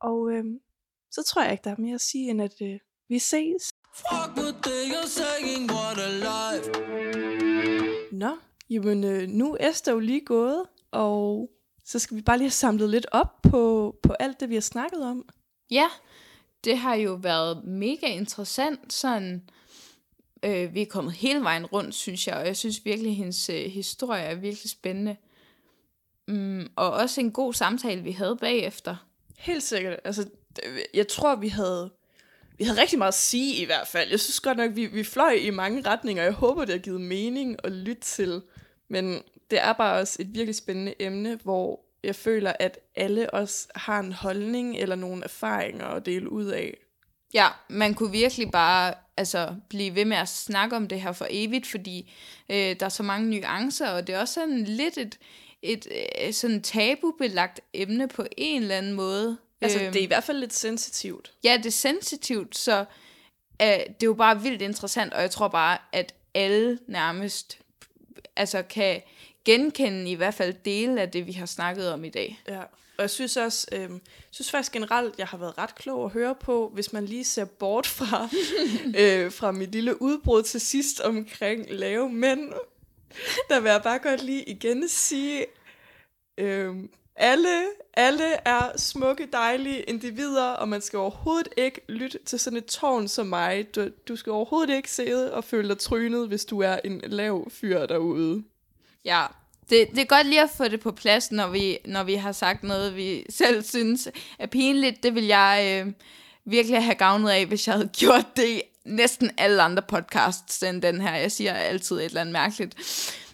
Og 0.00 0.32
øh, 0.32 0.44
så 1.10 1.22
tror 1.22 1.42
jeg 1.42 1.52
ikke, 1.52 1.64
der 1.64 1.70
er 1.70 1.80
mere 1.80 1.94
at 1.94 2.00
sige, 2.00 2.30
end 2.30 2.42
at 2.42 2.54
øh, 2.62 2.78
vi 3.08 3.18
ses. 3.18 3.71
Fuck 4.10 4.36
what 4.36 4.54
they 4.62 4.92
are 5.00 5.08
saying, 5.08 5.70
what 5.70 5.98
a 5.98 6.10
life. 6.10 6.70
Nå, 8.12 8.36
jamen 8.70 9.04
øh, 9.04 9.28
nu 9.28 9.56
er 9.60 9.68
Esther 9.70 9.92
jo 9.92 9.98
lige 9.98 10.20
gået, 10.24 10.62
og 10.90 11.50
så 11.84 11.98
skal 11.98 12.16
vi 12.16 12.22
bare 12.22 12.38
lige 12.38 12.44
have 12.46 12.50
samlet 12.50 12.90
lidt 12.90 13.06
op 13.12 13.42
på, 13.42 13.96
på 14.02 14.12
alt 14.12 14.40
det, 14.40 14.48
vi 14.48 14.54
har 14.54 14.60
snakket 14.60 15.02
om. 15.04 15.28
Ja, 15.70 15.86
det 16.64 16.78
har 16.78 16.94
jo 16.94 17.12
været 17.14 17.64
mega 17.64 18.06
interessant. 18.06 18.92
Sådan, 18.92 19.42
øh, 20.42 20.74
vi 20.74 20.82
er 20.82 20.86
kommet 20.86 21.12
hele 21.12 21.40
vejen 21.40 21.66
rundt, 21.66 21.94
synes 21.94 22.26
jeg, 22.26 22.36
og 22.36 22.46
jeg 22.46 22.56
synes 22.56 22.84
virkelig, 22.84 23.10
at 23.10 23.16
hendes 23.16 23.48
øh, 23.48 23.64
historie 23.70 24.22
er 24.22 24.34
virkelig 24.34 24.70
spændende. 24.70 25.16
Mm, 26.28 26.70
og 26.76 26.90
også 26.90 27.20
en 27.20 27.32
god 27.32 27.52
samtale, 27.54 28.02
vi 28.02 28.12
havde 28.12 28.36
bagefter. 28.36 28.96
Helt 29.38 29.62
sikkert. 29.62 29.98
Altså, 30.04 30.22
det- 30.56 30.64
jeg 30.94 31.08
tror, 31.08 31.34
vi 31.36 31.48
havde, 31.48 31.90
vi 32.62 32.66
havde 32.66 32.80
rigtig 32.80 32.98
meget 32.98 33.08
at 33.08 33.14
sige 33.14 33.54
i 33.62 33.64
hvert 33.64 33.88
fald. 33.88 34.10
Jeg 34.10 34.20
synes 34.20 34.40
godt 34.40 34.58
nok, 34.58 34.70
vi, 34.74 34.86
vi 34.86 35.04
fløj 35.04 35.30
i 35.30 35.50
mange 35.50 35.82
retninger. 35.86 36.22
Jeg 36.22 36.32
håber, 36.32 36.64
det 36.64 36.74
har 36.74 36.78
givet 36.78 37.00
mening 37.00 37.56
at 37.64 37.72
lytte 37.72 38.02
til. 38.02 38.42
Men 38.90 39.22
det 39.50 39.60
er 39.60 39.72
bare 39.72 40.00
også 40.00 40.16
et 40.20 40.34
virkelig 40.34 40.54
spændende 40.54 40.94
emne, 40.98 41.38
hvor 41.42 41.80
jeg 42.04 42.16
føler, 42.16 42.52
at 42.60 42.78
alle 42.96 43.34
os 43.34 43.68
har 43.74 44.00
en 44.00 44.12
holdning 44.12 44.76
eller 44.76 44.96
nogle 44.96 45.24
erfaringer 45.24 45.86
at 45.86 46.06
dele 46.06 46.32
ud 46.32 46.44
af. 46.44 46.76
Ja, 47.34 47.48
man 47.68 47.94
kunne 47.94 48.12
virkelig 48.12 48.50
bare 48.50 48.94
altså, 49.16 49.54
blive 49.68 49.94
ved 49.94 50.04
med 50.04 50.16
at 50.16 50.28
snakke 50.28 50.76
om 50.76 50.88
det 50.88 51.00
her 51.00 51.12
for 51.12 51.26
evigt, 51.30 51.66
fordi 51.66 52.12
øh, 52.50 52.56
der 52.56 52.86
er 52.86 52.88
så 52.88 53.02
mange 53.02 53.30
nuancer, 53.30 53.88
og 53.88 54.06
det 54.06 54.14
er 54.14 54.20
også 54.20 54.34
sådan 54.34 54.64
lidt 54.64 54.98
et, 54.98 55.18
et 55.62 55.86
øh, 56.26 56.32
sådan 56.32 56.62
tabubelagt 56.62 57.60
emne 57.74 58.08
på 58.08 58.26
en 58.36 58.62
eller 58.62 58.76
anden 58.76 58.92
måde. 58.92 59.38
Altså, 59.62 59.78
Øhm, 59.78 59.92
det 59.92 60.00
er 60.00 60.04
i 60.04 60.06
hvert 60.06 60.24
fald 60.24 60.38
lidt 60.38 60.54
sensitivt. 60.54 61.32
Ja, 61.44 61.56
det 61.56 61.66
er 61.66 61.70
sensitivt, 61.70 62.56
så 62.56 62.84
øh, 63.62 63.66
det 63.68 64.02
er 64.02 64.04
jo 64.04 64.14
bare 64.14 64.42
vildt 64.42 64.62
interessant, 64.62 65.12
og 65.14 65.22
jeg 65.22 65.30
tror 65.30 65.48
bare, 65.48 65.78
at 65.92 66.14
alle 66.34 66.78
nærmest 66.86 67.58
altså 68.36 68.62
kan 68.62 69.02
genkende 69.44 70.10
i 70.10 70.14
hvert 70.14 70.34
fald 70.34 70.54
dele 70.64 71.00
af 71.00 71.10
det, 71.10 71.26
vi 71.26 71.32
har 71.32 71.46
snakket 71.46 71.92
om 71.92 72.04
i 72.04 72.08
dag. 72.08 72.40
Ja. 72.48 72.62
Og 72.96 73.02
jeg 73.02 73.10
synes 73.10 73.36
også, 73.36 73.66
øh, 73.72 73.90
synes 74.30 74.50
faktisk 74.50 74.72
generelt, 74.72 75.18
jeg 75.18 75.26
har 75.26 75.38
været 75.38 75.58
ret 75.58 75.74
klog 75.74 76.04
at 76.04 76.10
høre 76.10 76.34
på, 76.34 76.70
hvis 76.74 76.92
man 76.92 77.04
lige 77.04 77.24
ser 77.24 77.44
bort 77.44 77.86
fra, 77.86 78.28
øh, 79.00 79.32
fra 79.32 79.52
mit 79.52 79.72
lille 79.72 80.02
udbrud 80.02 80.42
til 80.42 80.60
sidst 80.60 81.00
omkring 81.00 81.70
lave 81.70 82.10
mænd. 82.10 82.52
Der 83.48 83.60
vil 83.60 83.70
jeg 83.70 83.82
bare 83.82 83.98
godt 83.98 84.22
lige 84.22 84.42
igen 84.44 84.88
sige, 84.88 85.46
øh, 86.38 86.74
alle, 87.16 87.64
alle 87.94 88.24
er 88.44 88.76
smukke, 88.76 89.28
dejlige 89.32 89.82
individer, 89.82 90.48
og 90.48 90.68
man 90.68 90.80
skal 90.80 90.98
overhovedet 90.98 91.48
ikke 91.56 91.80
lytte 91.88 92.18
til 92.26 92.38
sådan 92.38 92.56
et 92.56 92.66
tårn 92.66 93.08
som 93.08 93.26
mig. 93.26 93.74
Du, 93.74 93.88
du 94.08 94.16
skal 94.16 94.32
overhovedet 94.32 94.76
ikke 94.76 94.90
sidde 94.90 95.34
og 95.34 95.44
føle 95.44 95.68
dig 95.68 95.78
trynet, 95.78 96.28
hvis 96.28 96.44
du 96.44 96.60
er 96.60 96.78
en 96.84 97.00
lav 97.04 97.50
fyr 97.50 97.86
derude. 97.86 98.44
Ja, 99.04 99.26
det, 99.70 99.88
det 99.90 99.98
er 99.98 100.04
godt 100.04 100.26
lige 100.26 100.42
at 100.42 100.50
få 100.56 100.68
det 100.68 100.80
på 100.80 100.92
plads, 100.92 101.32
når 101.32 101.48
vi, 101.48 101.78
når 101.84 102.02
vi 102.02 102.14
har 102.14 102.32
sagt 102.32 102.62
noget, 102.62 102.96
vi 102.96 103.26
selv 103.30 103.62
synes 103.62 104.08
er 104.38 104.46
pinligt. 104.46 105.02
Det 105.02 105.14
vil 105.14 105.24
jeg 105.24 105.82
øh, 105.86 105.92
virkelig 106.44 106.84
have 106.84 106.94
gavnet 106.94 107.30
af, 107.30 107.46
hvis 107.46 107.66
jeg 107.66 107.74
havde 107.74 107.90
gjort 107.98 108.26
det 108.36 108.48
i 108.48 108.62
næsten 108.84 109.30
alle 109.38 109.62
andre 109.62 109.82
podcasts 109.82 110.62
end 110.62 110.82
den 110.82 111.00
her. 111.00 111.14
Jeg 111.14 111.32
siger 111.32 111.52
altid 111.52 111.96
et 111.96 112.04
eller 112.04 112.20
andet 112.20 112.32
mærkeligt. 112.32 112.74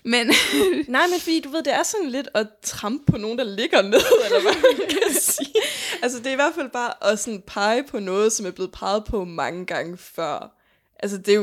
Men 0.09 0.27
Nej, 0.97 1.07
men 1.07 1.21
fordi 1.21 1.41
du 1.41 1.49
ved, 1.49 1.63
det 1.63 1.75
er 1.75 1.83
sådan 1.83 2.11
lidt 2.11 2.29
at 2.35 2.47
trampe 2.63 3.13
på 3.13 3.19
nogen, 3.19 3.39
der 3.39 3.45
ligger 3.45 3.83
ned, 3.83 4.01
eller 4.25 4.41
hvad 4.43 4.63
man 4.63 4.89
kan 4.89 5.21
sige. 5.21 5.55
Altså, 6.03 6.19
det 6.19 6.27
er 6.27 6.33
i 6.33 6.35
hvert 6.35 6.55
fald 6.55 6.71
bare 6.71 7.13
at 7.13 7.19
sådan 7.19 7.43
pege 7.47 7.85
på 7.85 7.99
noget, 7.99 8.33
som 8.33 8.47
er 8.47 8.51
blevet 8.51 8.73
peget 8.73 9.05
på 9.05 9.25
mange 9.25 9.67
gange 9.67 9.97
før. 9.97 10.55
Altså, 11.03 11.19
det 11.19 11.29
er 11.29 11.37
jo, 11.37 11.43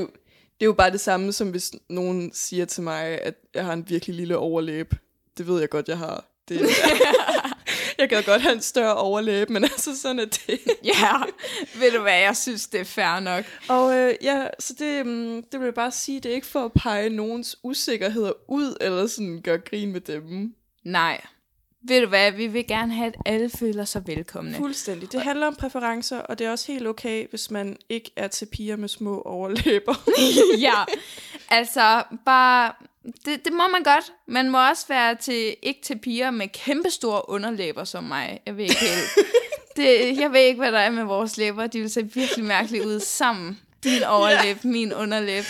det 0.60 0.62
er 0.62 0.66
jo 0.66 0.74
bare 0.74 0.92
det 0.92 1.00
samme, 1.00 1.34
som 1.34 1.50
hvis 1.50 1.72
nogen 1.90 2.32
siger 2.34 2.66
til 2.66 2.84
mig, 2.84 3.22
at 3.22 3.34
jeg 3.54 3.66
har 3.66 3.74
en 3.74 3.90
virkelig 3.90 4.16
lille 4.16 4.38
overlæb. 4.38 4.94
Det 5.38 5.48
ved 5.48 5.60
jeg 5.60 5.70
godt, 5.70 5.88
jeg 5.88 5.98
har. 5.98 6.26
Det, 6.50 6.60
jeg 8.12 8.24
kan 8.24 8.34
godt 8.34 8.42
have 8.42 8.56
en 8.56 8.62
større 8.62 8.96
overlæb, 8.96 9.50
men 9.50 9.64
altså 9.74 10.00
sådan 10.00 10.20
er 10.20 10.26
det. 10.26 10.60
ja, 10.94 11.12
ved 11.80 11.92
du 11.92 12.02
hvad, 12.02 12.20
jeg 12.20 12.38
synes, 12.38 12.68
det 12.68 12.80
er 12.80 12.86
fair 12.86 13.20
nok. 13.20 13.46
Og 13.70 13.98
øh, 13.98 14.14
ja, 14.22 14.48
så 14.60 14.74
det, 14.80 15.02
um, 15.02 15.44
det 15.52 15.60
vil 15.60 15.66
jeg 15.66 15.74
bare 15.74 15.92
sige, 15.92 16.20
det 16.20 16.32
er 16.32 16.36
ikke 16.36 16.48
for 16.48 16.66
at 16.66 16.74
pege 16.74 17.10
nogens 17.10 17.58
usikkerheder 17.64 18.32
ud, 18.50 18.78
eller 18.82 19.08
sådan 19.08 19.42
gøre 19.42 19.58
grin 19.58 19.92
med 19.92 20.02
dem. 20.02 20.56
Nej. 20.84 21.22
Ved 21.88 22.02
du 22.02 22.08
hvad, 22.08 22.32
vi 22.32 22.48
vil 22.48 22.68
gerne 22.68 22.94
have, 22.94 23.08
at 23.08 23.16
alle 23.26 23.50
føler 23.50 23.86
sig 23.86 24.08
velkomne. 24.08 24.56
Fuldstændig. 24.56 25.12
Det 25.12 25.22
handler 25.22 25.48
om 25.48 25.56
præferencer, 25.56 26.20
og 26.20 26.40
det 26.40 26.48
er 26.48 26.52
også 26.52 26.72
helt 26.72 26.88
okay, 26.88 27.30
hvis 27.30 27.52
man 27.52 27.78
ikke 27.90 28.12
er 28.16 28.28
til 28.28 28.46
piger 28.46 28.76
med 28.76 28.88
små 28.88 29.22
overlæber. 29.22 29.96
ja, 30.68 30.84
altså 31.50 32.04
bare, 32.26 32.74
det, 33.26 33.46
det 33.46 33.54
må 33.54 33.68
man 33.68 33.84
godt. 33.84 34.14
Man 34.28 34.50
må 34.50 34.70
også 34.70 34.88
være 34.88 35.16
til, 35.16 35.56
ikke 35.64 35.82
til 35.82 36.00
piger 36.00 36.32
med 36.32 36.48
kæmpestore 36.48 37.30
underlæber 37.30 37.84
som 37.84 38.04
mig. 38.04 38.40
Jeg 38.46 38.58
ved 38.58 38.64
ikke 38.64 38.80
helt. 38.80 39.10
Det, 39.76 40.18
jeg 40.20 40.32
ved 40.32 40.40
ikke, 40.40 40.60
hvad 40.60 40.72
der 40.72 40.80
er 40.80 40.90
med 40.90 41.04
vores 41.04 41.38
læber. 41.38 41.68
De 41.68 41.80
vil 41.80 41.90
se 41.90 42.10
virkelig 42.14 42.46
mærkeligt 42.46 42.86
ud 42.86 43.00
sammen. 43.00 43.60
Din 43.84 44.04
overlæb, 44.04 44.58
ja. 44.64 44.70
min 44.70 44.94
underlæb. 44.94 45.44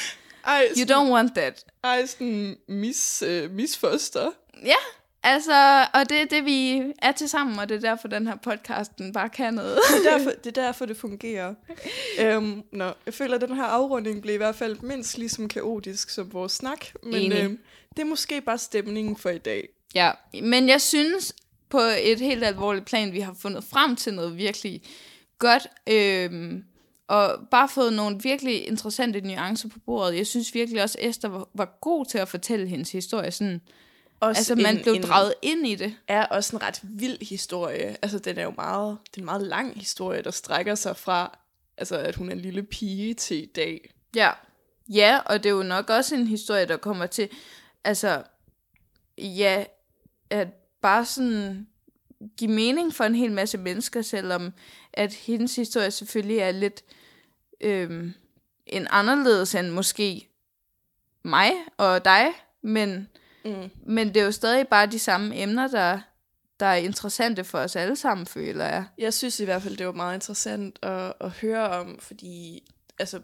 Ej, 0.46 0.68
You 0.78 0.84
don't 0.84 1.12
want 1.12 1.36
that. 1.36 1.66
Ej, 1.84 2.06
sådan 2.06 2.58
mis, 2.68 3.24
øh, 3.28 3.52
misfoster. 3.52 4.32
Ja, 4.66 4.76
altså, 5.26 5.86
og 5.94 6.10
det 6.10 6.22
er 6.22 6.26
det, 6.26 6.46
vi 6.46 6.84
er 7.02 7.12
til 7.12 7.30
sammen, 7.30 7.60
og 7.60 7.70
det 7.70 7.76
er 7.76 7.80
derfor, 7.90 8.08
den 8.08 8.28
her 8.28 8.36
podcasten 8.36 9.14
bare 9.14 9.30
kan 9.30 9.54
noget. 9.54 9.80
Det 9.90 10.08
er 10.08 10.12
derfor, 10.18 10.32
det, 10.32 10.58
er 10.58 10.62
derfor, 10.62 10.86
det 10.86 10.98
fungerer. 10.98 11.54
øhm, 12.20 12.64
nå, 12.72 12.92
jeg 13.06 13.14
føler, 13.14 13.36
at 13.36 13.42
den 13.42 13.56
her 13.56 13.64
afrunding 13.64 14.22
blev 14.22 14.34
i 14.34 14.38
hvert 14.38 14.56
fald 14.56 14.80
mindst 14.82 15.18
lige 15.18 15.30
så 15.30 15.48
kaotisk 15.48 16.10
som 16.10 16.34
vores 16.34 16.52
snak. 16.52 16.86
Men 17.04 17.14
Enig. 17.16 17.44
øhm, 17.44 17.60
det 17.96 18.02
er 18.02 18.06
måske 18.06 18.42
bare 18.42 18.58
stemningen 18.58 19.16
for 19.18 19.30
i 19.30 19.38
dag. 19.38 19.68
Ja, 19.96 20.12
men 20.44 20.70
jeg 20.70 20.82
synes 20.82 21.36
på 21.70 21.80
et 22.02 22.20
helt 22.20 22.44
alvorligt 22.44 22.86
plan, 22.86 23.14
vi 23.14 23.20
har 23.20 23.36
fundet 23.42 23.64
frem 23.64 23.96
til 23.96 24.14
noget 24.14 24.38
virkelig 24.38 24.82
godt, 25.40 25.68
øhm, 25.90 26.64
og 27.08 27.40
bare 27.52 27.70
fået 27.70 27.94
nogle 27.94 28.20
virkelig 28.24 28.68
interessante 28.68 29.22
nuancer 29.22 29.70
på 29.70 29.80
bordet. 29.86 30.18
Jeg 30.18 30.28
synes 30.28 30.54
virkelig 30.54 30.84
også, 30.84 30.98
at 31.02 31.10
Esther 31.10 31.30
var, 31.30 31.48
var 31.54 31.78
god 31.82 32.06
til 32.06 32.18
at 32.18 32.28
fortælle 32.28 32.68
hendes 32.68 32.92
historie. 32.92 33.32
Sådan, 33.32 33.62
Også 34.20 34.40
altså, 34.40 34.56
man 34.56 34.82
blev 34.84 34.96
draget 35.02 35.34
ind 35.42 35.68
i 35.68 35.76
det. 35.76 35.96
er 36.08 36.26
også 36.26 36.56
en 36.56 36.62
ret 36.62 36.80
vild 36.84 37.28
historie. 37.28 37.98
Altså, 38.02 38.20
den 38.20 38.38
er 38.38 38.44
jo 38.44 38.54
meget, 38.56 38.98
det 39.12 39.18
er 39.18 39.22
en 39.22 39.26
meget 39.26 39.42
lang 39.42 39.80
historie, 39.80 40.22
der 40.22 40.32
strækker 40.32 40.76
sig 40.76 40.98
fra, 40.98 41.38
altså, 41.78 41.98
at 41.98 42.16
hun 42.16 42.30
er 42.30 42.34
en 42.34 42.40
lille 42.40 42.64
pige 42.64 43.14
til 43.14 43.44
i 43.44 43.46
dag. 43.46 43.94
Ja. 44.16 44.32
Ja, 44.90 45.20
og 45.26 45.44
det 45.44 45.50
er 45.50 45.54
jo 45.54 45.64
nok 45.64 45.90
også 45.90 46.16
en 46.16 46.28
historie, 46.28 46.66
der 46.66 46.78
kommer 46.78 47.06
til, 47.06 47.30
altså, 47.84 48.24
ja, 49.18 49.64
at 50.30 50.48
bare 50.82 51.06
sådan 51.06 51.68
give 52.38 52.52
mening 52.52 52.94
for 52.94 53.04
en 53.04 53.16
hel 53.16 53.32
masse 53.32 53.58
mennesker, 53.58 54.02
selvom 54.02 54.54
at 54.94 55.14
hendes 55.14 55.56
historie 55.56 55.92
selvfølgelig 55.92 56.38
er 56.38 56.52
lidt 56.52 56.84
øhm, 57.62 58.14
en 58.68 58.88
anderledes 58.90 59.56
end 59.56 59.70
måske 59.70 60.30
mig 61.24 61.52
og 61.78 62.06
dig, 62.06 62.28
men, 62.62 63.10
Mm. 63.46 63.70
men 63.86 64.08
det 64.08 64.18
er 64.18 64.26
jo 64.26 64.32
stadig 64.32 64.68
bare 64.68 64.88
de 64.88 65.00
samme 65.00 65.42
emner, 65.42 65.68
der, 65.68 66.00
der 66.60 66.66
er 66.66 66.76
interessante 66.76 67.44
for 67.44 67.58
os 67.58 67.76
alle 67.76 67.96
sammen, 67.96 68.28
føler 68.28 68.66
jeg. 68.66 68.86
Jeg 68.98 69.14
synes 69.14 69.40
i 69.40 69.46
hvert 69.46 69.62
fald, 69.62 69.78
det 69.78 69.86
var 69.86 69.92
meget 69.92 70.16
interessant 70.16 70.80
at, 70.82 71.14
at 71.22 71.32
høre 71.32 71.70
om, 71.70 72.00
fordi 72.00 72.64
altså, 73.00 73.22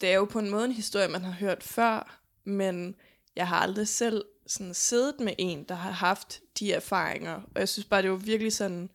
det 0.00 0.08
er 0.08 0.14
jo 0.14 0.24
på 0.24 0.38
en 0.38 0.50
måde 0.50 0.64
en 0.64 0.72
historie, 0.72 1.08
man 1.08 1.24
har 1.24 1.32
hørt 1.32 1.62
før, 1.62 2.20
men 2.44 2.94
jeg 3.36 3.48
har 3.48 3.56
aldrig 3.56 3.88
selv 3.88 4.24
sådan 4.46 4.74
siddet 4.74 5.20
med 5.20 5.32
en, 5.38 5.64
der 5.64 5.74
har 5.74 5.90
haft 5.90 6.40
de 6.58 6.72
erfaringer. 6.72 7.34
Og 7.34 7.60
jeg 7.60 7.68
synes 7.68 7.86
bare, 7.86 8.02
det 8.02 8.10
var 8.10 8.16
virkelig 8.16 8.52
sådan 8.52 8.90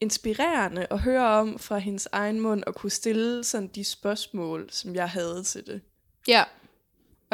inspirerende 0.00 0.86
at 0.90 0.98
høre 0.98 1.26
om 1.26 1.58
fra 1.58 1.78
hendes 1.78 2.08
egen 2.12 2.40
mund, 2.40 2.64
og 2.64 2.74
kunne 2.74 2.90
stille 2.90 3.44
sådan 3.44 3.68
de 3.68 3.84
spørgsmål, 3.84 4.68
som 4.70 4.94
jeg 4.94 5.08
havde 5.08 5.42
til 5.42 5.66
det. 5.66 5.80
Ja, 6.28 6.44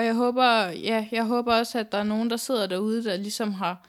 og 0.00 0.06
jeg 0.06 0.14
håber, 0.14 0.68
ja, 0.68 1.08
jeg 1.12 1.24
håber 1.24 1.54
også, 1.54 1.78
at 1.78 1.92
der 1.92 1.98
er 1.98 2.02
nogen, 2.02 2.30
der 2.30 2.36
sidder 2.36 2.66
derude, 2.66 3.04
der 3.04 3.16
ligesom 3.16 3.52
har 3.52 3.88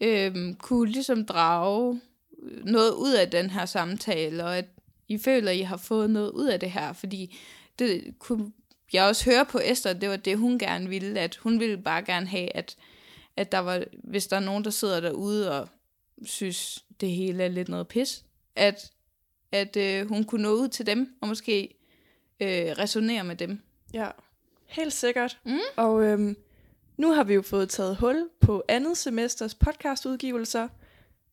øh, 0.00 0.54
kunne 0.54 0.90
ligesom 0.90 1.26
drage 1.26 2.00
øh, 2.42 2.64
noget 2.64 2.92
ud 2.92 3.12
af 3.12 3.30
den 3.30 3.50
her 3.50 3.66
samtale, 3.66 4.44
og 4.44 4.58
at 4.58 4.64
I 5.08 5.18
føler, 5.18 5.50
at 5.50 5.56
I 5.56 5.60
har 5.60 5.76
fået 5.76 6.10
noget 6.10 6.30
ud 6.30 6.46
af 6.46 6.60
det 6.60 6.70
her, 6.70 6.92
fordi 6.92 7.38
det 7.78 8.14
kunne 8.18 8.52
jeg 8.92 9.04
også 9.04 9.30
høre 9.30 9.44
på 9.44 9.60
Esther, 9.64 9.92
det 9.92 10.08
var 10.08 10.16
det, 10.16 10.38
hun 10.38 10.58
gerne 10.58 10.88
ville, 10.88 11.20
at 11.20 11.36
hun 11.36 11.60
ville 11.60 11.76
bare 11.76 12.02
gerne 12.02 12.26
have, 12.26 12.56
at, 12.56 12.76
at 13.36 13.52
der 13.52 13.58
var, 13.58 13.84
hvis 14.04 14.26
der 14.26 14.36
er 14.36 14.40
nogen, 14.40 14.64
der 14.64 14.70
sidder 14.70 15.00
derude 15.00 15.60
og 15.60 15.68
synes, 16.24 16.84
det 17.00 17.10
hele 17.10 17.44
er 17.44 17.48
lidt 17.48 17.68
noget 17.68 17.88
pis, 17.88 18.24
at, 18.56 18.90
at 19.52 19.76
øh, 19.76 20.08
hun 20.08 20.24
kunne 20.24 20.42
nå 20.42 20.50
ud 20.50 20.68
til 20.68 20.86
dem, 20.86 21.14
og 21.20 21.28
måske 21.28 21.74
øh, 22.40 22.48
resonere 22.78 23.24
med 23.24 23.36
dem. 23.36 23.62
Ja, 23.94 24.10
helt 24.70 24.92
sikkert. 24.92 25.38
Mm. 25.44 25.58
Og 25.76 26.04
øhm, 26.04 26.36
nu 26.96 27.12
har 27.12 27.24
vi 27.24 27.34
jo 27.34 27.42
fået 27.42 27.68
taget 27.68 27.96
hul 27.96 28.28
på 28.40 28.62
andet 28.68 28.98
semesters 28.98 29.54
podcastudgivelser, 29.54 30.68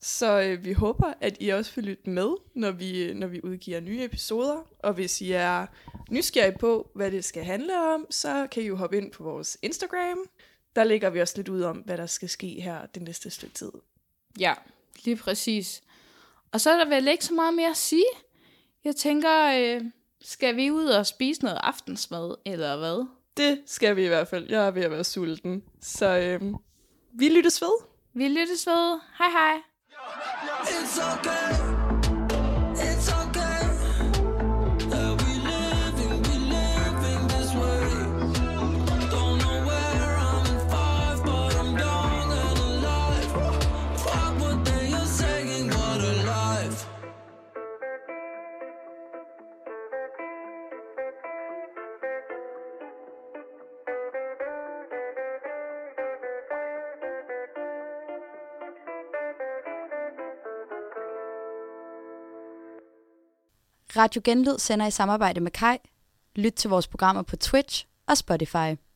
så 0.02 0.42
øh, 0.42 0.66
vi 0.66 0.74
håber, 0.74 1.14
at 1.22 1.38
I 1.40 1.50
også 1.50 1.72
vil 1.76 1.84
lytte 1.84 2.10
med, 2.10 2.30
når 2.56 2.72
vi, 2.72 3.14
når 3.14 3.28
vi 3.28 3.42
udgiver 3.44 3.80
nye 3.80 4.04
episoder. 4.04 4.68
Og 4.80 4.94
hvis 4.94 5.22
I 5.22 5.32
er 5.32 5.66
nysgerrige 6.12 6.58
på, 6.58 6.92
hvad 6.96 7.12
det 7.12 7.26
skal 7.26 7.44
handle 7.44 7.94
om, 7.94 8.06
så 8.10 8.48
kan 8.52 8.64
I 8.64 8.66
jo 8.66 8.76
hoppe 8.76 8.98
ind 8.98 9.12
på 9.12 9.24
vores 9.24 9.58
Instagram. 9.62 10.18
Der 10.76 10.84
lægger 10.84 11.10
vi 11.10 11.22
også 11.22 11.34
lidt 11.38 11.50
ud 11.50 11.62
om, 11.62 11.78
hvad 11.78 11.98
der 11.98 12.06
skal 12.06 12.30
ske 12.30 12.48
her 12.48 12.86
det 12.86 13.02
næste 13.02 13.30
stykke 13.30 13.54
tid. 13.54 13.72
Ja, 14.40 14.54
lige 15.06 15.16
præcis. 15.16 15.82
Og 16.52 16.62
så 16.62 16.72
er 16.72 16.78
der 16.78 16.90
vel 16.90 17.08
ikke 17.08 17.26
så 17.26 17.34
meget 17.34 17.54
mere 17.54 17.70
at 17.70 17.78
sige. 17.78 18.06
Jeg 18.84 18.96
tænker, 18.96 19.52
øh, 19.60 19.82
skal 20.22 20.56
vi 20.56 20.72
ud 20.72 20.86
og 20.86 21.06
spise 21.08 21.44
noget 21.44 21.60
aftensmad, 21.64 22.36
eller 22.46 22.78
hvad? 22.78 23.06
Det 23.38 23.60
skal 23.66 23.96
vi 23.96 24.06
i 24.06 24.08
hvert 24.08 24.28
fald. 24.28 24.46
Jeg 24.50 24.68
er 24.68 24.72
ved 24.72 24.84
at 24.84 24.92
være 24.92 25.04
sulten. 25.04 25.64
Så 25.82 26.18
øhm, 26.18 26.56
vi 27.14 27.30
lyttes 27.30 27.62
ved. 27.62 27.86
Vi 28.14 28.28
lyttes 28.28 28.68
ved. 28.68 29.00
Hej 29.18 29.30
hej. 29.30 29.62
It's 30.64 31.00
okay. 31.14 31.77
Radio 63.98 64.22
Genlyd 64.24 64.58
sender 64.58 64.86
i 64.86 64.91
samarbejde 64.91 65.39
med 65.39 65.52
Kai. 65.52 65.78
Lyt 66.36 66.54
til 66.54 66.70
vores 66.70 66.88
programmer 66.88 67.22
på 67.22 67.36
Twitch 67.36 67.86
og 68.08 68.18
Spotify. 68.18 68.87